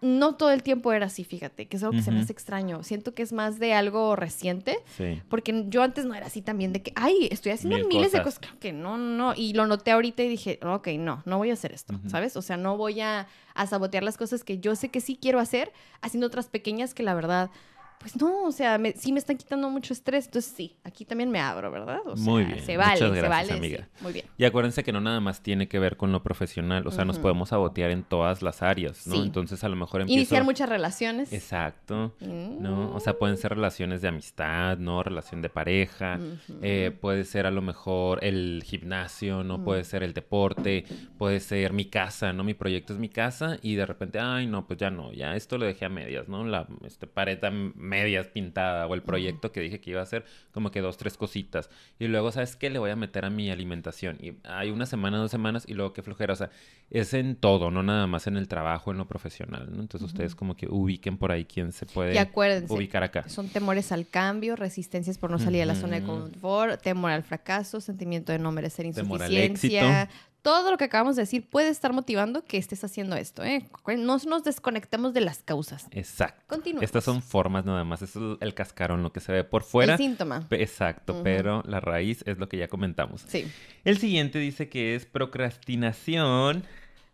no 0.00 0.34
todo 0.36 0.50
el 0.50 0.62
tiempo 0.62 0.92
era 0.92 1.06
así, 1.06 1.24
fíjate, 1.24 1.66
que 1.66 1.76
es 1.76 1.82
algo 1.82 1.96
que 1.96 2.02
se 2.02 2.10
me 2.10 2.20
hace 2.20 2.32
extraño. 2.32 2.82
Siento 2.82 3.14
que 3.14 3.22
es 3.22 3.32
más 3.32 3.58
de 3.58 3.74
algo 3.74 4.16
reciente, 4.16 4.78
Sí. 4.96 5.22
porque 5.28 5.64
yo 5.68 5.82
antes 5.82 6.04
no 6.04 6.14
era 6.14 6.26
así 6.26 6.42
también 6.42 6.72
de 6.72 6.82
que, 6.82 6.92
ay, 6.96 7.28
estoy 7.30 7.52
haciendo 7.52 7.76
Mil 7.76 7.86
miles 7.88 8.12
de 8.12 8.18
cosas. 8.18 8.34
cosas. 8.34 8.38
Claro 8.40 8.58
que 8.60 8.72
no, 8.72 8.96
no. 8.98 9.34
Y 9.34 9.52
lo 9.54 9.66
noté 9.66 9.90
ahorita 9.90 10.22
y 10.22 10.28
dije, 10.28 10.58
ok, 10.62 10.88
no, 10.98 11.22
no 11.24 11.38
voy 11.38 11.50
a 11.50 11.54
hacer 11.54 11.72
esto. 11.72 11.98
¿sabes? 12.08 12.36
O 12.36 12.42
sea, 12.42 12.56
no 12.56 12.76
voy 12.76 13.00
a, 13.00 13.26
a 13.54 13.66
sabotear 13.66 14.02
las 14.02 14.16
cosas 14.16 14.44
que 14.44 14.58
yo 14.58 14.74
sé 14.76 14.88
que 14.90 15.00
sí 15.00 15.18
quiero 15.20 15.38
hacer, 15.40 15.72
haciendo 16.00 16.26
otras 16.26 16.46
pequeñas 16.48 16.94
que 16.94 17.02
la 17.02 17.14
verdad, 17.14 17.50
pues 17.98 18.16
no, 18.20 18.44
o 18.44 18.52
sea, 18.52 18.78
me- 18.78 18.92
sí 18.92 19.12
me 19.12 19.18
están 19.18 19.36
quitando 19.36 19.68
mucho 19.70 19.92
estrés. 19.92 20.26
Entonces 20.26 20.52
sí, 20.56 20.76
aquí 20.84 21.04
también 21.04 21.30
me 21.30 21.40
abro, 21.40 21.70
¿verdad? 21.70 22.00
O 22.06 22.16
Muy 22.16 22.44
sea, 22.44 22.52
bien, 22.54 22.64
Se 22.66 22.76
vale, 22.76 22.92
muchas 22.94 23.10
se 23.12 23.16
gracias, 23.18 23.28
vale. 23.48 23.52
amiga. 23.58 23.88
sí, 23.96 24.02
muy 24.02 24.12
bien. 24.12 24.26
Y 24.38 24.44
acuérdense 24.44 24.84
que 24.84 24.92
no 24.92 25.00
nada 25.00 25.20
más 25.20 25.42
tiene 25.42 25.68
que 25.68 25.78
ver 25.78 25.96
con 25.96 26.12
lo 26.12 26.22
profesional, 26.22 26.86
o 26.86 26.90
sea, 26.90 27.04
nos 27.04 27.18
podemos 27.18 27.48
sabotear 27.50 27.90
en 27.90 28.02
todas 28.04 28.42
las 28.42 28.62
áreas, 28.62 29.06
¿no? 29.06 29.14
Sí. 29.16 29.22
Entonces 29.22 29.62
a 29.64 29.68
lo 29.68 29.76
mejor 29.76 30.02
empiezo... 30.02 30.18
Iniciar 30.18 30.44
muchas 30.44 30.68
relaciones. 30.68 31.32
Exacto. 31.32 32.14
Mm. 32.20 32.62
¿no? 32.62 32.94
O 32.94 33.00
sea, 33.00 33.18
pueden 33.18 33.36
ser 33.36 33.52
relaciones 33.54 34.02
de 34.02 34.08
amistad, 34.08 34.78
¿no? 34.78 35.02
Relación 35.02 35.42
de 35.42 35.48
pareja, 35.48 36.18
eh, 36.62 36.96
puede 37.00 37.24
ser 37.24 37.46
a 37.46 37.50
lo 37.50 37.62
mejor 37.62 38.24
el 38.24 38.62
gimnasio, 38.64 39.42
¿no? 39.42 39.64
Puede 39.64 39.84
ser 39.84 40.02
el 40.02 40.12
deporte, 40.14 40.84
puede 41.18 41.40
ser 41.40 41.72
mi 41.72 41.86
casa, 41.86 42.32
¿no? 42.32 42.44
Mi 42.44 42.54
proyecto 42.54 42.92
es 42.92 42.98
mi 42.98 43.08
casa 43.08 43.58
y 43.62 43.74
de 43.74 43.86
repente, 43.86 44.18
ay, 44.20 44.46
no, 44.46 44.66
pues 44.66 44.78
ya 44.78 44.90
no, 44.90 45.12
ya 45.12 45.34
esto 45.36 45.58
lo 45.58 45.66
dejé 45.66 45.84
a 45.84 45.88
medias, 45.88 46.28
¿no? 46.28 46.44
La 46.44 46.66
este, 46.84 47.06
pared 47.06 47.42
medias 47.86 48.26
pintada 48.28 48.86
o 48.86 48.94
el 48.94 49.02
proyecto 49.02 49.52
que 49.52 49.60
dije 49.60 49.80
que 49.80 49.92
iba 49.92 50.00
a 50.00 50.02
hacer, 50.02 50.24
como 50.52 50.70
que 50.70 50.80
dos, 50.80 50.96
tres 50.96 51.16
cositas. 51.16 51.70
Y 51.98 52.08
luego, 52.08 52.32
¿sabes 52.32 52.56
qué? 52.56 52.68
Le 52.68 52.78
voy 52.78 52.90
a 52.90 52.96
meter 52.96 53.24
a 53.24 53.30
mi 53.30 53.50
alimentación. 53.50 54.18
Y 54.20 54.34
hay 54.44 54.70
una 54.70 54.86
semana, 54.86 55.18
dos 55.18 55.30
semanas 55.30 55.64
y 55.66 55.74
luego 55.74 55.92
qué 55.92 56.02
flojera. 56.02 56.32
O 56.32 56.36
sea, 56.36 56.50
es 56.90 57.14
en 57.14 57.36
todo, 57.36 57.70
no 57.70 57.82
nada 57.82 58.06
más 58.06 58.26
en 58.26 58.36
el 58.36 58.48
trabajo, 58.48 58.90
en 58.90 58.98
lo 58.98 59.06
profesional, 59.06 59.68
¿no? 59.70 59.80
Entonces 59.80 60.08
ustedes 60.08 60.34
como 60.34 60.56
que 60.56 60.66
ubiquen 60.68 61.16
por 61.16 61.32
ahí 61.32 61.44
quién 61.44 61.72
se 61.72 61.86
puede 61.86 62.14
Y 62.14 62.18
acuérdense, 62.18 62.72
ubicar 62.72 63.02
acá. 63.02 63.28
Son 63.28 63.48
temores 63.48 63.92
al 63.92 64.06
cambio, 64.08 64.56
resistencias 64.56 65.18
por 65.18 65.30
no 65.30 65.38
salir 65.38 65.60
de 65.60 65.66
la 65.66 65.74
zona 65.74 66.00
de 66.00 66.06
confort, 66.06 66.80
temor 66.82 67.10
al 67.10 67.22
fracaso, 67.22 67.80
sentimiento 67.80 68.32
de 68.32 68.38
no 68.38 68.52
merecer 68.52 68.92
Temor 68.92 69.22
al 69.22 69.32
insuficiencia. 69.32 70.08
Todo 70.46 70.70
lo 70.70 70.76
que 70.76 70.84
acabamos 70.84 71.16
de 71.16 71.22
decir 71.22 71.44
puede 71.50 71.70
estar 71.70 71.92
motivando 71.92 72.44
que 72.44 72.56
estés 72.56 72.84
haciendo 72.84 73.16
esto. 73.16 73.42
¿eh? 73.42 73.66
No 73.98 74.16
nos 74.28 74.44
desconectemos 74.44 75.12
de 75.12 75.20
las 75.20 75.42
causas. 75.42 75.88
Exacto. 75.90 76.40
Continuemos. 76.46 76.84
Estas 76.84 77.02
son 77.02 77.20
formas 77.20 77.64
nada 77.64 77.82
más. 77.82 78.00
Es 78.02 78.12
el 78.14 78.54
cascarón, 78.54 79.02
lo 79.02 79.12
que 79.12 79.18
se 79.18 79.32
ve 79.32 79.42
por 79.42 79.64
fuera. 79.64 79.94
El 79.94 79.98
síntoma. 79.98 80.46
Exacto, 80.50 81.20
pero 81.24 81.64
la 81.66 81.80
raíz 81.80 82.22
es 82.28 82.38
lo 82.38 82.48
que 82.48 82.58
ya 82.58 82.68
comentamos. 82.68 83.24
Sí. 83.26 83.50
El 83.84 83.98
siguiente 83.98 84.38
dice 84.38 84.68
que 84.68 84.94
es 84.94 85.04
procrastinación. 85.04 86.62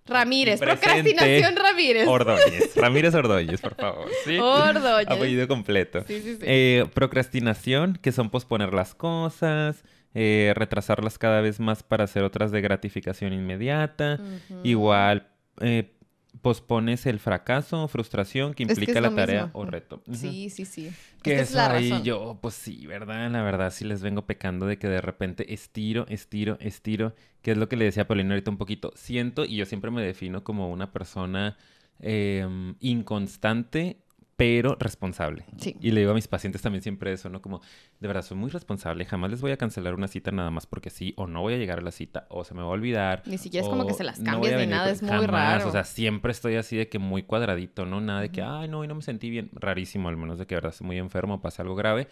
Ramírez, 0.04 0.60
procrastinación 0.60 1.56
Ramírez. 1.56 2.08
Ordóñez. 2.08 2.72
Ramírez 2.76 3.14
Ordóñez, 3.14 3.62
por 3.62 3.76
favor. 3.76 4.10
¿sí? 4.26 4.36
Ordóñez. 4.36 5.08
Apellido 5.08 5.48
completo. 5.48 6.04
Sí, 6.06 6.20
sí, 6.20 6.34
sí. 6.34 6.42
Eh, 6.42 6.84
procrastinación, 6.92 7.98
que 8.02 8.12
son 8.12 8.28
posponer 8.28 8.74
las 8.74 8.94
cosas, 8.94 9.84
eh, 10.14 10.52
retrasarlas 10.56 11.18
cada 11.18 11.40
vez 11.40 11.60
más 11.60 11.82
para 11.82 12.04
hacer 12.04 12.22
otras 12.24 12.50
de 12.50 12.60
gratificación 12.60 13.32
inmediata. 13.32 14.20
Igual, 14.62 15.28
eh, 15.60 15.92
pospones 16.40 17.04
el 17.06 17.18
fracaso 17.20 17.84
o 17.84 17.88
frustración 17.88 18.54
que 18.54 18.62
Es 18.62 18.68
que 18.68 18.72
implica 18.74 18.98
es 18.98 19.02
la 19.02 19.14
tarea 19.14 19.44
mismo. 19.46 19.60
o 19.60 19.64
reto. 19.66 20.02
Sí, 20.12 20.48
sí, 20.50 20.64
sí. 20.64 20.90
Que 21.22 21.40
es 21.40 21.52
la 21.52 21.70
ahí 21.72 21.90
razón. 21.90 22.04
yo, 22.04 22.38
pues 22.40 22.54
sí, 22.54 22.86
¿verdad? 22.86 23.30
La 23.30 23.42
verdad 23.42 23.70
sí 23.70 23.84
les 23.84 24.02
vengo 24.02 24.26
pecando 24.26 24.66
de 24.66 24.78
que 24.78 24.88
de 24.88 25.00
repente 25.00 25.52
estiro, 25.54 26.06
estiro, 26.08 26.56
estiro, 26.60 27.14
que 27.42 27.52
es 27.52 27.56
lo 27.58 27.68
que 27.68 27.76
le 27.76 27.84
decía 27.84 28.04
a 28.04 28.06
Paulina 28.08 28.30
ahorita 28.34 28.50
un 28.50 28.56
poquito. 28.58 28.92
Siento, 28.96 29.44
y 29.44 29.56
yo 29.56 29.66
siempre 29.66 29.90
me 29.90 30.02
defino 30.02 30.42
como 30.42 30.70
una 30.70 30.90
persona 30.92 31.56
em, 32.00 32.74
inconstante, 32.80 34.01
pero 34.42 34.76
responsable. 34.80 35.44
Sí. 35.56 35.76
Y 35.80 35.92
le 35.92 36.00
digo 36.00 36.10
a 36.10 36.14
mis 36.14 36.26
pacientes 36.26 36.60
también 36.60 36.82
siempre 36.82 37.12
eso, 37.12 37.28
¿no? 37.28 37.40
Como, 37.40 37.60
de 38.00 38.08
verdad, 38.08 38.22
soy 38.22 38.36
muy 38.36 38.50
responsable, 38.50 39.04
jamás 39.04 39.30
les 39.30 39.40
voy 39.40 39.52
a 39.52 39.56
cancelar 39.56 39.94
una 39.94 40.08
cita 40.08 40.32
nada 40.32 40.50
más 40.50 40.66
porque 40.66 40.90
sí, 40.90 41.14
o 41.16 41.28
no 41.28 41.42
voy 41.42 41.54
a 41.54 41.58
llegar 41.58 41.78
a 41.78 41.82
la 41.82 41.92
cita, 41.92 42.26
o 42.28 42.42
se 42.42 42.52
me 42.52 42.60
va 42.60 42.66
a 42.66 42.70
olvidar. 42.70 43.22
Ni 43.26 43.38
siquiera 43.38 43.64
es 43.64 43.70
como 43.70 43.86
que 43.86 43.94
se 43.94 44.02
las 44.02 44.18
no 44.18 44.32
cambies 44.32 44.54
a 44.54 44.56
ni 44.56 44.66
nada, 44.66 44.90
es 44.90 45.00
muy 45.00 45.12
jamás, 45.12 45.30
raro. 45.30 45.68
O 45.68 45.70
sea, 45.70 45.84
siempre 45.84 46.32
estoy 46.32 46.56
así 46.56 46.76
de 46.76 46.88
que 46.88 46.98
muy 46.98 47.22
cuadradito, 47.22 47.86
¿no? 47.86 48.00
Nada 48.00 48.20
de 48.20 48.30
que, 48.30 48.42
ay, 48.42 48.66
no, 48.66 48.80
hoy 48.80 48.88
no 48.88 48.96
me 48.96 49.02
sentí 49.02 49.30
bien. 49.30 49.48
Rarísimo, 49.52 50.08
al 50.08 50.16
menos 50.16 50.40
de 50.40 50.46
que 50.46 50.56
de 50.56 50.56
verdad 50.56 50.72
estoy 50.72 50.88
muy 50.88 50.98
enfermo 50.98 51.34
o 51.34 51.40
pase 51.40 51.62
algo 51.62 51.76
grave. 51.76 52.08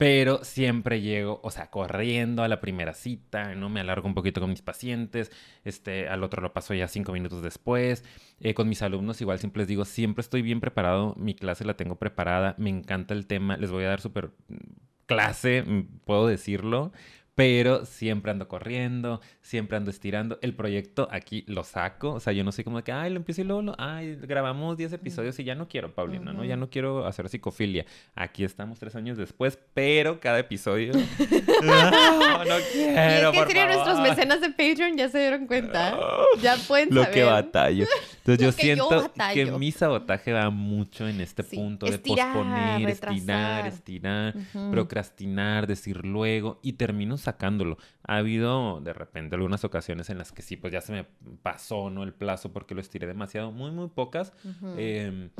Pero 0.00 0.44
siempre 0.44 1.02
llego, 1.02 1.40
o 1.42 1.50
sea, 1.50 1.68
corriendo 1.70 2.42
a 2.42 2.48
la 2.48 2.62
primera 2.62 2.94
cita, 2.94 3.54
¿no? 3.54 3.68
Me 3.68 3.80
alargo 3.80 4.08
un 4.08 4.14
poquito 4.14 4.40
con 4.40 4.48
mis 4.48 4.62
pacientes, 4.62 5.30
este, 5.62 6.08
al 6.08 6.24
otro 6.24 6.40
lo 6.40 6.54
paso 6.54 6.72
ya 6.72 6.88
cinco 6.88 7.12
minutos 7.12 7.42
después. 7.42 8.02
Eh, 8.40 8.54
con 8.54 8.66
mis 8.66 8.80
alumnos 8.80 9.20
igual 9.20 9.38
siempre 9.40 9.60
les 9.60 9.68
digo, 9.68 9.84
siempre 9.84 10.22
estoy 10.22 10.40
bien 10.40 10.60
preparado, 10.60 11.14
mi 11.18 11.34
clase 11.34 11.66
la 11.66 11.76
tengo 11.76 11.96
preparada, 11.96 12.54
me 12.56 12.70
encanta 12.70 13.12
el 13.12 13.26
tema, 13.26 13.58
les 13.58 13.70
voy 13.70 13.84
a 13.84 13.88
dar 13.88 14.00
súper 14.00 14.30
mm, 14.48 14.56
clase, 15.04 15.64
mm, 15.64 16.00
puedo 16.06 16.26
decirlo, 16.26 16.92
pero 17.34 17.84
siempre 17.86 18.30
ando 18.30 18.48
corriendo, 18.48 19.20
siempre 19.40 19.76
ando 19.76 19.90
estirando. 19.90 20.38
El 20.42 20.54
proyecto 20.54 21.08
aquí 21.10 21.44
lo 21.46 21.64
saco, 21.64 22.12
o 22.12 22.20
sea, 22.20 22.32
yo 22.32 22.44
no 22.44 22.52
sé 22.52 22.64
cómo 22.64 22.82
que, 22.82 22.92
ay, 22.92 23.10
lo 23.10 23.16
empiezo 23.16 23.40
y 23.40 23.44
luego, 23.44 23.62
lo, 23.62 23.74
ay, 23.78 24.16
grabamos 24.16 24.76
10 24.76 24.92
episodios 24.92 25.38
y 25.38 25.44
ya 25.44 25.54
no 25.54 25.68
quiero, 25.68 25.94
Paulina, 25.94 26.32
¿no? 26.32 26.44
Ya 26.44 26.56
no 26.56 26.70
quiero 26.70 27.06
hacer 27.06 27.28
psicofilia. 27.28 27.86
Aquí 28.14 28.44
estamos 28.44 28.78
tres 28.78 28.94
años 28.96 29.16
después, 29.16 29.58
pero 29.74 30.20
cada 30.20 30.38
episodio... 30.38 30.92
no, 31.62 32.44
no 32.44 32.56
quiero, 32.72 33.32
y 33.32 33.36
es 33.36 33.42
que 33.42 33.46
serían 33.46 33.68
nuestros 33.68 34.00
mecenas 34.00 34.40
de 34.40 34.50
Patreon, 34.50 34.96
ya 34.96 35.08
se 35.08 35.18
dieron 35.18 35.46
cuenta. 35.46 35.98
Ya 36.42 36.56
pueden 36.68 36.88
Lo 36.94 37.02
saber. 37.02 37.14
que 37.14 37.24
batallo. 37.24 37.86
Entonces 38.18 38.38
yo 38.40 38.46
Lo 38.46 38.52
siento 38.52 39.12
que 39.34 39.46
mi 39.52 39.72
sabotaje 39.72 40.32
va 40.32 40.48
mucho 40.50 41.08
en 41.08 41.20
este 41.20 41.42
Sí, 41.42 41.56
punto 41.56 41.86
estirar, 41.86 42.28
de 42.28 42.34
posponer, 42.34 42.88
estirar, 42.88 43.66
estirar, 43.66 44.34
procrastinar, 44.70 45.66
decir 45.66 46.04
luego 46.04 46.60
y 46.62 46.74
termino 46.74 47.16
sacándolo. 47.20 47.78
Ha 48.02 48.16
habido 48.16 48.80
de 48.80 48.92
repente 48.92 49.36
algunas 49.36 49.64
ocasiones 49.64 50.10
en 50.10 50.18
las 50.18 50.32
que 50.32 50.42
sí, 50.42 50.56
pues 50.56 50.72
ya 50.72 50.80
se 50.80 50.92
me 50.92 51.04
pasó, 51.42 51.90
¿no? 51.90 52.02
El 52.02 52.12
plazo 52.12 52.52
porque 52.52 52.74
lo 52.74 52.80
estiré 52.80 53.06
demasiado, 53.06 53.52
muy, 53.52 53.70
muy 53.70 53.88
pocas, 53.88 54.32
em, 54.76 55.30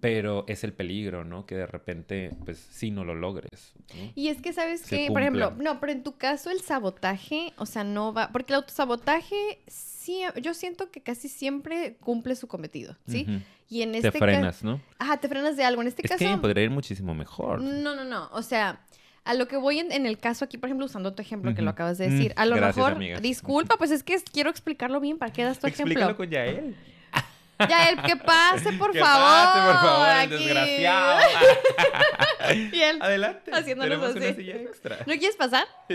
pero 0.00 0.44
es 0.46 0.64
el 0.64 0.72
peligro, 0.72 1.24
¿no? 1.24 1.46
Que 1.46 1.56
de 1.56 1.66
repente, 1.66 2.30
pues 2.44 2.58
sí, 2.58 2.90
no 2.90 3.04
lo 3.04 3.14
logres. 3.14 3.74
¿no? 3.94 4.12
Y 4.14 4.28
es 4.28 4.40
que, 4.40 4.52
¿sabes 4.52 4.86
qué? 4.86 5.08
Por 5.10 5.22
ejemplo, 5.22 5.52
no, 5.58 5.80
pero 5.80 5.92
en 5.92 6.02
tu 6.02 6.16
caso 6.16 6.50
el 6.50 6.60
sabotaje, 6.60 7.52
o 7.56 7.66
sea, 7.66 7.84
no 7.84 8.12
va... 8.12 8.30
Porque 8.32 8.52
el 8.52 8.58
autosabotaje, 8.58 9.60
sí, 9.66 10.22
yo 10.42 10.54
siento 10.54 10.90
que 10.90 11.02
casi 11.02 11.28
siempre 11.28 11.96
cumple 12.00 12.36
su 12.36 12.46
cometido, 12.46 12.96
¿sí? 13.06 13.26
Y 13.68 13.82
en 13.82 13.92
Te 13.92 13.98
este 13.98 14.12
caso... 14.12 14.24
frenas, 14.24 14.64
¿no? 14.64 14.80
Ajá, 14.98 15.18
te 15.18 15.28
frenas 15.28 15.56
de 15.56 15.64
algo. 15.64 15.80
En 15.80 15.88
este 15.88 16.02
Es 16.04 16.10
caso... 16.10 16.24
que 16.24 16.36
podría 16.38 16.64
ir 16.64 16.70
muchísimo 16.70 17.14
mejor. 17.14 17.60
No, 17.62 17.94
no, 17.94 18.04
no. 18.04 18.28
O 18.32 18.42
sea, 18.42 18.80
a 19.24 19.34
lo 19.34 19.46
que 19.48 19.56
voy 19.56 19.78
en, 19.78 19.92
en 19.92 20.06
el 20.06 20.18
caso 20.18 20.44
aquí, 20.44 20.58
por 20.58 20.68
ejemplo, 20.68 20.86
usando 20.86 21.12
tu 21.14 21.22
ejemplo 21.22 21.54
que 21.54 21.62
lo 21.62 21.70
acabas 21.70 21.98
de 21.98 22.08
Mm, 22.08 22.10
decir. 22.12 22.32
A 22.36 22.46
lo 22.46 22.56
gracias, 22.56 22.76
mejor, 22.76 22.92
amiga. 22.92 23.20
disculpa, 23.20 23.76
pues 23.76 23.90
es 23.90 24.02
que 24.02 24.16
quiero 24.32 24.50
explicarlo 24.50 25.00
bien. 25.00 25.18
¿Para 25.18 25.32
qué 25.32 25.44
das 25.44 25.58
tu 25.58 25.66
Explícalo 25.66 26.06
ejemplo? 26.06 26.16
con 26.16 26.30
Yael. 26.30 26.76
Ya, 27.68 27.90
el 27.90 28.00
que 28.00 28.16
pase, 28.16 28.72
por 28.78 28.90
Que 28.92 29.00
favor. 29.00 29.22
pase, 29.22 29.60
por 29.66 29.88
favor, 29.90 30.08
el 30.08 30.16
aquí. 30.16 30.44
desgraciado. 30.44 31.18
Y 32.72 32.80
él, 32.80 32.98
Adelante. 33.00 33.50
Haciéndonos 33.54 33.98
una 34.16 34.26
así. 34.26 34.34
silla 34.34 34.56
extra. 34.56 34.96
¿no 35.00 35.12
quieres 35.12 35.36
pasar? 35.36 35.64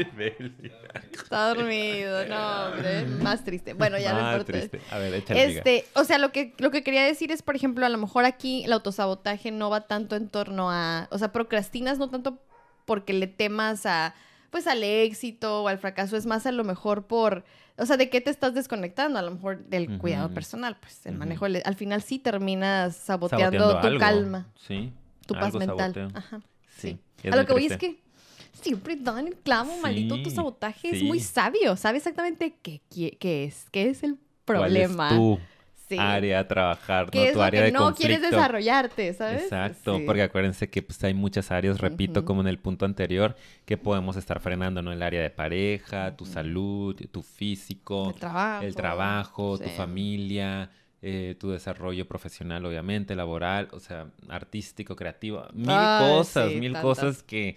Está 1.12 1.54
dormido. 1.54 2.26
No, 2.28 2.66
hombre. 2.68 3.06
Más 3.22 3.44
triste. 3.44 3.74
Bueno, 3.74 3.98
ya 3.98 4.14
no 4.14 4.20
Ah, 4.20 4.32
importa. 4.34 4.52
triste. 4.54 4.80
A 4.92 4.98
ver, 5.00 5.14
échale. 5.16 5.44
Este, 5.44 5.86
o 5.94 6.04
sea, 6.04 6.18
lo 6.18 6.32
que, 6.32 6.54
lo 6.60 6.72
que 6.72 6.84
quería 6.84 7.04
decir 7.04 7.32
es, 7.32 7.42
por 7.42 7.56
ejemplo, 7.56 7.86
a 7.86 7.90
lo 7.90 7.98
mejor 7.98 8.26
aquí 8.26 8.64
el 8.64 8.72
autosabotaje 8.74 9.52
no 9.52 9.70
va 9.70 9.82
tanto 9.82 10.16
en 10.16 10.30
torno 10.30 10.72
a, 10.72 11.08
o 11.12 11.18
sea, 11.18 11.32
procrastinas 11.32 11.98
no 11.98 12.10
tanto 12.10 12.40
porque 12.86 13.14
le 13.14 13.28
temas 13.28 13.86
a, 13.86 14.14
pues 14.52 14.68
al 14.68 14.84
éxito 14.84 15.64
o 15.64 15.68
al 15.68 15.78
fracaso, 15.80 16.16
es 16.18 16.26
más 16.26 16.46
a 16.46 16.52
lo 16.52 16.64
mejor 16.64 17.08
por, 17.08 17.44
o 17.78 17.86
sea, 17.86 17.98
¿de 17.98 18.10
qué 18.10 18.22
te 18.22 18.30
estás 18.30 18.54
desconectando? 18.54 19.20
A 19.20 19.22
lo 19.22 19.32
mejor 19.32 19.66
del 19.66 19.98
cuidado 19.98 20.30
personal, 20.34 20.78
pues 20.80 21.06
el 21.06 21.16
manejo, 21.16 21.46
al 21.46 21.76
final 21.76 22.02
sí 22.02 22.20
terminas 22.20 22.96
saboteando, 22.96 23.60
Saboteando 23.60 23.82
tu 23.82 23.88
algo. 23.88 24.00
calma, 24.00 24.48
Sí. 24.56 24.92
tu 25.26 25.34
paz 25.34 25.54
mental. 25.54 25.94
saboteo. 25.94 26.10
Ajá, 26.18 26.42
Sí. 26.78 26.98
a 27.30 27.36
lo 27.36 27.46
que 27.46 27.54
voy 27.54 27.66
es 27.66 27.78
que 27.78 28.00
siempre 28.62 28.96
dan 28.96 29.28
el 29.28 29.36
clavo, 29.36 29.76
maldito 29.82 30.16
Sí, 30.16 30.20
autosabotaje, 30.22 30.90
es 30.96 31.04
muy 31.04 31.20
sabio, 31.20 31.76
sabe 31.76 31.98
exactamente 31.98 32.56
qué, 32.62 32.82
qué 33.20 33.44
es, 33.46 33.66
qué 33.72 33.90
es 33.90 34.04
el 34.04 34.18
¿Cuál 34.46 34.78
es 34.78 34.88
problema. 34.88 35.10
tu 35.10 35.40
Sí. 35.88 35.98
área 36.00 36.40
a 36.40 36.48
trabajar, 36.48 37.10
¿Qué 37.12 37.20
no 37.20 37.24
es 37.26 37.32
tu 37.34 37.38
lo 37.40 37.44
área 37.44 37.62
que 37.62 37.66
de 37.66 37.72
no 37.72 37.80
conflicto. 37.86 38.08
quieres 38.08 38.22
desarrollarte, 38.32 39.14
sabes? 39.14 39.44
Exacto, 39.44 39.98
Sí. 39.98 40.04
porque 40.06 40.24
acuérdense 40.24 40.70
que 40.70 40.82
pues, 40.82 41.04
hay 41.04 41.14
muchas 41.14 41.52
áreas, 41.52 41.80
repito, 41.80 42.26
como 42.26 42.42
en 42.42 42.48
el 42.48 42.58
punto 42.60 42.86
anterior, 42.86 43.36
que 43.66 43.78
podemos 43.78 44.16
estar 44.18 44.40
frenando, 44.40 44.82
¿no? 44.82 44.92
El 44.92 45.02
área 45.04 45.22
de 45.22 45.30
pareja, 45.30 46.16
tu 46.16 46.26
salud, 46.26 46.96
tu 47.12 47.22
físico, 47.22 48.10
El 48.10 48.16
trabajo. 48.20 48.64
el 48.66 48.76
trabajo, 48.76 49.58
tu 49.60 49.70
familia, 49.70 50.72
eh, 51.02 51.36
tu 51.40 51.52
desarrollo 51.52 52.08
profesional, 52.08 52.66
obviamente, 52.66 53.16
laboral, 53.16 53.68
o 53.72 53.80
sea, 53.80 54.08
artístico, 54.28 54.96
creativo, 54.96 55.46
mil 55.54 55.70
Ay, 55.70 56.10
cosas, 56.18 56.52
sí, 56.52 56.60
mil 56.60 56.74
tantas. 56.74 56.82
cosas 57.00 57.24
que 57.24 57.56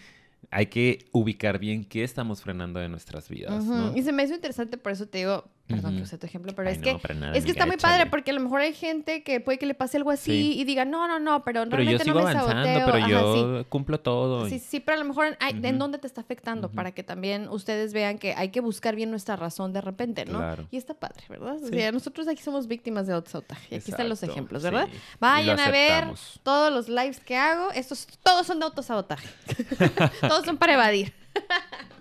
hay 0.50 0.66
que 0.66 1.06
ubicar 1.12 1.58
bien 1.58 1.84
qué 1.84 2.04
estamos 2.04 2.42
frenando 2.42 2.78
de 2.78 2.88
nuestras 2.90 3.28
vidas, 3.30 3.64
¿no? 3.64 3.96
Y 3.96 4.02
se 4.02 4.12
me 4.12 4.22
hizo 4.24 4.34
interesante, 4.34 4.76
por 4.76 4.92
eso 4.92 5.06
te 5.08 5.18
digo, 5.18 5.48
perdón 5.68 5.92
que 5.92 5.96
Ujú. 5.98 6.04
usé 6.04 6.18
tu 6.18 6.26
ejemplo, 6.26 6.52
pero 6.56 6.68
Ay, 6.68 6.74
es 6.76 6.80
no, 6.80 6.98
que 7.00 7.14
nada, 7.14 7.36
es 7.36 7.44
que 7.44 7.50
está 7.50 7.66
muy 7.66 7.76
padre 7.76 8.06
porque 8.06 8.30
a 8.30 8.34
lo 8.34 8.40
mejor 8.40 8.60
hay 8.62 8.72
gente 8.74 9.22
que 9.22 9.40
puede 9.40 9.58
que 9.58 9.66
le 9.66 9.74
pase 9.74 9.98
algo 9.98 10.10
así 10.10 10.30
Sí. 10.30 10.58
y 10.60 10.64
diga, 10.64 10.84
no, 10.84 11.06
no, 11.06 11.20
no, 11.20 11.44
pero 11.44 11.62
Pero 11.68 11.82
yo 11.82 11.98
realmente 11.98 12.04
sigo 12.04 12.18
no 12.20 12.24
me 12.24 12.30
avanzando, 12.32 12.62
saboteo. 12.64 12.86
pero 12.86 12.98
Ajá, 12.98 13.08
yo 13.08 13.68
cumplo 13.68 14.00
todo. 14.00 14.48
Sí. 14.48 14.58
sí, 14.58 14.80
pero 14.80 14.96
a 14.96 14.98
lo 14.98 15.04
mejor 15.04 15.36
ay, 15.40 15.60
¿en 15.62 15.78
dónde 15.78 15.98
te 15.98 16.06
está 16.06 16.20
afectando? 16.22 16.70
Para 16.70 16.92
que 16.92 17.02
también 17.02 17.48
ustedes 17.48 17.92
vean 17.92 18.18
que 18.18 18.34
hay 18.34 18.48
que 18.48 18.60
buscar 18.60 18.96
bien 18.96 19.10
nuestra 19.10 19.36
razón 19.36 19.72
de 19.72 19.80
repente, 19.80 20.24
¿no? 20.24 20.38
Claro. 20.38 20.66
Y 20.70 20.76
está 20.78 20.94
padre, 20.94 21.22
¿verdad? 21.28 21.56
O 21.62 21.66
Sí. 21.66 21.74
sea, 21.74 21.92
nosotros 21.92 22.26
aquí 22.28 22.42
somos 22.42 22.66
víctimas 22.66 23.06
de 23.06 23.12
autosabotaje. 23.12 23.76
Aquí 23.76 23.90
están 23.90 24.08
los 24.08 24.22
ejemplos. 24.22 24.62
¿verdad? 24.62 24.88
Vayan 25.20 25.60
a 25.60 25.70
ver 25.70 26.04
todos 26.42 26.72
los 26.72 26.88
lives 26.88 27.20
que 27.20 27.36
hago. 27.36 27.70
Estos 27.72 28.06
todos 28.22 28.46
son 28.46 28.58
de 28.58 28.64
autosabotaje. 28.64 29.28
todos 30.22 30.44
son 30.44 30.56
para 30.56 30.74
evadir. 30.74 31.12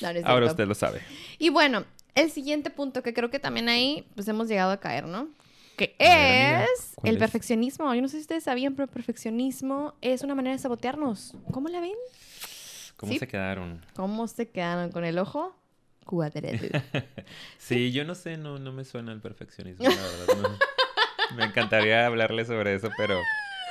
No, 0.00 0.12
no 0.12 0.18
es 0.18 0.24
Ahora 0.24 0.46
usted 0.46 0.66
lo 0.66 0.74
sabe. 0.74 1.00
Y 1.38 1.50
bueno, 1.50 1.84
el 2.16 2.30
siguiente 2.32 2.70
punto 2.70 3.02
que 3.02 3.14
creo 3.14 3.30
que 3.30 3.38
también 3.38 3.68
ahí 3.68 4.06
pues 4.16 4.26
hemos 4.26 4.48
llegado 4.48 4.72
a 4.72 4.80
caer, 4.80 5.06
¿no? 5.06 5.28
Que 5.76 5.94
ver, 5.98 6.66
es 6.74 6.92
¿cuál 6.96 7.12
el 7.12 7.18
perfeccionismo. 7.18 7.94
Yo 7.94 8.00
no 8.02 8.08
sé 8.08 8.16
si 8.16 8.22
ustedes 8.22 8.44
sabían, 8.44 8.74
pero 8.74 8.84
el 8.84 8.90
perfeccionismo 8.90 9.94
es 10.00 10.22
una 10.22 10.34
manera 10.34 10.56
de 10.56 10.58
sabotearnos. 10.58 11.34
¿Cómo 11.52 11.68
la 11.68 11.80
ven? 11.80 11.92
¿Cómo 12.96 13.12
Sí. 13.12 13.18
se 13.18 13.28
quedaron? 13.28 13.84
¿Cómo 13.94 14.26
se 14.26 14.48
quedaron 14.48 14.90
con 14.90 15.04
el 15.04 15.18
ojo? 15.18 15.54
Cuadrado. 16.04 16.56
Sí, 17.58 17.92
yo 17.92 18.04
no 18.04 18.14
sé, 18.14 18.36
no, 18.38 18.58
no 18.58 18.72
me 18.72 18.84
suena 18.84 19.12
el 19.12 19.20
perfeccionismo, 19.20 19.84
la 19.84 19.90
verdad. 19.94 20.36
no. 20.42 20.58
Me 21.36 21.44
encantaría 21.44 22.06
hablarle 22.06 22.44
sobre 22.44 22.74
eso, 22.76 22.88
pero 22.96 23.20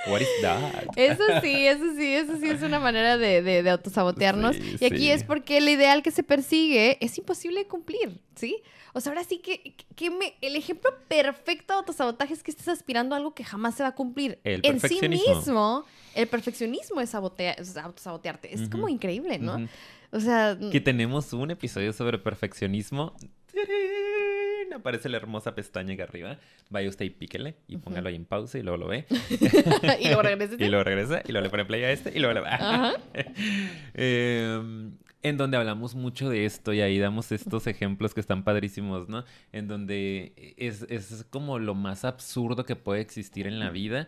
what 0.07 0.21
is 0.21 0.29
that? 0.41 0.85
Eso 0.95 1.23
sí, 1.41 1.67
eso 1.67 1.83
sí, 1.95 2.13
eso 2.13 2.37
sí 2.39 2.49
es 2.49 2.61
una 2.61 2.79
manera 2.79 3.17
de, 3.17 3.41
de, 3.41 3.63
de 3.63 3.69
autosabotearnos. 3.69 4.55
Sí, 4.55 4.77
y 4.79 4.85
aquí 4.85 4.97
sí. 4.97 5.09
es 5.11 5.23
porque 5.23 5.57
el 5.57 5.67
ideal 5.69 6.03
que 6.03 6.11
se 6.11 6.23
persigue 6.23 6.97
es 7.03 7.17
imposible 7.17 7.59
de 7.61 7.67
cumplir, 7.67 8.19
¿sí? 8.35 8.61
O 8.93 9.01
sea, 9.01 9.11
ahora 9.11 9.23
sí 9.25 9.39
que, 9.39 9.75
que 9.95 10.09
me, 10.09 10.35
el 10.41 10.55
ejemplo 10.55 10.89
perfecto 11.09 11.73
de 11.73 11.79
autosabotaje 11.79 12.33
es 12.33 12.43
que 12.43 12.51
estés 12.51 12.67
aspirando 12.69 13.13
a 13.13 13.17
algo 13.17 13.33
que 13.33 13.43
jamás 13.43 13.75
se 13.75 13.83
va 13.83 13.89
a 13.89 13.95
cumplir. 13.95 14.39
El 14.45 14.61
en 14.63 14.79
sí 14.79 14.99
mismo, 15.09 15.83
el 16.13 16.27
perfeccionismo 16.27 17.01
es, 17.01 17.13
sabotea- 17.13 17.55
es 17.59 17.75
autosabotearte. 17.75 18.53
Es 18.53 18.69
como 18.69 18.83
Ujú, 18.83 18.93
increíble, 18.93 19.37
¿no? 19.37 19.55
Ujú. 19.55 19.67
O 20.11 20.19
sea, 20.21 20.57
Que 20.71 20.79
tenemos 20.79 21.33
un 21.33 21.51
episodio 21.51 21.91
sobre 21.91 22.17
perfeccionismo. 22.19 23.13
¡Tarán! 23.53 23.67
Aparece 24.75 25.09
la 25.09 25.17
hermosa 25.17 25.55
pestaña 25.55 25.93
acá 25.93 26.03
arriba. 26.03 26.37
Vaya 26.69 26.89
usted 26.89 27.05
y 27.05 27.09
píquele 27.09 27.55
y 27.67 27.77
póngalo 27.77 28.09
ahí 28.09 28.15
en 28.15 28.25
pausa 28.25 28.57
y 28.57 28.63
luego 28.63 28.77
lo 28.77 28.87
ve. 28.87 29.05
y 29.99 30.09
luego. 30.09 30.21
Y 30.57 30.69
luego 30.69 30.83
regresa 30.83 31.21
y 31.25 31.31
luego 31.31 31.43
le 31.43 31.49
pone 31.49 31.65
play 31.65 31.83
a 31.83 31.91
este 31.91 32.11
y 32.15 32.19
luego 32.19 32.33
le 32.33 32.41
va. 32.41 32.93
Eh, 33.97 34.91
en 35.25 35.37
donde 35.37 35.57
hablamos 35.57 35.95
mucho 35.95 36.29
de 36.29 36.45
esto 36.45 36.71
y 36.71 36.81
ahí 36.81 36.99
damos 36.99 37.31
estos 37.31 37.65
ejemplos 37.65 38.13
que 38.13 38.19
están 38.19 38.43
padrísimos, 38.43 39.09
¿no? 39.09 39.25
En 39.51 39.67
donde 39.67 40.53
es, 40.57 40.85
es 40.87 41.25
como 41.31 41.57
lo 41.57 41.73
más 41.73 42.05
absurdo 42.05 42.63
que 42.63 42.75
puede 42.75 43.01
existir 43.01 43.47
en 43.47 43.57
la 43.57 43.71
vida, 43.71 44.07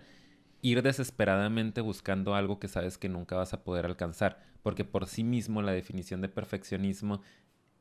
ir 0.61 0.84
desesperadamente 0.84 1.82
buscando 1.82 2.36
algo 2.36 2.59
que 2.59 2.68
sabes 2.68 2.99
que 2.99 3.09
nunca 3.09 3.36
vas 3.36 3.53
a 3.53 3.63
poder 3.63 3.88
alcanzar, 3.88 4.43
porque 4.61 4.86
por 4.86 5.07
sí 5.07 5.24
mismo 5.24 5.63
la 5.63 5.72
definición 5.72 6.22
de 6.22 6.30
perfeccionismo 6.30 7.24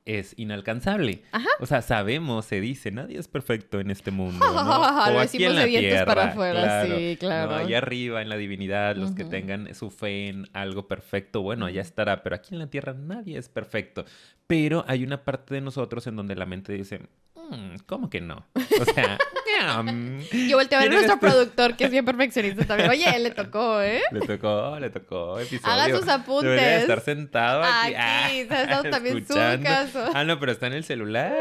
es 0.07 0.32
inalcanzable. 0.38 1.22
Ajá. 1.32 1.48
O 1.61 1.66
sea, 1.66 1.82
sabemos, 1.82 2.46
se 2.46 2.61
dice, 2.61 2.90
nadie 2.92 3.18
es 3.18 3.28
perfecto 3.28 3.80
en 3.80 3.90
este 3.90 4.11
mundo, 4.11 4.44
¿no? 4.46 4.52
Lo 5.11 5.16
O 5.16 5.18
aquí 5.20 5.38
decimos 5.38 5.50
en 5.50 5.57
la 5.57 5.64
tierra, 5.66 6.04
para 6.07 6.24
afuera, 6.26 6.62
claro. 6.62 6.96
sí, 6.96 7.16
claro. 7.18 7.50
No, 7.50 7.57
allá 7.59 7.78
arriba, 7.78 8.22
en 8.22 8.28
la 8.28 8.36
divinidad, 8.36 8.96
los 8.96 9.11
que 9.12 9.24
tengan 9.24 9.74
su 9.74 9.90
fe 9.90 10.28
en 10.28 10.48
algo 10.52 10.86
perfecto, 10.88 11.42
bueno, 11.42 11.66
allá 11.66 11.82
estará, 11.82 12.22
pero 12.22 12.36
aquí 12.36 12.54
en 12.54 12.61
la 12.61 12.68
tierra 12.68 12.94
nadie 12.94 13.36
es 13.36 13.48
perfecto. 13.48 14.04
Pero 14.46 14.84
hay 14.86 15.02
una 15.04 15.24
parte 15.24 15.54
de 15.54 15.61
nosotros 15.61 16.07
en 16.07 16.14
donde 16.16 16.36
la 16.36 16.46
mente 16.46 16.72
dice, 16.72 17.00
"Mm, 17.34 17.76
¿cómo 17.86 18.09
que 18.09 18.20
no? 18.20 18.46
O 18.80 18.84
sea, 18.84 19.18
mm, 19.82 20.20
Yo 20.48 20.57
volteo 20.57 20.78
a 20.78 20.82
ver 20.82 20.88
a 20.88 20.90
¿quién 20.90 20.92
eres 20.92 21.07
nuestro 21.07 21.18
productor, 21.20 21.76
que 21.76 21.84
es 21.84 21.90
bien 21.90 22.04
perfeccionista 22.04 22.64
también. 22.64 22.90
Oye, 22.90 23.18
le 23.18 23.30
tocó, 23.30 23.80
¿eh? 23.82 24.02
le 24.11 24.20
tocó, 24.20 24.78
le 24.78 24.90
tocó 24.90 25.38
episodio. 25.38 25.72
Haga 25.72 25.96
sus 25.96 26.09
apuntes. 26.09 26.50
Debería 26.50 26.78
estar 26.78 27.00
sentado 27.00 27.62
aquí. 27.62 27.94
Aquí, 27.94 28.38
está 28.40 28.66
dando 28.66 28.90
también 28.90 29.14
su 29.14 29.18
escuchando. 29.22 29.64
caso. 29.64 30.11
Ah, 30.14 30.24
no, 30.24 30.38
pero 30.38 30.52
está 30.52 30.66
en 30.66 30.74
el 30.74 30.84
celular. 30.84 31.34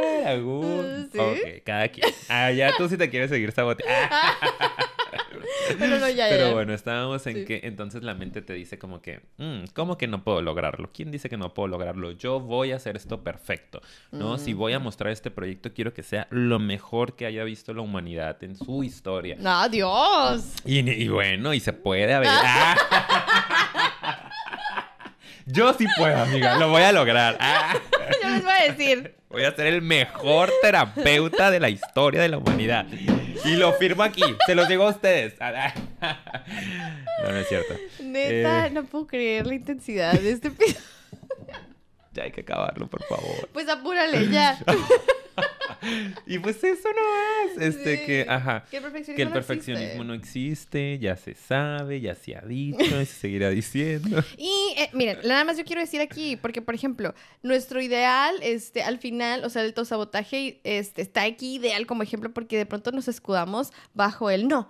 ¿Sí? 1.11 1.17
Ok, 1.17 1.63
cada 1.63 1.87
quien. 1.89 2.07
Ah, 2.29 2.51
ya 2.51 2.75
tú 2.77 2.87
si 2.89 2.97
te 2.97 3.09
quieres 3.09 3.29
seguir 3.29 3.51
saboteando. 3.51 4.15
Pero 5.79 5.99
no, 5.99 6.09
ya. 6.09 6.27
Pero 6.29 6.47
ya. 6.47 6.53
bueno, 6.53 6.73
estábamos 6.73 7.25
en 7.27 7.35
Sí. 7.35 7.45
que 7.45 7.61
entonces 7.63 8.03
la 8.03 8.13
mente 8.15 8.41
te 8.41 8.53
dice 8.53 8.77
como 8.79 9.01
que, 9.01 9.21
"Mm, 9.37 9.65
¿cómo 9.73 9.97
que 9.97 10.07
no 10.07 10.23
puedo 10.23 10.41
lograrlo? 10.41 10.89
¿Quién 10.93 11.11
dice 11.11 11.29
que 11.29 11.37
no 11.37 11.53
puedo 11.53 11.67
lograrlo? 11.67 12.11
Yo 12.11 12.39
voy 12.39 12.71
a 12.71 12.77
hacer 12.77 12.95
esto 12.95 13.23
perfecto, 13.23 13.81
¿no? 14.11 14.37
Si 14.37 14.53
voy 14.53 14.73
a 14.73 14.79
mostrar 14.79 15.11
este 15.11 15.31
proyecto, 15.31 15.73
quiero 15.73 15.93
que 15.93 16.03
sea 16.03 16.27
lo 16.29 16.59
mejor 16.59 17.15
que 17.15 17.25
haya 17.25 17.43
visto 17.43 17.73
la 17.73 17.81
humanidad 17.81 18.43
en 18.43 18.55
su 18.55 18.83
historia. 18.83 19.35
No, 19.39 19.67
Dios. 19.69 20.53
Y, 20.65 20.79
y 20.89 21.07
bueno, 21.07 21.53
y 21.53 21.59
se 21.59 21.73
puede 21.73 22.13
a 22.13 22.19
ver. 22.19 22.29
Ah. 22.31 22.75
Yo 25.47 25.73
sí 25.73 25.85
puedo, 25.97 26.17
amiga, 26.23 26.57
lo 26.57 26.69
voy 26.69 26.81
a 26.81 26.91
lograr. 26.91 27.37
Ah. 27.39 27.75
les 28.23 28.43
voy 28.43 28.51
a 28.51 28.71
decir. 28.71 29.15
Voy 29.29 29.43
a 29.43 29.51
ser 29.55 29.67
el 29.67 29.81
mejor 29.81 30.51
terapeuta 30.61 31.51
de 31.51 31.59
la 31.59 31.69
historia 31.69 32.21
de 32.21 32.29
la 32.29 32.37
humanidad. 32.37 32.85
Y 33.43 33.55
lo 33.55 33.73
firmo 33.73 34.03
aquí. 34.03 34.23
Se 34.45 34.55
los 34.55 34.67
digo 34.67 34.85
a 34.87 34.91
ustedes. 34.91 35.33
No, 37.23 37.31
no 37.31 37.37
es 37.37 37.47
cierto. 37.47 37.73
Neta, 38.03 38.67
Eh. 38.67 38.69
no 38.71 38.83
puedo 38.83 39.07
creer 39.07 39.47
la 39.47 39.55
intensidad 39.55 40.13
de 40.13 40.31
este 40.31 40.49
episodio. 40.49 40.79
Ya 42.13 42.23
hay 42.23 42.31
que 42.31 42.41
acabarlo, 42.41 42.87
por 42.87 43.03
favor. 43.03 43.49
Pues 43.51 43.67
apúrale 43.67 44.29
ya. 44.29 44.57
Y 46.25 46.39
pues 46.39 46.63
eso 46.63 46.89
no 46.89 47.51
es. 47.51 47.75
Este 47.75 47.97
Sí. 47.97 48.05
que, 48.05 48.25
ajá. 48.27 48.65
Que 48.71 48.77
el 48.77 48.83
perfeccionismo, 48.83 49.15
Que 49.15 49.21
el 49.21 49.27
no 49.29 49.33
perfeccionismo 49.33 49.85
existe. 49.85 50.03
no 50.05 50.13
existe, 50.13 50.99
ya 50.99 51.15
se 51.15 51.33
sabe, 51.35 52.01
ya 52.01 52.15
se 52.15 52.35
ha 52.35 52.41
dicho, 52.41 52.83
y 53.01 53.05
se 53.05 53.13
seguirá 53.13 53.49
diciendo. 53.49 54.23
Y 54.37 54.73
eh, 54.77 54.89
miren, 54.93 55.19
nada 55.23 55.43
más 55.43 55.57
yo 55.57 55.65
quiero 55.65 55.81
decir 55.81 56.01
aquí, 56.01 56.35
porque 56.37 56.61
por 56.61 56.73
ejemplo, 56.75 57.13
nuestro 57.43 57.81
ideal, 57.81 58.35
este, 58.41 58.81
al 58.83 58.97
final, 58.99 59.43
o 59.45 59.49
sea, 59.49 59.61
el 59.61 59.69
autosabotaje 59.69 60.59
este, 60.63 61.01
está 61.01 61.23
aquí 61.23 61.55
ideal 61.55 61.85
como 61.85 62.03
ejemplo 62.03 62.33
porque 62.33 62.57
de 62.57 62.65
pronto 62.65 62.91
nos 62.91 63.07
escudamos 63.07 63.71
bajo 63.93 64.29
el 64.29 64.47
no. 64.47 64.69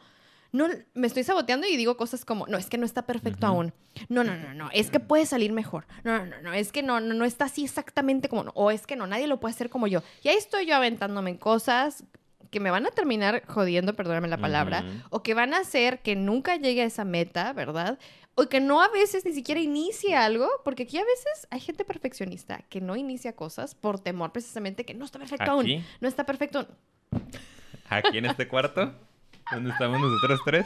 No, 0.56 0.70
me 0.94 1.08
estoy 1.08 1.24
saboteando 1.24 1.68
y 1.68 1.76
digo 1.76 1.98
cosas 1.98 2.24
como, 2.24 2.48
no, 2.48 2.58
es 2.58 2.68
que 2.68 2.78
no 2.78 2.86
está 2.86 3.06
perfecto 3.06 3.46
aún. 3.46 3.74
No, 4.08 4.24
no, 4.24 4.38
no, 4.38 4.54
no, 4.54 4.70
es 4.74 4.90
que 4.90 5.02
puede 5.02 5.26
salir 5.26 5.52
mejor. 5.52 5.86
No, 6.06 6.18
no, 6.20 6.26
no, 6.26 6.42
no, 6.42 6.54
es 6.54 6.72
que 6.72 6.82
no, 6.82 7.02
no, 7.02 7.14
no 7.14 7.26
está 7.26 7.46
así 7.46 7.66
exactamente 7.66 8.30
como, 8.30 8.46
no. 8.46 8.52
o 8.56 8.72
es 8.72 8.88
que 8.88 8.96
no, 8.96 9.06
nadie 9.06 9.28
lo 9.28 9.42
puede 9.42 9.54
hacer 9.54 9.70
como 9.70 9.88
yo. 9.88 10.02
Y 10.24 10.30
ahí 10.30 10.38
estoy 10.38 10.66
yo 10.66 10.76
aventándome 10.76 11.32
en 11.32 11.38
cosas 11.38 12.06
que 12.52 12.62
me 12.62 12.72
van 12.72 12.86
a 12.86 12.92
terminar 12.92 13.44
jodiendo, 13.48 13.98
perdóname 13.98 14.30
la 14.30 14.38
palabra, 14.38 14.86
o 15.10 15.24
que 15.24 15.34
van 15.34 15.54
a 15.54 15.58
hacer 15.58 16.00
que 16.00 16.16
nunca 16.16 16.56
llegue 16.56 16.84
a 16.84 16.86
esa 16.86 17.04
meta, 17.04 17.52
¿verdad? 17.52 18.00
O 18.36 18.48
que 18.48 18.62
no 18.62 18.82
a 18.82 18.88
veces 18.88 19.26
ni 19.26 19.34
siquiera 19.34 19.60
inicie 19.60 20.16
algo, 20.16 20.48
porque 20.64 20.84
aquí 20.84 20.98
a 20.98 21.04
veces 21.04 21.48
hay 21.50 21.60
gente 21.60 21.84
perfeccionista 21.84 22.64
que 22.70 22.80
no 22.80 22.96
inicia 22.96 23.36
cosas 23.36 23.76
por 23.76 24.00
temor 24.00 24.32
precisamente 24.32 24.86
que 24.86 24.94
no 24.94 25.04
está 25.04 25.20
perfecto 25.20 25.52
aún. 25.52 25.84
No 26.00 26.08
está 26.08 26.26
perfecto. 26.26 26.60
aún. 26.60 26.68
aquí 27.90 28.18
en 28.18 28.26
este 28.26 28.48
cuarto, 28.48 28.94
donde 29.52 29.70
estamos 29.72 30.00
nosotros 30.00 30.40
tres. 30.46 30.66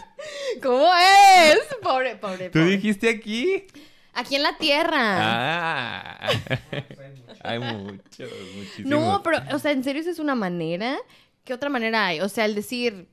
¿Cómo 0.62 0.90
es? 0.96 1.60
Pobre, 1.82 2.16
pobre, 2.16 2.50
¿Tú 2.50 2.60
pobre. 2.60 2.72
dijiste 2.72 3.10
aquí? 3.10 3.66
Aquí 4.14 4.36
en 4.36 4.44
la 4.44 4.58
tierra. 4.58 4.98
Ah. 5.00 6.30
Hay 7.44 7.60
muchos, 7.60 8.30
muchísimos. 8.56 8.90
no, 8.90 9.22
pero, 9.24 9.40
o 9.54 9.60
sea, 9.60 9.72
en 9.72 9.84
serio, 9.84 10.02
esa 10.02 10.12
es 10.12 10.20
una 10.20 10.36
manera. 10.36 10.98
¿Qué 11.46 11.54
otra 11.54 11.70
manera 11.70 12.08
hay? 12.08 12.20
O 12.22 12.28
sea, 12.30 12.46
el 12.46 12.54
decir, 12.54 13.08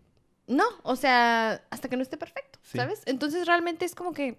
no, 0.49 0.65
o 0.83 0.97
sea, 0.97 1.63
hasta 1.71 1.89
que 1.89 1.97
no 1.97 2.03
esté 2.03 2.17
perfecto, 2.17 2.59
Sí. 2.63 2.77
¿sabes? 2.77 3.03
Entonces 3.07 3.47
realmente 3.47 3.85
es 3.85 3.95
como 3.95 4.13
que 4.13 4.39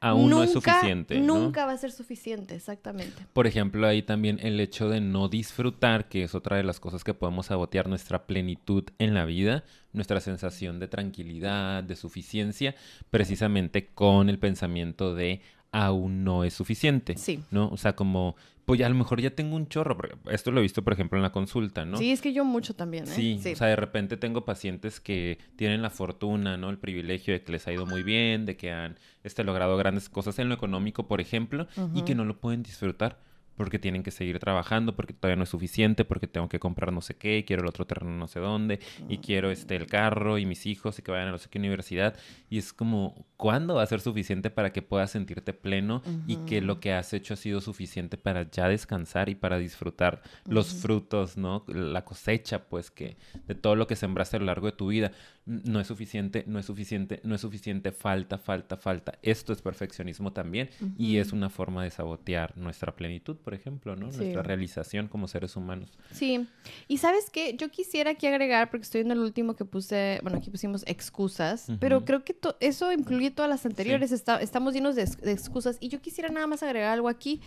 Aún 0.00 0.30
no 0.30 0.42
es 0.42 0.52
suficiente. 0.52 1.18
¿no? 1.20 1.38
Nunca 1.38 1.66
va 1.66 1.72
a 1.72 1.78
ser 1.78 1.90
suficiente, 1.90 2.54
exactamente. 2.54 3.26
Por 3.32 3.46
ejemplo, 3.46 3.86
ahí 3.86 4.02
también 4.02 4.38
el 4.42 4.60
hecho 4.60 4.88
de 4.88 5.00
no 5.00 5.28
disfrutar, 5.28 6.08
que 6.08 6.22
es 6.22 6.34
otra 6.34 6.56
de 6.56 6.64
las 6.64 6.80
cosas 6.80 7.02
que 7.02 7.14
podemos 7.14 7.46
sabotear 7.46 7.88
nuestra 7.88 8.26
plenitud 8.26 8.84
en 8.98 9.14
la 9.14 9.24
vida, 9.24 9.64
nuestra 9.92 10.20
sensación 10.20 10.78
de 10.78 10.88
tranquilidad, 10.88 11.82
de 11.82 11.96
suficiencia, 11.96 12.74
precisamente 13.10 13.86
con 13.86 14.28
el 14.28 14.38
pensamiento 14.38 15.14
de 15.14 15.40
aún 15.72 16.24
no 16.24 16.44
es 16.44 16.54
suficiente, 16.54 17.16
Sí. 17.16 17.40
¿no? 17.50 17.68
O 17.68 17.76
sea, 17.76 17.94
como, 17.96 18.36
pues 18.64 18.80
ya 18.80 18.86
a 18.86 18.88
lo 18.88 18.94
mejor 18.94 19.20
ya 19.20 19.30
tengo 19.30 19.56
un 19.56 19.68
chorro, 19.68 19.96
porque 19.96 20.16
esto 20.30 20.50
lo 20.50 20.60
he 20.60 20.62
visto, 20.62 20.82
por 20.82 20.92
ejemplo, 20.92 21.18
en 21.18 21.22
la 21.22 21.32
consulta, 21.32 21.84
¿no? 21.84 21.98
Sí, 21.98 22.10
es 22.12 22.20
que 22.20 22.32
yo 22.32 22.44
mucho 22.44 22.74
también, 22.74 23.04
¿eh? 23.04 23.08
Sí, 23.08 23.40
o 23.52 23.56
sea, 23.56 23.68
de 23.68 23.76
repente 23.76 24.16
tengo 24.16 24.44
pacientes 24.44 25.00
que 25.00 25.38
tienen 25.56 25.82
la 25.82 25.90
fortuna, 25.90 26.56
¿no? 26.56 26.70
El 26.70 26.78
privilegio 26.78 27.34
de 27.34 27.42
que 27.42 27.52
les 27.52 27.66
ha 27.66 27.72
ido 27.72 27.86
muy 27.86 28.02
bien, 28.02 28.46
de 28.46 28.56
que 28.56 28.72
han 28.72 28.98
este, 29.22 29.44
logrado 29.44 29.76
grandes 29.76 30.08
cosas 30.08 30.38
en 30.38 30.48
lo 30.48 30.54
económico, 30.54 31.06
por 31.06 31.20
ejemplo, 31.20 31.66
y 31.94 32.02
que 32.02 32.14
no 32.14 32.24
lo 32.24 32.38
pueden 32.38 32.62
disfrutar 32.62 33.18
porque 33.56 33.78
tienen 33.78 34.02
que 34.02 34.10
seguir 34.10 34.38
trabajando, 34.38 34.94
porque 34.94 35.12
todavía 35.12 35.36
no 35.36 35.44
es 35.44 35.48
suficiente, 35.48 36.04
porque 36.04 36.26
tengo 36.26 36.48
que 36.48 36.58
comprar 36.58 36.92
no 36.92 37.00
sé 37.00 37.16
qué, 37.16 37.38
y 37.38 37.44
quiero 37.44 37.62
el 37.62 37.68
otro 37.68 37.86
terreno 37.86 38.12
no 38.12 38.28
sé 38.28 38.40
dónde, 38.40 38.80
y 39.08 39.18
quiero 39.18 39.50
este 39.50 39.76
el 39.76 39.86
carro 39.86 40.38
y 40.38 40.46
mis 40.46 40.66
hijos 40.66 40.98
y 40.98 41.02
que 41.02 41.10
vayan 41.10 41.28
a 41.28 41.32
no 41.32 41.38
sé 41.38 41.48
qué 41.48 41.58
universidad. 41.58 42.16
Y 42.48 42.58
es 42.58 42.72
como, 42.72 43.26
¿cuándo 43.36 43.74
va 43.74 43.82
a 43.82 43.86
ser 43.86 44.00
suficiente 44.00 44.50
para 44.50 44.72
que 44.72 44.82
puedas 44.82 45.10
sentirte 45.10 45.52
pleno 45.52 46.02
y 46.26 46.36
que 46.46 46.60
lo 46.60 46.80
que 46.80 46.92
has 46.92 47.12
hecho 47.12 47.34
ha 47.34 47.36
sido 47.36 47.60
suficiente 47.60 48.16
para 48.16 48.50
ya 48.50 48.68
descansar 48.68 49.28
y 49.28 49.34
para 49.34 49.58
disfrutar 49.58 50.22
los 50.46 50.74
frutos, 50.74 51.36
¿no? 51.36 51.64
La 51.66 52.04
cosecha, 52.04 52.68
pues, 52.68 52.90
que 52.90 53.16
de 53.46 53.54
todo 53.54 53.76
lo 53.76 53.86
que 53.86 53.96
sembraste 53.96 54.36
a 54.36 54.40
lo 54.40 54.46
largo 54.46 54.66
de 54.66 54.72
tu 54.72 54.88
vida. 54.88 55.12
No 55.46 55.78
es 55.78 55.86
suficiente, 55.86 56.42
no 56.48 56.58
es 56.58 56.66
suficiente, 56.66 57.20
no 57.22 57.36
es 57.36 57.40
suficiente, 57.40 57.92
falta, 57.92 58.36
falta, 58.36 58.76
falta. 58.76 59.16
Esto 59.22 59.52
es 59.52 59.62
perfeccionismo 59.62 60.32
también 60.32 60.70
y 60.98 61.18
es 61.18 61.32
una 61.32 61.50
forma 61.50 61.84
de 61.84 61.90
sabotear 61.90 62.56
nuestra 62.58 62.96
plenitud, 62.96 63.36
por 63.36 63.54
ejemplo, 63.54 63.94
¿no? 63.94 64.10
Sí. 64.10 64.18
Nuestra 64.18 64.42
realización 64.42 65.06
como 65.06 65.28
seres 65.28 65.54
humanos. 65.54 65.96
Sí. 66.10 66.48
Y 66.88 66.98
sabes 66.98 67.30
qué, 67.30 67.56
yo 67.56 67.70
quisiera 67.70 68.10
aquí 68.10 68.26
agregar, 68.26 68.70
porque 68.70 68.82
estoy 68.82 69.02
en 69.02 69.12
el 69.12 69.20
último 69.20 69.54
que 69.54 69.64
puse, 69.64 70.18
bueno, 70.22 70.38
aquí 70.38 70.50
pusimos 70.50 70.82
excusas, 70.88 71.68
pero 71.78 72.04
creo 72.04 72.24
que 72.24 72.36
eso 72.58 72.92
incluye 72.92 73.30
todas 73.30 73.48
las 73.48 73.64
anteriores, 73.66 74.10
está- 74.10 74.40
estamos 74.42 74.74
llenos 74.74 74.96
de, 74.96 75.04
de 75.04 75.30
excusas. 75.30 75.76
Y 75.80 75.88
yo 75.90 76.00
quisiera 76.00 76.28
nada 76.28 76.48
más 76.48 76.64
agregar 76.64 76.90
algo 76.92 77.08
aquí 77.08 77.40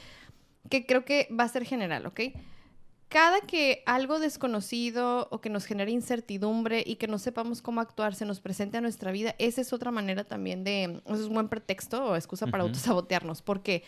que 0.69 0.85
creo 0.85 1.03
que 1.03 1.27
va 1.37 1.43
a 1.43 1.49
ser 1.49 1.65
general, 1.65 2.05
¿ok? 2.05 2.21
Cada 3.09 3.41
que 3.41 3.81
algo 3.87 4.19
desconocido 4.19 5.27
o 5.31 5.41
que 5.41 5.49
nos 5.49 5.65
genere 5.65 5.89
incertidumbre 5.91 6.83
y 6.85 6.97
que 6.97 7.07
no 7.07 7.17
sepamos 7.17 7.61
cómo 7.63 7.81
actuar 7.81 8.13
se 8.13 8.23
nos 8.23 8.39
presente 8.39 8.77
a 8.77 8.81
nuestra 8.81 9.11
vida, 9.11 9.33
esa 9.39 9.61
es 9.61 9.73
otra 9.73 9.89
manera 9.89 10.23
también 10.23 10.63
de, 10.63 11.01
eso 11.05 11.15
es 11.15 11.21
un 11.27 11.33
buen 11.33 11.49
pretexto 11.49 12.05
o 12.05 12.15
excusa 12.15 12.45
para 12.45 12.63
Ujú. 12.63 12.69
autosabotearnos. 12.69 13.41
¿Por 13.41 13.61
qué? 13.63 13.83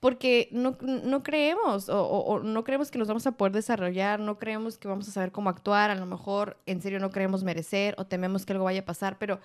Porque 0.00 0.48
no, 0.50 0.78
no 0.80 1.22
creemos 1.22 1.88
o, 1.90 2.02
o- 2.06 2.24
o 2.34 2.40
no 2.40 2.64
creemos 2.64 2.90
que 2.90 2.98
nos 2.98 3.08
vamos 3.08 3.26
a 3.26 3.32
poder 3.32 3.52
desarrollar, 3.52 4.18
no 4.18 4.38
creemos 4.38 4.78
que 4.78 4.88
vamos 4.88 5.08
a 5.08 5.12
saber 5.12 5.30
cómo 5.30 5.50
actuar, 5.50 5.90
a 5.90 5.94
lo 5.94 6.06
mejor 6.06 6.56
en 6.64 6.80
serio 6.80 7.00
no 7.00 7.10
creemos 7.10 7.44
merecer 7.44 7.94
o 7.98 8.06
tememos 8.06 8.46
que 8.46 8.52
algo 8.54 8.64
vaya 8.64 8.80
a 8.80 8.84
pasar, 8.86 9.18
pero 9.18 9.40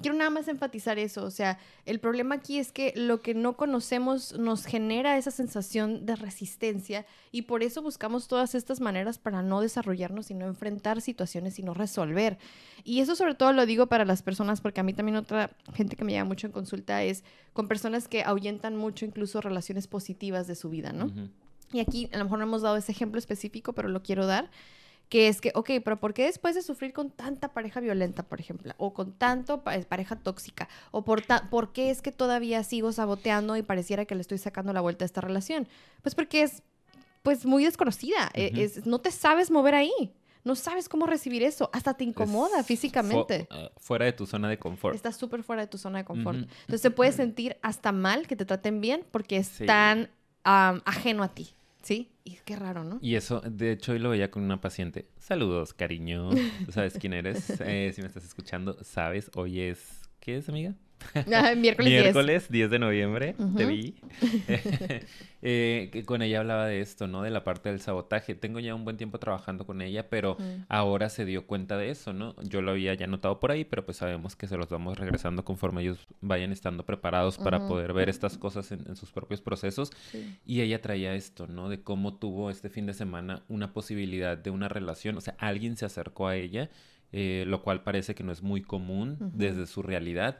quiero 0.00 0.16
nada 0.16 0.30
más 0.30 0.48
enfatizar 0.48 0.98
eso, 0.98 1.24
o 1.24 1.30
sea, 1.30 1.58
el 1.86 2.00
problema 2.00 2.36
aquí 2.36 2.58
es 2.58 2.72
que 2.72 2.92
lo 2.96 3.20
que 3.20 3.34
no 3.34 3.56
conocemos 3.56 4.36
nos 4.38 4.66
genera 4.66 5.16
esa 5.16 5.30
sensación 5.30 6.04
de 6.04 6.16
resistencia 6.16 7.06
y 7.30 7.42
por 7.42 7.62
eso 7.62 7.82
buscamos 7.82 8.26
todas 8.26 8.54
estas 8.54 8.80
maneras 8.80 9.18
para 9.18 9.42
no 9.42 9.60
desarrollarnos 9.60 10.30
y 10.30 10.34
no 10.34 10.46
enfrentar 10.46 11.00
situaciones 11.00 11.58
y 11.58 11.62
no 11.62 11.74
resolver. 11.74 12.38
Y 12.82 13.00
eso 13.00 13.14
sobre 13.16 13.34
todo 13.34 13.52
lo 13.52 13.66
digo 13.66 13.86
para 13.86 14.04
las 14.04 14.22
personas, 14.22 14.60
porque 14.60 14.80
a 14.80 14.84
mí 14.84 14.92
también 14.92 15.16
otra 15.16 15.50
gente 15.74 15.96
que 15.96 16.04
me 16.04 16.12
llama 16.12 16.28
mucho 16.28 16.46
en 16.46 16.52
consulta 16.52 17.02
es 17.02 17.24
con 17.52 17.68
personas 17.68 18.08
que 18.08 18.22
ahuyentan 18.22 18.76
mucho 18.76 19.04
incluso 19.04 19.40
relaciones 19.40 19.86
positivas 19.86 20.46
de 20.46 20.54
su 20.54 20.70
vida, 20.70 20.92
¿no? 20.92 21.06
Ujú. 21.06 21.28
Y 21.72 21.80
aquí 21.80 22.08
a 22.12 22.18
lo 22.18 22.24
mejor 22.24 22.38
no 22.38 22.44
hemos 22.44 22.62
dado 22.62 22.76
ese 22.76 22.92
ejemplo 22.92 23.18
específico, 23.18 23.72
pero 23.72 23.88
lo 23.88 24.02
quiero 24.02 24.26
dar, 24.26 24.50
que 25.08 25.28
es 25.28 25.40
que, 25.40 25.52
ok, 25.54 25.70
pero 25.84 25.98
¿por 26.00 26.12
qué 26.14 26.24
después 26.24 26.54
de 26.54 26.62
sufrir 26.62 26.92
con 26.92 27.10
tanta 27.10 27.52
pareja 27.52 27.80
violenta, 27.80 28.22
por 28.24 28.40
ejemplo, 28.40 28.74
o 28.78 28.92
con 28.94 29.12
tanto 29.12 29.62
pa- 29.62 29.78
pareja 29.82 30.16
tóxica, 30.16 30.68
o 30.90 31.04
por, 31.04 31.20
ta- 31.22 31.48
por 31.50 31.72
qué 31.72 31.90
es 31.90 32.02
que 32.02 32.10
todavía 32.10 32.64
sigo 32.64 32.90
saboteando 32.92 33.56
y 33.56 33.62
pareciera 33.62 34.04
que 34.06 34.14
le 34.14 34.22
estoy 34.22 34.38
sacando 34.38 34.72
la 34.72 34.80
vuelta 34.80 35.04
a 35.04 35.06
esta 35.06 35.20
relación? 35.20 35.68
Pues 36.02 36.14
porque 36.14 36.42
es, 36.42 36.62
pues, 37.22 37.46
muy 37.46 37.64
desconocida, 37.64 38.30
e- 38.34 38.50
es, 38.56 38.86
no 38.86 38.98
te 39.00 39.10
sabes 39.12 39.50
mover 39.50 39.74
ahí, 39.76 39.92
no 40.42 40.54
sabes 40.56 40.88
cómo 40.88 41.06
recibir 41.06 41.42
eso, 41.42 41.70
hasta 41.72 41.94
te 41.94 42.04
incomoda 42.04 42.60
Es 42.60 42.66
físicamente. 42.66 43.46
fu- 43.48 43.54
eh, 43.56 43.70
fuera 43.78 44.04
de 44.06 44.12
tu 44.12 44.26
zona 44.26 44.48
de 44.48 44.58
confort. 44.58 44.94
Estás 44.96 45.16
súper 45.16 45.42
fuera 45.42 45.62
de 45.62 45.68
tu 45.68 45.78
zona 45.78 45.98
de 45.98 46.04
confort. 46.04 46.38
Entonces 46.38 46.80
se 46.82 46.90
puede 46.90 47.12
sentir 47.12 47.56
hasta 47.62 47.92
mal 47.92 48.26
que 48.26 48.36
te 48.36 48.44
traten 48.44 48.80
bien 48.80 49.04
porque 49.10 49.36
es 49.36 49.46
Sí. 49.48 49.64
tan 49.66 50.10
ajeno 50.42 51.22
a 51.22 51.28
ti, 51.28 51.54
¿sí? 51.82 52.10
Y 52.24 52.38
qué 52.46 52.56
raro, 52.56 52.84
¿no? 52.84 52.98
Y 53.02 53.16
eso, 53.16 53.42
de 53.42 53.72
hecho, 53.72 53.92
hoy 53.92 53.98
lo 53.98 54.08
veía 54.08 54.30
con 54.30 54.42
una 54.42 54.60
paciente. 54.60 55.10
Saludos, 55.18 55.74
cariño. 55.74 56.30
Tú 56.64 56.72
sabes 56.72 56.96
quién 56.98 57.12
eres. 57.12 57.60
Eh, 57.60 57.92
si 57.94 58.00
me 58.00 58.08
estás 58.08 58.24
escuchando, 58.24 58.82
sabes, 58.82 59.30
hoy 59.34 59.60
es... 59.60 60.08
¿Qué 60.20 60.38
es, 60.38 60.48
amiga? 60.48 60.74
Ah, 61.14 61.54
miércoles 61.56 61.90
10. 61.90 62.02
Miércoles 62.02 62.50
10 62.50 62.70
de 62.70 62.78
noviembre, 62.78 63.34
te 63.56 63.66
vi. 63.66 63.94
Eh, 65.46 65.90
que 65.92 66.06
con 66.06 66.22
ella 66.22 66.40
hablaba 66.40 66.66
de 66.66 66.80
esto, 66.80 67.06
¿no? 67.06 67.20
De 67.20 67.28
la 67.28 67.44
parte 67.44 67.68
del 67.68 67.78
sabotaje. 67.78 68.34
Tengo 68.34 68.60
ya 68.60 68.74
un 68.74 68.84
buen 68.84 68.96
tiempo 68.96 69.18
trabajando 69.18 69.66
con 69.66 69.82
ella, 69.82 70.08
pero 70.08 70.38
ahora 70.70 71.10
se 71.10 71.26
dio 71.26 71.46
cuenta 71.46 71.76
de 71.76 71.90
eso, 71.90 72.14
¿no? 72.14 72.34
Yo 72.44 72.62
lo 72.62 72.70
había 72.70 72.94
ya 72.94 73.06
notado 73.06 73.40
por 73.40 73.50
ahí, 73.50 73.62
pero 73.66 73.84
pues 73.84 73.98
sabemos 73.98 74.36
que 74.36 74.46
se 74.46 74.56
los 74.56 74.70
vamos 74.70 74.98
regresando 74.98 75.44
conforme 75.44 75.82
ellos 75.82 76.06
vayan 76.22 76.50
estando 76.50 76.86
preparados 76.86 77.36
para 77.36 77.68
poder 77.68 77.92
ver 77.92 78.08
estas 78.08 78.38
cosas 78.38 78.72
en, 78.72 78.86
en 78.88 78.96
sus 78.96 79.12
propios 79.12 79.42
procesos. 79.42 79.90
Sí. 80.10 80.34
Y 80.46 80.62
ella 80.62 80.80
traía 80.80 81.14
esto, 81.14 81.46
¿no? 81.46 81.68
De 81.68 81.82
cómo 81.82 82.14
tuvo 82.14 82.48
este 82.48 82.70
fin 82.70 82.86
de 82.86 82.94
semana 82.94 83.42
una 83.48 83.74
posibilidad 83.74 84.38
de 84.38 84.48
una 84.48 84.70
relación. 84.70 85.18
O 85.18 85.20
sea, 85.20 85.36
alguien 85.38 85.76
se 85.76 85.84
acercó 85.84 86.26
a 86.26 86.36
ella, 86.36 86.70
eh, 87.12 87.44
lo 87.46 87.62
cual 87.62 87.82
parece 87.82 88.14
que 88.14 88.24
no 88.24 88.32
es 88.32 88.42
muy 88.42 88.62
común 88.62 89.18
desde 89.34 89.66
su 89.66 89.82
realidad. 89.82 90.38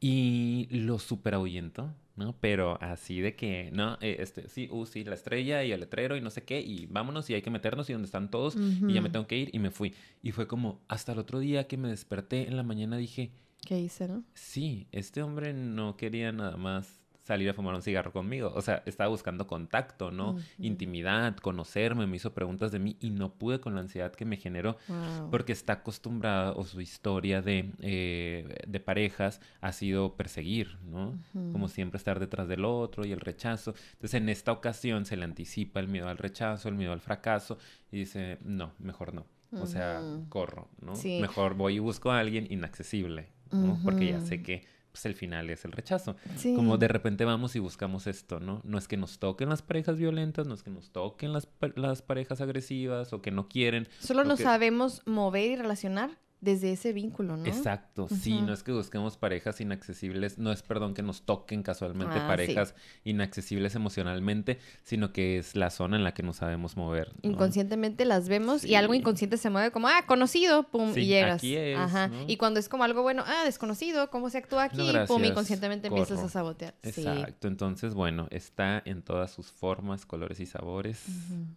Y 0.00 0.68
lo 0.70 0.98
super 0.98 1.34
ahuyentó, 1.34 1.94
¿no? 2.16 2.36
Pero 2.40 2.78
así 2.82 3.20
de 3.20 3.34
que, 3.34 3.70
no, 3.72 3.96
Eh, 4.00 4.16
este, 4.20 4.48
sí, 4.48 4.68
uh, 4.70 4.84
sí, 4.86 5.04
la 5.04 5.14
estrella 5.14 5.64
y 5.64 5.72
el 5.72 5.80
letrero 5.80 6.16
y 6.16 6.20
no 6.20 6.30
sé 6.30 6.44
qué, 6.44 6.60
y 6.60 6.86
vámonos 6.86 7.28
y 7.30 7.34
hay 7.34 7.42
que 7.42 7.50
meternos 7.50 7.88
y 7.88 7.92
donde 7.94 8.06
están 8.06 8.30
todos, 8.30 8.56
y 8.56 8.92
ya 8.92 9.00
me 9.00 9.10
tengo 9.10 9.26
que 9.26 9.36
ir 9.38 9.50
y 9.52 9.58
me 9.58 9.70
fui. 9.70 9.94
Y 10.22 10.32
fue 10.32 10.46
como, 10.46 10.80
hasta 10.88 11.12
el 11.12 11.18
otro 11.18 11.38
día 11.38 11.66
que 11.66 11.76
me 11.78 11.88
desperté 11.88 12.46
en 12.46 12.56
la 12.56 12.62
mañana 12.62 12.96
dije, 12.98 13.30
¿Qué 13.64 13.80
hice, 13.80 14.06
no? 14.06 14.22
sí, 14.34 14.86
este 14.92 15.22
hombre 15.22 15.52
no 15.54 15.96
quería 15.96 16.30
nada 16.30 16.56
más 16.56 17.00
salir 17.26 17.50
a 17.50 17.54
fumar 17.54 17.74
un 17.74 17.82
cigarro 17.82 18.12
conmigo. 18.12 18.52
O 18.54 18.62
sea, 18.62 18.84
estaba 18.86 19.10
buscando 19.10 19.48
contacto, 19.48 20.12
¿no? 20.12 20.36
Intimidad, 20.58 21.36
conocerme, 21.38 22.06
me 22.06 22.16
hizo 22.16 22.32
preguntas 22.32 22.70
de 22.70 22.78
mí 22.78 22.96
y 23.00 23.10
no 23.10 23.32
pude 23.34 23.60
con 23.60 23.74
la 23.74 23.80
ansiedad 23.80 24.12
que 24.12 24.24
me 24.24 24.36
generó 24.36 24.76
porque 25.30 25.52
está 25.52 25.74
acostumbrada 25.74 26.52
o 26.52 26.64
su 26.64 26.80
historia 26.80 27.42
de, 27.42 27.72
eh, 27.80 28.62
de 28.66 28.80
parejas 28.80 29.40
ha 29.60 29.72
sido 29.72 30.14
perseguir, 30.14 30.78
¿no? 30.84 31.18
Como 31.32 31.68
siempre 31.68 31.98
estar 31.98 32.20
detrás 32.20 32.46
del 32.46 32.64
otro 32.64 33.04
y 33.04 33.10
el 33.10 33.20
rechazo. 33.20 33.74
Entonces, 33.94 34.14
en 34.14 34.28
esta 34.28 34.52
ocasión 34.52 35.04
se 35.04 35.16
le 35.16 35.24
anticipa 35.24 35.80
el 35.80 35.88
miedo 35.88 36.08
al 36.08 36.18
rechazo, 36.18 36.68
el 36.68 36.76
miedo 36.76 36.92
al 36.92 37.00
fracaso 37.00 37.58
y 37.90 37.98
dice, 37.98 38.38
no, 38.44 38.72
mejor 38.78 39.12
no. 39.12 39.26
O 39.50 39.66
sea, 39.66 40.00
corro, 40.28 40.68
¿no? 40.80 40.92
Mejor 41.20 41.54
voy 41.54 41.76
y 41.76 41.78
busco 41.80 42.12
a 42.12 42.20
alguien 42.20 42.46
inaccesible, 42.50 43.30
¿no? 43.50 43.80
Porque 43.82 44.06
ya 44.06 44.20
sé 44.20 44.42
que 44.42 44.75
pues 44.96 45.04
el 45.04 45.14
final 45.14 45.50
es 45.50 45.66
el 45.66 45.72
rechazo. 45.72 46.16
Como 46.54 46.78
de 46.78 46.88
repente 46.88 47.26
vamos 47.26 47.54
y 47.54 47.58
buscamos 47.58 48.06
esto, 48.06 48.40
¿no? 48.40 48.62
No 48.64 48.78
es 48.78 48.88
que 48.88 48.96
nos 48.96 49.18
toquen 49.18 49.50
las 49.50 49.60
parejas 49.60 49.98
violentas, 49.98 50.46
no 50.46 50.54
es 50.54 50.62
que 50.62 50.70
nos 50.70 50.90
toquen 50.90 51.34
las, 51.34 51.48
las 51.74 52.00
parejas 52.00 52.40
agresivas 52.40 53.12
o 53.12 53.20
que 53.20 53.30
no 53.30 53.46
quieren. 53.46 53.88
Solo 54.00 54.24
nos 54.24 54.40
sabemos 54.40 55.02
mover 55.04 55.50
y 55.50 55.56
relacionar 55.56 56.18
desde 56.46 56.70
ese 56.70 56.92
vínculo, 56.92 57.36
¿no? 57.36 57.44
Exacto, 57.44 58.06
sí, 58.08 58.40
no 58.40 58.52
es 58.52 58.62
que 58.62 58.70
busquemos 58.70 59.16
parejas 59.16 59.60
inaccesibles, 59.60 60.38
no 60.38 60.52
es, 60.52 60.62
perdón, 60.62 60.94
que 60.94 61.02
nos 61.02 61.22
toquen 61.22 61.64
casualmente 61.64 62.14
ah, 62.20 62.28
parejas 62.28 62.76
inaccesibles 63.02 63.74
emocionalmente, 63.74 64.60
sino 64.84 65.12
que 65.12 65.38
es 65.38 65.56
la 65.56 65.70
zona 65.70 65.96
en 65.96 66.04
la 66.04 66.14
que 66.14 66.22
nos 66.22 66.36
sabemos 66.36 66.76
mover. 66.76 67.12
Inconscientemente 67.22 68.04
las 68.04 68.28
vemos 68.28 68.64
y 68.64 68.76
algo 68.76 68.94
inconsciente 68.94 69.38
se 69.38 69.50
mueve 69.50 69.72
como, 69.72 69.88
ah, 69.88 70.04
conocido, 70.06 70.62
pum, 70.62 70.92
y 70.96 71.06
llegas. 71.06 71.38
Aquí 71.38 71.56
es, 71.56 71.76
Ajá. 71.76 72.12
Y 72.28 72.36
cuando 72.36 72.60
es 72.60 72.68
como 72.68 72.84
algo 72.84 73.02
bueno, 73.02 73.24
ah, 73.26 73.42
desconocido, 73.44 74.08
¿cómo 74.10 74.30
se 74.30 74.38
actúa 74.38 74.64
aquí? 74.64 74.92
pum, 75.08 75.24
inconscientemente 75.24 75.88
empiezas 75.88 76.20
a 76.20 76.28
sabotear. 76.28 76.74
Exacto, 76.84 77.48
entonces, 77.48 77.92
bueno, 77.92 78.28
está 78.30 78.80
en 78.84 79.02
todas 79.02 79.32
sus 79.32 79.50
formas, 79.50 80.06
colores 80.06 80.38
y 80.38 80.46
sabores, 80.46 81.04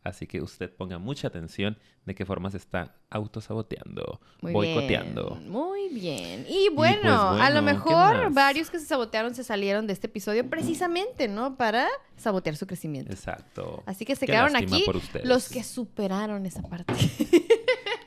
así 0.03 0.25
que 0.25 0.41
usted 0.41 0.73
ponga 0.73 0.97
mucha 0.97 1.27
atención 1.27 1.77
de 2.05 2.15
qué 2.15 2.25
formas 2.25 2.55
está 2.55 2.95
autosaboteando. 3.11 4.19
Muy 4.41 4.53
boicoteando. 4.79 5.37
Muy 5.45 5.89
bien. 5.89 6.45
Y 6.47 6.69
pues, 6.75 7.01
bueno, 7.01 7.31
a 7.31 7.49
lo 7.49 7.61
mejor 7.61 8.31
varios 8.31 8.69
que 8.69 8.79
se 8.79 8.85
sabotearon 8.85 9.35
se 9.35 9.43
salieron 9.43 9.87
de 9.87 9.93
este 9.93 10.07
episodio 10.07 10.49
precisamente, 10.49 11.27
¿no? 11.27 11.55
Para 11.55 11.87
sabotear 12.17 12.55
su 12.55 12.67
crecimiento. 12.67 13.11
Exacto. 13.11 13.83
Así 13.85 14.05
que 14.05 14.15
se 14.15 14.25
quedaron 14.25 14.55
aquí 14.55 14.85
los 15.23 15.49
que 15.49 15.63
superaron 15.63 16.45
esa 16.45 16.61
parte. 16.61 16.93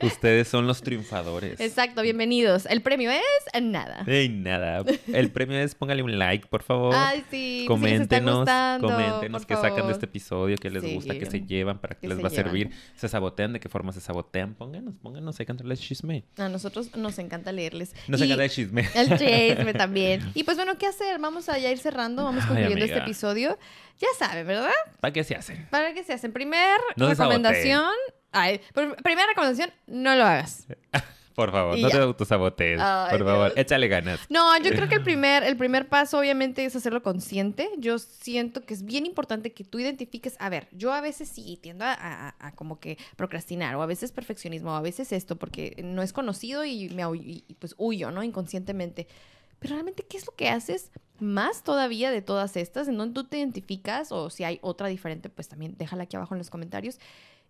Ustedes 0.03 0.47
son 0.47 0.67
los 0.67 0.81
triunfadores. 0.81 1.59
Exacto, 1.59 2.01
bienvenidos. 2.01 2.65
El 2.65 2.81
premio 2.81 3.09
es 3.11 3.61
nada. 3.61 4.03
Ey, 4.05 4.27
nada. 4.27 4.83
El 5.07 5.31
premio 5.31 5.57
es 5.57 5.75
póngale 5.75 6.03
un 6.03 6.19
like, 6.19 6.47
por 6.47 6.61
favor. 6.61 6.93
Ay, 6.95 7.23
sí. 7.31 7.65
Coméntenos, 7.67 8.47
coméntenos 8.81 9.45
qué 9.45 9.55
sacan 9.55 9.87
de 9.87 9.93
este 9.93 10.05
episodio, 10.05 10.57
qué 10.57 10.69
les 10.69 10.83
gusta, 10.93 11.17
qué 11.17 11.25
se 11.25 11.41
llevan, 11.41 11.79
para 11.79 11.95
qué 11.95 12.07
les 12.07 12.21
va 12.21 12.27
a 12.27 12.31
servir. 12.31 12.71
¿Se 12.95 13.07
sabotean? 13.07 13.53
¿De 13.53 13.59
qué 13.59 13.69
forma 13.69 13.93
se 13.93 14.01
sabotean? 14.01 14.55
Pónganos, 14.55 14.95
pónganos, 15.01 15.39
hay 15.39 15.45
que 15.45 15.51
entrarles 15.51 15.79
chisme. 15.79 16.25
A 16.37 16.49
nosotros 16.49 16.95
nos 16.95 17.17
encanta 17.19 17.51
leerles. 17.51 17.95
Nos 18.07 18.21
encanta 18.21 18.43
el 18.43 18.49
chisme. 18.49 18.87
El 18.95 19.17
chisme 19.17 19.73
también. 19.77 20.31
Y 20.33 20.43
pues 20.43 20.57
bueno, 20.57 20.77
¿qué 20.77 20.87
hacer? 20.87 21.19
Vamos 21.19 21.49
a 21.49 21.57
ya 21.57 21.71
ir 21.71 21.77
cerrando, 21.77 22.23
vamos 22.23 22.45
concluyendo 22.45 22.83
este 22.85 22.99
episodio. 22.99 23.57
Ya 23.99 24.07
sabe, 24.17 24.43
¿verdad? 24.43 24.71
¿Para 24.99 25.13
qué 25.13 25.23
se 25.23 25.35
hacen? 25.35 25.67
¿Para 25.69 25.93
qué 25.93 26.03
se 26.03 26.13
hacen? 26.13 26.33
Primer 26.33 26.79
recomendación. 26.97 27.93
Ay, 28.33 28.59
primera 28.73 29.27
recomendación, 29.27 29.71
no 29.87 30.15
lo 30.15 30.25
hagas. 30.25 30.67
Por 31.35 31.51
favor, 31.51 31.79
no 31.79 31.89
te 31.89 31.97
autosabotees. 31.97 32.79
por 32.79 33.25
favor, 33.25 33.53
échale 33.55 33.87
ganas. 33.87 34.19
No, 34.29 34.55
yo 34.59 34.69
creo 34.69 34.87
que 34.87 34.95
el 34.95 35.03
primer, 35.03 35.43
el 35.43 35.57
primer 35.57 35.89
paso 35.89 36.19
obviamente 36.19 36.63
es 36.63 36.75
hacerlo 36.75 37.01
consciente. 37.01 37.69
Yo 37.79 37.97
siento 37.97 38.63
que 38.65 38.75
es 38.75 38.83
bien 38.83 39.07
importante 39.07 39.51
que 39.51 39.63
tú 39.63 39.79
identifiques, 39.79 40.35
a 40.37 40.49
ver, 40.49 40.67
yo 40.71 40.93
a 40.93 41.01
veces 41.01 41.29
sí 41.29 41.57
tiendo 41.59 41.85
a, 41.87 42.53
como 42.55 42.79
que 42.79 42.99
procrastinar 43.15 43.75
o 43.75 43.81
a 43.81 43.87
veces 43.87 44.11
perfeccionismo 44.11 44.73
o 44.73 44.75
a 44.75 44.81
veces 44.81 45.11
esto 45.11 45.35
porque 45.35 45.75
no 45.83 46.03
es 46.03 46.13
conocido 46.13 46.65
y, 46.65 46.89
me, 46.89 47.03
y 47.15 47.55
pues 47.57 47.73
huyo, 47.79 48.11
¿no? 48.11 48.21
Inconscientemente. 48.21 49.07
Pero 49.57 49.75
realmente, 49.75 50.03
¿qué 50.03 50.17
es 50.17 50.25
lo 50.27 50.35
que 50.35 50.49
haces 50.49 50.91
más 51.19 51.63
todavía 51.63 52.11
de 52.11 52.21
todas 52.21 52.57
estas? 52.57 52.89
En 52.89 52.97
donde 52.97 53.13
tú 53.13 53.23
te 53.23 53.37
identificas 53.37 54.11
o 54.11 54.29
si 54.29 54.43
hay 54.43 54.59
otra 54.61 54.87
diferente, 54.87 55.29
pues 55.29 55.47
también 55.47 55.75
déjala 55.77 56.03
aquí 56.03 56.17
abajo 56.17 56.35
en 56.35 56.39
los 56.39 56.49
comentarios. 56.49 56.99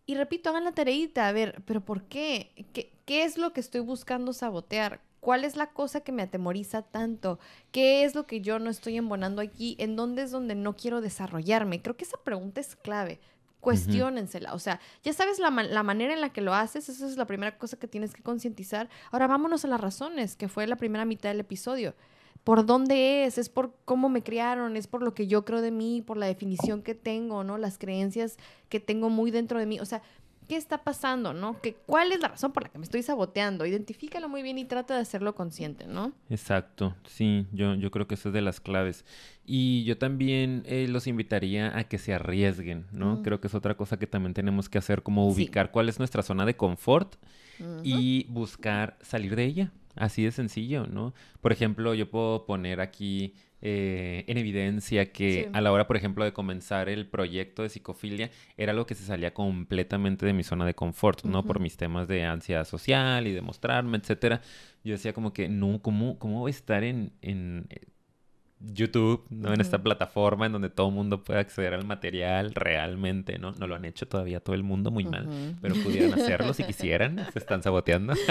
Y 0.06 0.16
repito, 0.16 0.50
hagan 0.50 0.66
la 0.66 0.74
tareita, 0.74 1.28
a 1.28 1.32
ver, 1.32 1.62
pero 1.66 1.82
¿por 1.82 2.04
qué? 2.04 2.52
qué? 2.74 2.94
¿Qué 3.06 3.24
es 3.24 3.38
lo 3.38 3.54
que 3.54 3.60
estoy 3.60 3.82
buscando 3.82 4.34
sabotear? 4.34 5.02
¿Cuál 5.20 5.46
es 5.46 5.56
la 5.56 5.68
cosa 5.68 6.02
que 6.02 6.12
me 6.12 6.22
atemoriza 6.22 6.82
tanto? 6.82 7.40
¿Qué 7.72 8.04
es 8.04 8.14
lo 8.14 8.28
que 8.28 8.42
yo 8.42 8.60
no 8.60 8.70
estoy 8.70 8.98
embonando 8.98 9.42
aquí? 9.42 9.76
¿En 9.80 9.96
dónde 9.96 10.24
es 10.24 10.32
donde 10.32 10.56
no 10.56 10.76
quiero 10.76 11.00
desarrollarme? 11.00 11.82
Creo 11.82 11.96
que 11.96 12.04
esa 12.04 12.18
pregunta 12.18 12.60
es 12.60 12.76
clave. 12.76 13.20
Cuestiónensela. 13.62 14.54
O 14.54 14.60
sea, 14.60 14.82
ya 15.04 15.14
sabes 15.14 15.40
la, 15.40 15.50
la, 15.50 15.84
manera 15.84 16.14
en 16.14 16.20
la 16.20 16.34
que 16.34 16.42
lo 16.42 16.54
haces, 16.54 16.90
esa 16.90 17.08
es 17.08 17.16
la 17.16 17.26
primera 17.26 17.58
cosa 17.58 17.78
que 17.78 17.88
tienes 17.88 18.14
que 18.14 18.22
concientizar. 18.22 18.90
Ahora 19.12 19.28
vámonos 19.28 19.64
a 19.64 19.70
las 19.70 19.80
razones, 19.80 20.36
que 20.36 20.50
fue 20.50 20.68
la 20.68 20.76
primera 20.76 21.06
mitad 21.06 21.30
del 21.30 21.40
episodio 21.40 21.96
por 22.44 22.66
dónde 22.66 23.26
es, 23.26 23.38
es 23.38 23.50
por 23.50 23.74
cómo 23.86 24.10
me 24.10 24.22
criaron, 24.22 24.76
es 24.76 24.88
por 24.88 25.02
lo 25.02 25.14
que 25.14 25.28
yo 25.28 25.46
creo 25.46 25.62
de 25.62 25.72
mí, 25.72 26.02
por 26.02 26.18
la 26.18 26.26
definición 26.26 26.82
que 26.82 26.96
tengo, 26.96 27.44
¿no? 27.44 27.58
Las 27.58 27.78
creencias 27.78 28.38
que 28.70 28.80
tengo 28.80 29.10
muy 29.10 29.32
dentro 29.32 29.60
de 29.60 29.66
mí. 29.66 29.80
O 29.80 29.86
sea, 29.86 30.02
¿qué 30.48 30.58
está 30.58 30.84
pasando, 30.84 31.34
no? 31.34 31.60
¿Que, 31.62 31.74
¿Cuál 31.74 32.12
es 32.12 32.20
la 32.20 32.28
razón 32.28 32.52
por 32.52 32.64
la 32.64 32.70
que 32.70 32.78
me 32.78 32.84
estoy 32.84 33.02
saboteando? 33.02 33.66
Identifícalo 33.66 34.28
muy 34.28 34.44
bien 34.44 34.58
y 34.58 34.66
trata 34.66 34.96
de 34.96 35.02
hacerlo 35.02 35.36
consciente, 35.36 35.88
¿no? 35.88 36.12
Exacto, 36.30 36.96
sí, 37.06 37.48
yo, 37.54 37.76
yo 37.76 37.92
creo 37.92 38.08
que 38.08 38.16
eso 38.16 38.30
es 38.30 38.34
de 38.34 38.42
las 38.42 38.60
claves. 38.60 39.06
Y 39.46 39.84
yo 39.86 39.98
también 39.98 40.64
eh, 40.66 40.88
los 40.90 41.08
invitaría 41.08 41.78
a 41.78 41.86
que 41.86 41.98
se 41.98 42.14
arriesguen, 42.14 42.86
¿no? 42.92 43.22
Creo 43.24 43.40
que 43.40 43.48
es 43.48 43.56
otra 43.56 43.76
cosa 43.76 43.98
que 43.98 44.08
también 44.08 44.34
tenemos 44.34 44.70
que 44.70 44.78
hacer, 44.78 45.04
como 45.04 45.28
ubicar 45.28 45.72
cuál 45.72 45.90
es 45.90 45.98
nuestra 45.98 46.24
zona 46.24 46.46
de 46.46 46.56
confort 46.56 47.16
y 47.84 48.26
buscar 48.30 48.98
salir 49.02 49.36
de 49.36 49.46
ella. 49.46 49.72
Así 49.96 50.24
de 50.24 50.32
sencillo, 50.32 50.88
¿no? 50.88 51.14
Por 51.42 51.52
ejemplo, 51.52 51.94
yo 51.94 52.10
puedo 52.10 52.46
poner 52.46 52.82
aquí 52.82 53.36
eh, 53.62 54.26
en 54.28 54.38
evidencia 54.38 55.12
que 55.12 55.50
a 55.54 55.62
la 55.62 55.72
hora, 55.72 55.88
por 55.88 55.96
ejemplo, 55.96 56.26
de 56.26 56.34
comenzar 56.34 56.90
el 56.90 57.08
proyecto 57.08 57.62
de 57.62 57.70
psicofilia, 57.70 58.30
era 58.58 58.72
algo 58.72 58.86
que 58.86 58.96
se 58.96 59.06
salía 59.06 59.34
completamente 59.34 60.26
de 60.26 60.34
mi 60.34 60.44
zona 60.44 60.66
de 60.66 60.74
confort, 60.74 61.24
¿no? 61.24 61.46
Por 61.46 61.60
mis 61.60 61.78
temas 61.78 62.08
de 62.08 62.26
ansiedad 62.26 62.66
social 62.66 63.28
y 63.28 63.32
de 63.32 63.42
mostrarme, 63.42 63.98
etcétera. 63.98 64.42
Yo 64.84 64.94
decía 64.94 65.14
como 65.14 65.32
que, 65.32 65.48
no, 65.48 65.82
¿cómo, 65.82 66.20
cómo 66.20 66.40
voy 66.42 66.50
a 66.50 66.56
estar 66.56 66.84
en, 66.84 67.14
en 67.22 67.68
YouTube, 68.72 69.26
¿no? 69.30 69.54
En 69.54 69.62
esta 69.62 69.82
plataforma 69.82 70.46
en 70.46 70.54
donde 70.54 70.70
todo 70.70 70.88
el 70.90 70.94
mundo 70.94 71.24
puede 71.24 71.40
acceder 71.40 71.74
al 71.74 71.86
material 71.86 72.54
realmente, 72.54 73.38
¿no? 73.38 73.52
No 73.54 73.68
lo 73.68 73.76
han 73.76 73.86
hecho 73.86 74.08
todavía 74.08 74.40
todo 74.40 74.56
el 74.56 74.64
mundo 74.64 74.92
muy 74.92 75.04
mal, 75.04 75.58
pero 75.62 75.76
pudieran 75.76 76.14
hacerlo 76.14 76.54
si 76.54 76.64
quisieran, 76.64 77.26
se 77.34 77.40
están 77.40 77.62
saboteando. 77.64 78.16
sí, 78.16 78.26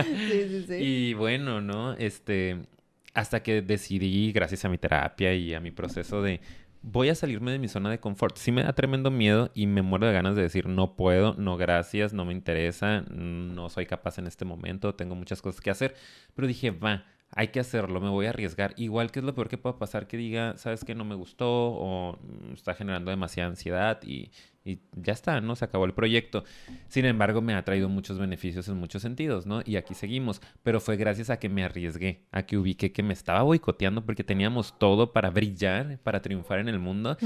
sí, 0.49 0.65
sí. 0.67 0.75
Y 0.75 1.15
bueno, 1.15 1.61
¿no? 1.61 1.95
Este, 1.95 2.67
hasta 3.15 3.43
que 3.43 3.63
decidí, 3.63 4.33
gracias 4.33 4.65
a 4.65 4.69
mi 4.69 4.79
terapia 4.79 5.35
y 5.35 5.55
a 5.55 5.61
mi 5.61 5.71
proceso 5.71 6.23
de 6.23 6.41
voy 6.83 7.09
a 7.09 7.15
salirme 7.15 7.53
de 7.53 7.59
mi 7.59 7.69
zona 7.69 7.91
de 7.91 8.01
confort. 8.01 8.37
Sí 8.37 8.53
me 8.53 8.65
da 8.65 8.73
tremendo 8.73 9.11
miedo 9.11 9.51
y 9.55 9.67
me 9.67 9.83
muero 9.83 10.07
de 10.07 10.13
ganas 10.13 10.35
de 10.37 10.43
decir 10.43 10.67
no 10.67 10.97
puedo, 10.97 11.35
no 11.35 11.57
gracias, 11.57 12.13
no 12.13 12.25
me 12.25 12.33
interesa, 12.33 13.03
no 13.11 13.69
soy 13.69 13.87
capaz 13.87 14.19
en 14.19 14.27
este 14.27 14.45
momento, 14.45 14.95
tengo 14.95 15.15
muchas 15.15 15.41
cosas 15.41 15.61
que 15.61 15.71
hacer, 15.71 15.95
pero 16.35 16.49
dije, 16.49 16.71
va, 16.71 17.05
hay 17.35 17.49
que 17.49 17.61
hacerlo, 17.61 18.01
me 18.01 18.11
voy 18.11 18.27
a 18.27 18.31
arriesgar. 18.31 18.75
Igual 18.77 19.11
que 19.11 19.21
es 19.21 19.25
lo 19.25 19.35
peor 19.35 19.49
que 19.49 19.59
pueda 19.59 19.79
pasar 19.79 20.07
que 20.07 20.17
diga, 20.17 20.57
sabes 20.59 20.85
que 20.85 20.95
no 20.95 21.05
me 21.05 21.15
gustó 21.15 21.49
o 21.49 22.19
mm, 22.21 22.53
está 22.55 22.75
generando 22.75 23.11
demasiada 23.11 23.51
ansiedad 23.51 24.01
y 24.03 24.31
y 24.65 24.79
ya 24.95 25.13
está, 25.13 25.41
¿no? 25.41 25.57
Se 25.57 25.65
acabó 25.65 25.85
el 25.85 25.95
proyecto. 25.95 26.45
Sin 26.89 27.05
embargo, 27.05 27.41
me 27.41 27.55
ha 27.55 27.65
traído 27.65 27.89
muchos 27.89 28.19
beneficios 28.19 28.69
en 28.69 28.77
muchos 28.77 29.03
sentidos, 29.03 29.45
¿no? 29.45 29.61
Y 29.65 29.77
aquí 29.77 29.95
seguimos. 29.95 30.41
Pero 30.63 30.81
fue 30.81 30.97
gracias 30.97 31.31
a 31.31 31.39
que 31.39 31.49
me 31.49 31.65
arriesgué, 31.65 32.27
a 32.31 32.45
que 32.45 32.57
ubiqué 32.57 32.93
que 32.93 33.03
me 33.03 33.13
estaba 33.13 33.43
boicoteando 33.43 34.05
porque 34.05 34.23
teníamos 34.23 34.79
todo 34.79 35.13
para 35.13 35.31
brillar, 35.31 35.99
para 35.99 36.23
triunfar 36.23 36.61
en 36.61 36.69
el 36.69 36.79
mundo 36.79 37.17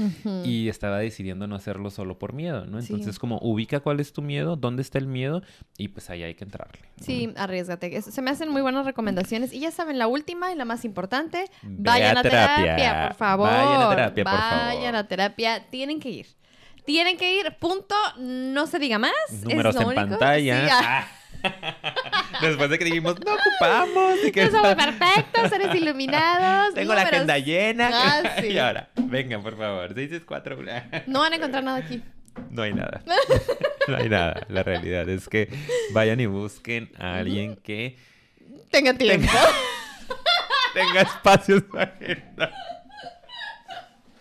y 0.43 0.67
estaba 0.69 0.97
decidiendo 0.97 1.47
no 1.47 1.55
hacerlo 1.55 1.89
solo 1.91 2.17
por 2.17 2.33
miedo, 2.33 2.65
¿no? 2.65 2.79
Entonces, 2.79 3.19
como 3.19 3.37
ubica 3.41 3.81
cuál 3.81 3.99
es 3.99 4.13
tu 4.13 4.21
miedo, 4.21 4.55
dónde 4.55 4.81
está 4.81 4.97
el 4.97 5.07
miedo 5.07 5.43
y 5.77 5.89
pues 5.89 6.09
ahí 6.09 6.23
hay 6.23 6.33
que 6.33 6.43
entrarle. 6.43 6.79
Sí, 6.99 7.33
arriesgate. 7.35 8.01
Se 8.01 8.21
me 8.21 8.31
hacen 8.31 8.49
muy 8.49 8.61
buenas 8.61 8.85
recomendaciones. 8.85 9.53
Y 9.53 9.59
ya 9.59 9.71
saben, 9.71 9.99
la 9.99 10.07
última 10.07 10.51
y 10.51 10.55
la 10.55 10.65
más 10.65 10.85
importante, 10.85 11.45
vayan 11.61 12.17
a 12.17 12.23
terapia. 12.23 13.07
por 13.09 13.17
favor. 13.17 13.49
Vayan 13.49 13.81
a 13.81 13.89
terapia, 13.89 14.23
por 14.23 14.33
favor. 14.33 14.75
Vayan 14.75 14.95
a 14.95 15.07
terapia. 15.07 15.69
Tienen 15.69 15.99
que 15.99 16.09
ir. 16.09 16.27
Tienen 16.87 17.17
que 17.17 17.35
ir, 17.35 17.53
punto, 17.59 17.95
no 18.17 18.65
se 18.65 18.79
diga 18.79 18.97
más. 18.97 19.11
Números 19.43 19.75
en 19.75 19.93
pantalla. 19.93 20.69
Ah. 20.71 21.07
Después 22.41 22.69
de 22.69 22.79
que 22.79 22.85
dijimos, 22.85 23.17
no 23.25 23.33
ocupamos. 23.33 24.23
Y 24.25 24.31
que 24.31 24.45
no 24.45 24.51
somos 24.51 24.73
perfectos, 24.73 25.49
seres 25.49 25.75
iluminados. 25.75 26.73
Tengo 26.75 26.93
la 26.93 27.01
agenda 27.01 27.37
llena. 27.39 27.89
Ah, 27.91 28.41
y 28.45 28.57
ahora, 28.57 28.87
vengan, 28.95 29.43
por 29.43 29.57
favor. 29.57 29.93
664. 29.93 31.03
no 31.07 31.19
van 31.19 31.33
a 31.33 31.35
encontrar 31.35 31.61
nada 31.61 31.77
aquí. 31.77 32.01
No 32.51 32.61
hay 32.61 32.73
nada. 32.73 33.03
No 33.89 33.97
hay 33.97 34.07
nada. 34.07 34.47
La 34.47 34.63
realidad 34.63 35.09
es 35.09 35.27
que 35.27 35.49
vayan 35.91 36.21
y 36.21 36.25
busquen 36.25 36.89
a 36.97 37.17
alguien 37.17 37.57
que 37.57 37.97
tenga 38.71 38.93
tiempo. 38.93 39.27
Tenga, 40.73 40.93
tenga 40.93 41.01
espacio 41.01 41.57
en 41.57 41.67
su 41.69 41.77
agenda. 41.77 42.53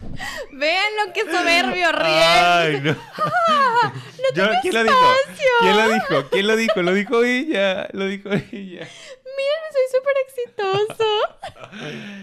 Vean 0.52 0.92
lo 1.04 1.12
que 1.12 1.22
soberbio, 1.22 1.88
Ay, 1.94 2.72
ríen. 2.80 2.84
no. 2.84 2.96
Yo- 4.34 4.48
¿Quién 4.62 4.74
lo 4.74 4.82
dijo? 4.84 4.96
¿Quién 5.60 5.76
lo 5.76 5.88
dijo? 5.88 6.28
¿Quién 6.30 6.46
lo 6.46 6.56
dijo? 6.56 6.82
Lo 6.82 6.92
dijo 6.92 7.22
ella. 7.24 7.88
Lo 7.92 8.06
dijo 8.06 8.28
ella. 8.30 8.88
Miren, 9.36 9.66
soy 9.72 9.86
súper 9.92 10.16
exitoso. 10.26 11.08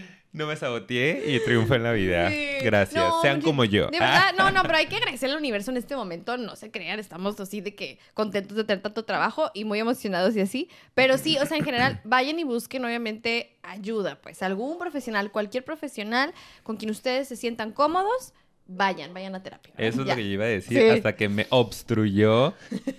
No 0.34 0.48
me 0.48 0.56
saboteé 0.56 1.24
y 1.28 1.40
triunfé 1.46 1.76
en 1.76 1.84
la 1.84 1.92
vida. 1.94 2.30
Sí. 2.32 2.48
Gracias. 2.64 2.96
No, 3.04 3.22
Sean 3.22 3.36
porque- 3.36 3.46
como 3.46 3.66
yo. 3.66 3.86
De 3.92 4.00
verdad, 4.00 4.34
no, 4.38 4.50
no, 4.50 4.64
pero 4.64 4.78
hay 4.78 4.88
que 4.88 4.96
agradecer 4.96 5.30
al 5.30 5.38
universo 5.38 5.70
en 5.70 5.78
este 5.78 5.96
momento. 5.96 6.38
No 6.38 6.56
se 6.56 6.72
crean, 6.72 7.00
estamos 7.00 7.40
así 7.40 7.62
de 7.62 7.76
que 7.76 8.00
contentos 8.16 8.58
de 8.58 8.64
tener 8.64 8.82
tanto 8.82 9.06
trabajo 9.06 9.52
y 9.54 9.64
muy 9.64 9.80
emocionados 9.80 10.36
y 10.36 10.42
así. 10.42 10.70
Pero 10.96 11.20
sí, 11.20 11.38
o 11.38 11.46
sea, 11.46 11.58
en 11.58 11.64
general, 11.64 12.02
vayan 12.04 12.40
y 12.40 12.44
busquen, 12.44 12.84
obviamente, 12.84 13.56
ayuda. 13.62 14.20
Pues 14.22 14.42
algún 14.42 14.80
profesional, 14.80 15.32
cualquier 15.32 15.64
profesional 15.64 16.34
con 16.64 16.78
quien 16.78 16.90
ustedes 16.90 17.28
se 17.28 17.36
sientan 17.36 17.72
cómodos, 17.72 18.34
vayan, 18.66 19.14
vayan 19.14 19.36
a 19.36 19.44
terapia. 19.44 19.72
Eso 19.78 20.02
es 20.02 20.08
Ya. 20.08 20.14
lo 20.14 20.18
que 20.18 20.24
yo 20.28 20.34
iba 20.34 20.46
a 20.46 20.48
decir. 20.48 20.80
Sí. 20.80 20.90
Hasta 20.90 21.16
que 21.16 21.30
me 21.30 21.46
obstruyó 21.52 22.56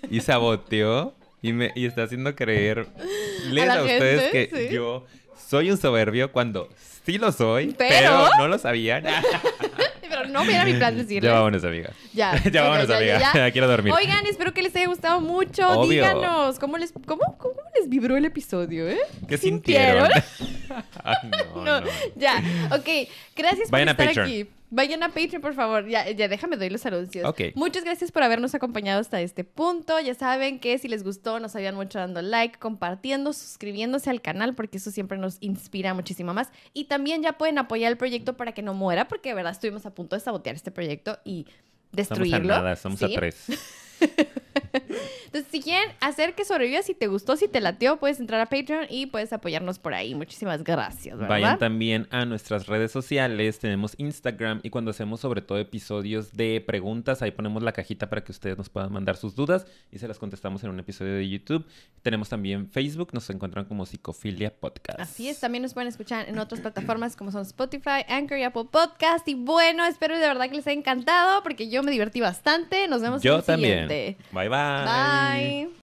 y 0.09 0.20
saboteó 0.20 1.14
y 1.43 1.53
me 1.53 1.72
y 1.74 1.87
está 1.87 2.05
haciendo 2.05 2.37
creer 2.37 2.87
a, 3.51 3.53
la 3.66 3.82
ustedes 3.82 4.30
gente, 4.30 4.49
que 4.51 4.68
sí. 4.68 4.74
yo 4.74 5.05
soy 5.49 5.70
un 5.72 5.78
soberbio 5.78 6.30
cuando 6.30 6.68
sí 7.05 7.18
lo 7.18 7.32
soy, 7.32 7.74
Pero- 7.78 7.90
pero, 7.98 8.28
no 8.38 8.48
lo 8.48 8.59
sabían. 8.59 9.05
Pero 10.09 10.28
no 10.28 10.42
era 10.42 10.64
mi 10.64 10.74
plan 10.74 10.96
decirles. 10.96 11.28
ya 11.28 11.34
vámonos, 11.34 11.64
amiga. 11.64 11.90
Ya, 12.12 12.40
ya 12.52 12.62
vámonos, 12.62 12.86
ya, 12.88 12.96
amiga. 12.98 13.32
ya. 13.34 13.50
Quiero 13.50 13.66
dormir. 13.66 13.92
Oigan, 13.92 14.24
espero 14.26 14.55
que 14.55 14.62
les 14.62 14.74
haya 14.76 14.86
gustado 14.86 15.20
mucho. 15.20 15.68
Obvio. 15.68 15.90
Díganos, 15.90 16.59
¿cómo 16.61 16.78
les, 16.78 16.92
cómo, 16.92 17.36
¿cómo 17.36 17.57
les 17.76 17.88
vibró 17.88 18.16
el 18.16 18.24
episodio, 18.24 18.88
eh? 18.88 18.98
¿Qué 19.26 19.36
sintieron? 19.38 20.09
Ay, 21.02 21.16
no, 21.55 21.64
No, 21.64 21.80
no. 21.80 21.86
ya. 22.14 22.40
Ok, 22.70 23.09
gracias 23.34 23.70
Vayan 23.70 23.96
por 23.96 24.07
estar 24.07 24.24
aquí. 24.24 24.48
Vayan 24.75 25.05
a 25.05 25.09
Patreon, 25.09 25.41
por 25.41 25.55
favor. 25.55 25.87
Ya, 25.87 26.11
ya 26.11 26.27
déjame 26.27 26.57
doy 26.57 26.68
los 26.68 26.85
anuncios. 26.85 27.25
Ok. 27.25 27.43
Muchas 27.55 27.85
gracias 27.85 28.11
por 28.11 28.25
habernos 28.25 28.57
acompañado 28.57 29.01
hasta 29.01 29.20
este 29.20 29.45
punto. 29.45 30.01
Ya 30.01 30.14
saben 30.14 30.59
que 30.59 30.77
si 30.79 30.89
les 30.89 31.05
gustó, 31.05 31.39
nos 31.39 31.55
ayudan 31.55 31.77
mucho 31.77 32.01
dando 32.01 32.22
like, 32.22 32.59
compartiendo, 32.59 33.33
suscribiéndose 33.33 34.11
al 34.11 34.20
canal, 34.20 34.57
porque 34.57 34.79
eso 34.79 34.91
siempre 34.91 35.16
nos 35.16 35.37
inspira 35.39 35.95
muchísimo 35.95 36.35
más. 36.35 36.51
Y 36.72 36.87
también 36.87 37.22
ya 37.22 37.35
pueden 37.35 37.59
apoyar 37.59 37.93
el 37.93 37.97
proyecto 37.97 38.37
para 38.37 38.51
que 38.51 38.62
no 38.62 38.75
muera, 38.75 39.07
porque 39.07 39.29
de 39.29 39.37
verdad 39.37 39.53
estuvimos 39.53 39.87
a 39.87 39.95
punto 39.95 40.16
de 40.16 40.20
sabotear 40.20 40.57
este 40.57 40.72
proyecto 40.72 41.20
y 41.25 41.47
Estamos 41.97 42.20
a 42.20 42.22
destruirlo. 42.22 42.55
nada, 42.55 42.72
estamos 42.72 43.01
a 43.01 43.09
tres. 43.09 43.47
Entonces, 45.26 45.51
si 45.51 45.61
quieren 45.61 45.88
hacer 46.01 46.34
que 46.34 46.45
sobreviva, 46.45 46.82
si 46.82 46.95
te 46.95 47.07
gustó, 47.09 47.36
si 47.36 47.49
te 47.49 47.61
lateó, 47.61 47.99
puedes 47.99 48.20
entrar 48.20 48.40
a 48.40 48.47
Patreon 48.47 48.86
y 48.88 49.07
puedes 49.07 49.32
apoyarnos 49.32 49.78
por 49.78 49.95
ahí. 49.95 50.14
Muchísimas 50.14 50.62
gracias, 50.62 51.16
¿verdad? 51.16 51.28
Vayan 51.28 51.59
también 51.59 52.07
a 52.11 52.24
nuestras 52.24 52.66
redes 52.66 52.92
sociales, 52.92 53.59
tenemos 53.59 53.95
Instagram 53.99 54.61
y 54.62 54.70
cuando 54.70 54.92
hacemos 54.92 55.20
sobre 55.20 55.42
todo 55.42 55.59
episodios 55.59 56.32
de 56.32 56.62
preguntas, 56.64 57.20
ahí 57.22 57.32
ponemos 57.32 57.62
la 57.62 57.72
cajita 57.72 58.09
para 58.09 58.22
que 58.22 58.30
ustedes 58.32 58.57
nos 58.57 58.68
puedan 58.68 58.92
mandar 58.92 59.16
sus 59.16 59.34
dudas 59.34 59.66
y 59.90 59.99
se 59.99 60.07
las 60.07 60.18
contestamos 60.18 60.62
en 60.62 60.70
un 60.70 60.78
episodio 60.78 61.14
de 61.14 61.28
YouTube. 61.28 61.66
Tenemos 62.03 62.28
también 62.28 62.68
Facebook, 62.68 63.11
nos 63.12 63.28
encuentran 63.30 63.64
como 63.64 63.86
Psicofilia 63.86 64.55
Podcast. 64.55 65.01
Así 65.01 65.28
es, 65.28 65.40
también 65.40 65.62
nos 65.62 65.74
pueden 65.74 65.88
escuchar 65.88 66.28
en 66.28 66.38
otras 66.38 66.61
plataformas 66.61 67.16
como 67.16 67.32
son 67.32 67.42
Spotify, 67.42 68.05
Anchor 68.09 68.38
y 68.38 68.45
Apple 68.45 68.66
Podcast. 68.70 69.26
Y 69.26 69.34
bueno, 69.34 69.84
espero 69.84 70.14
de 70.14 70.26
verdad 70.26 70.49
que 70.49 70.57
les 70.57 70.66
haya 70.66 70.78
encantado 70.78 71.42
porque 71.42 71.68
yo 71.68 71.82
me 71.82 71.90
divertí 71.90 72.20
bastante. 72.20 72.86
Nos 72.86 73.03
vemos 73.03 73.24
en 73.24 73.28
Yo 73.28 73.36
el 73.38 73.42
también. 73.42 73.70
siguiente. 73.72 73.84
Bye 74.32 74.49
bye. 74.49 74.85
Bye. 74.85 75.74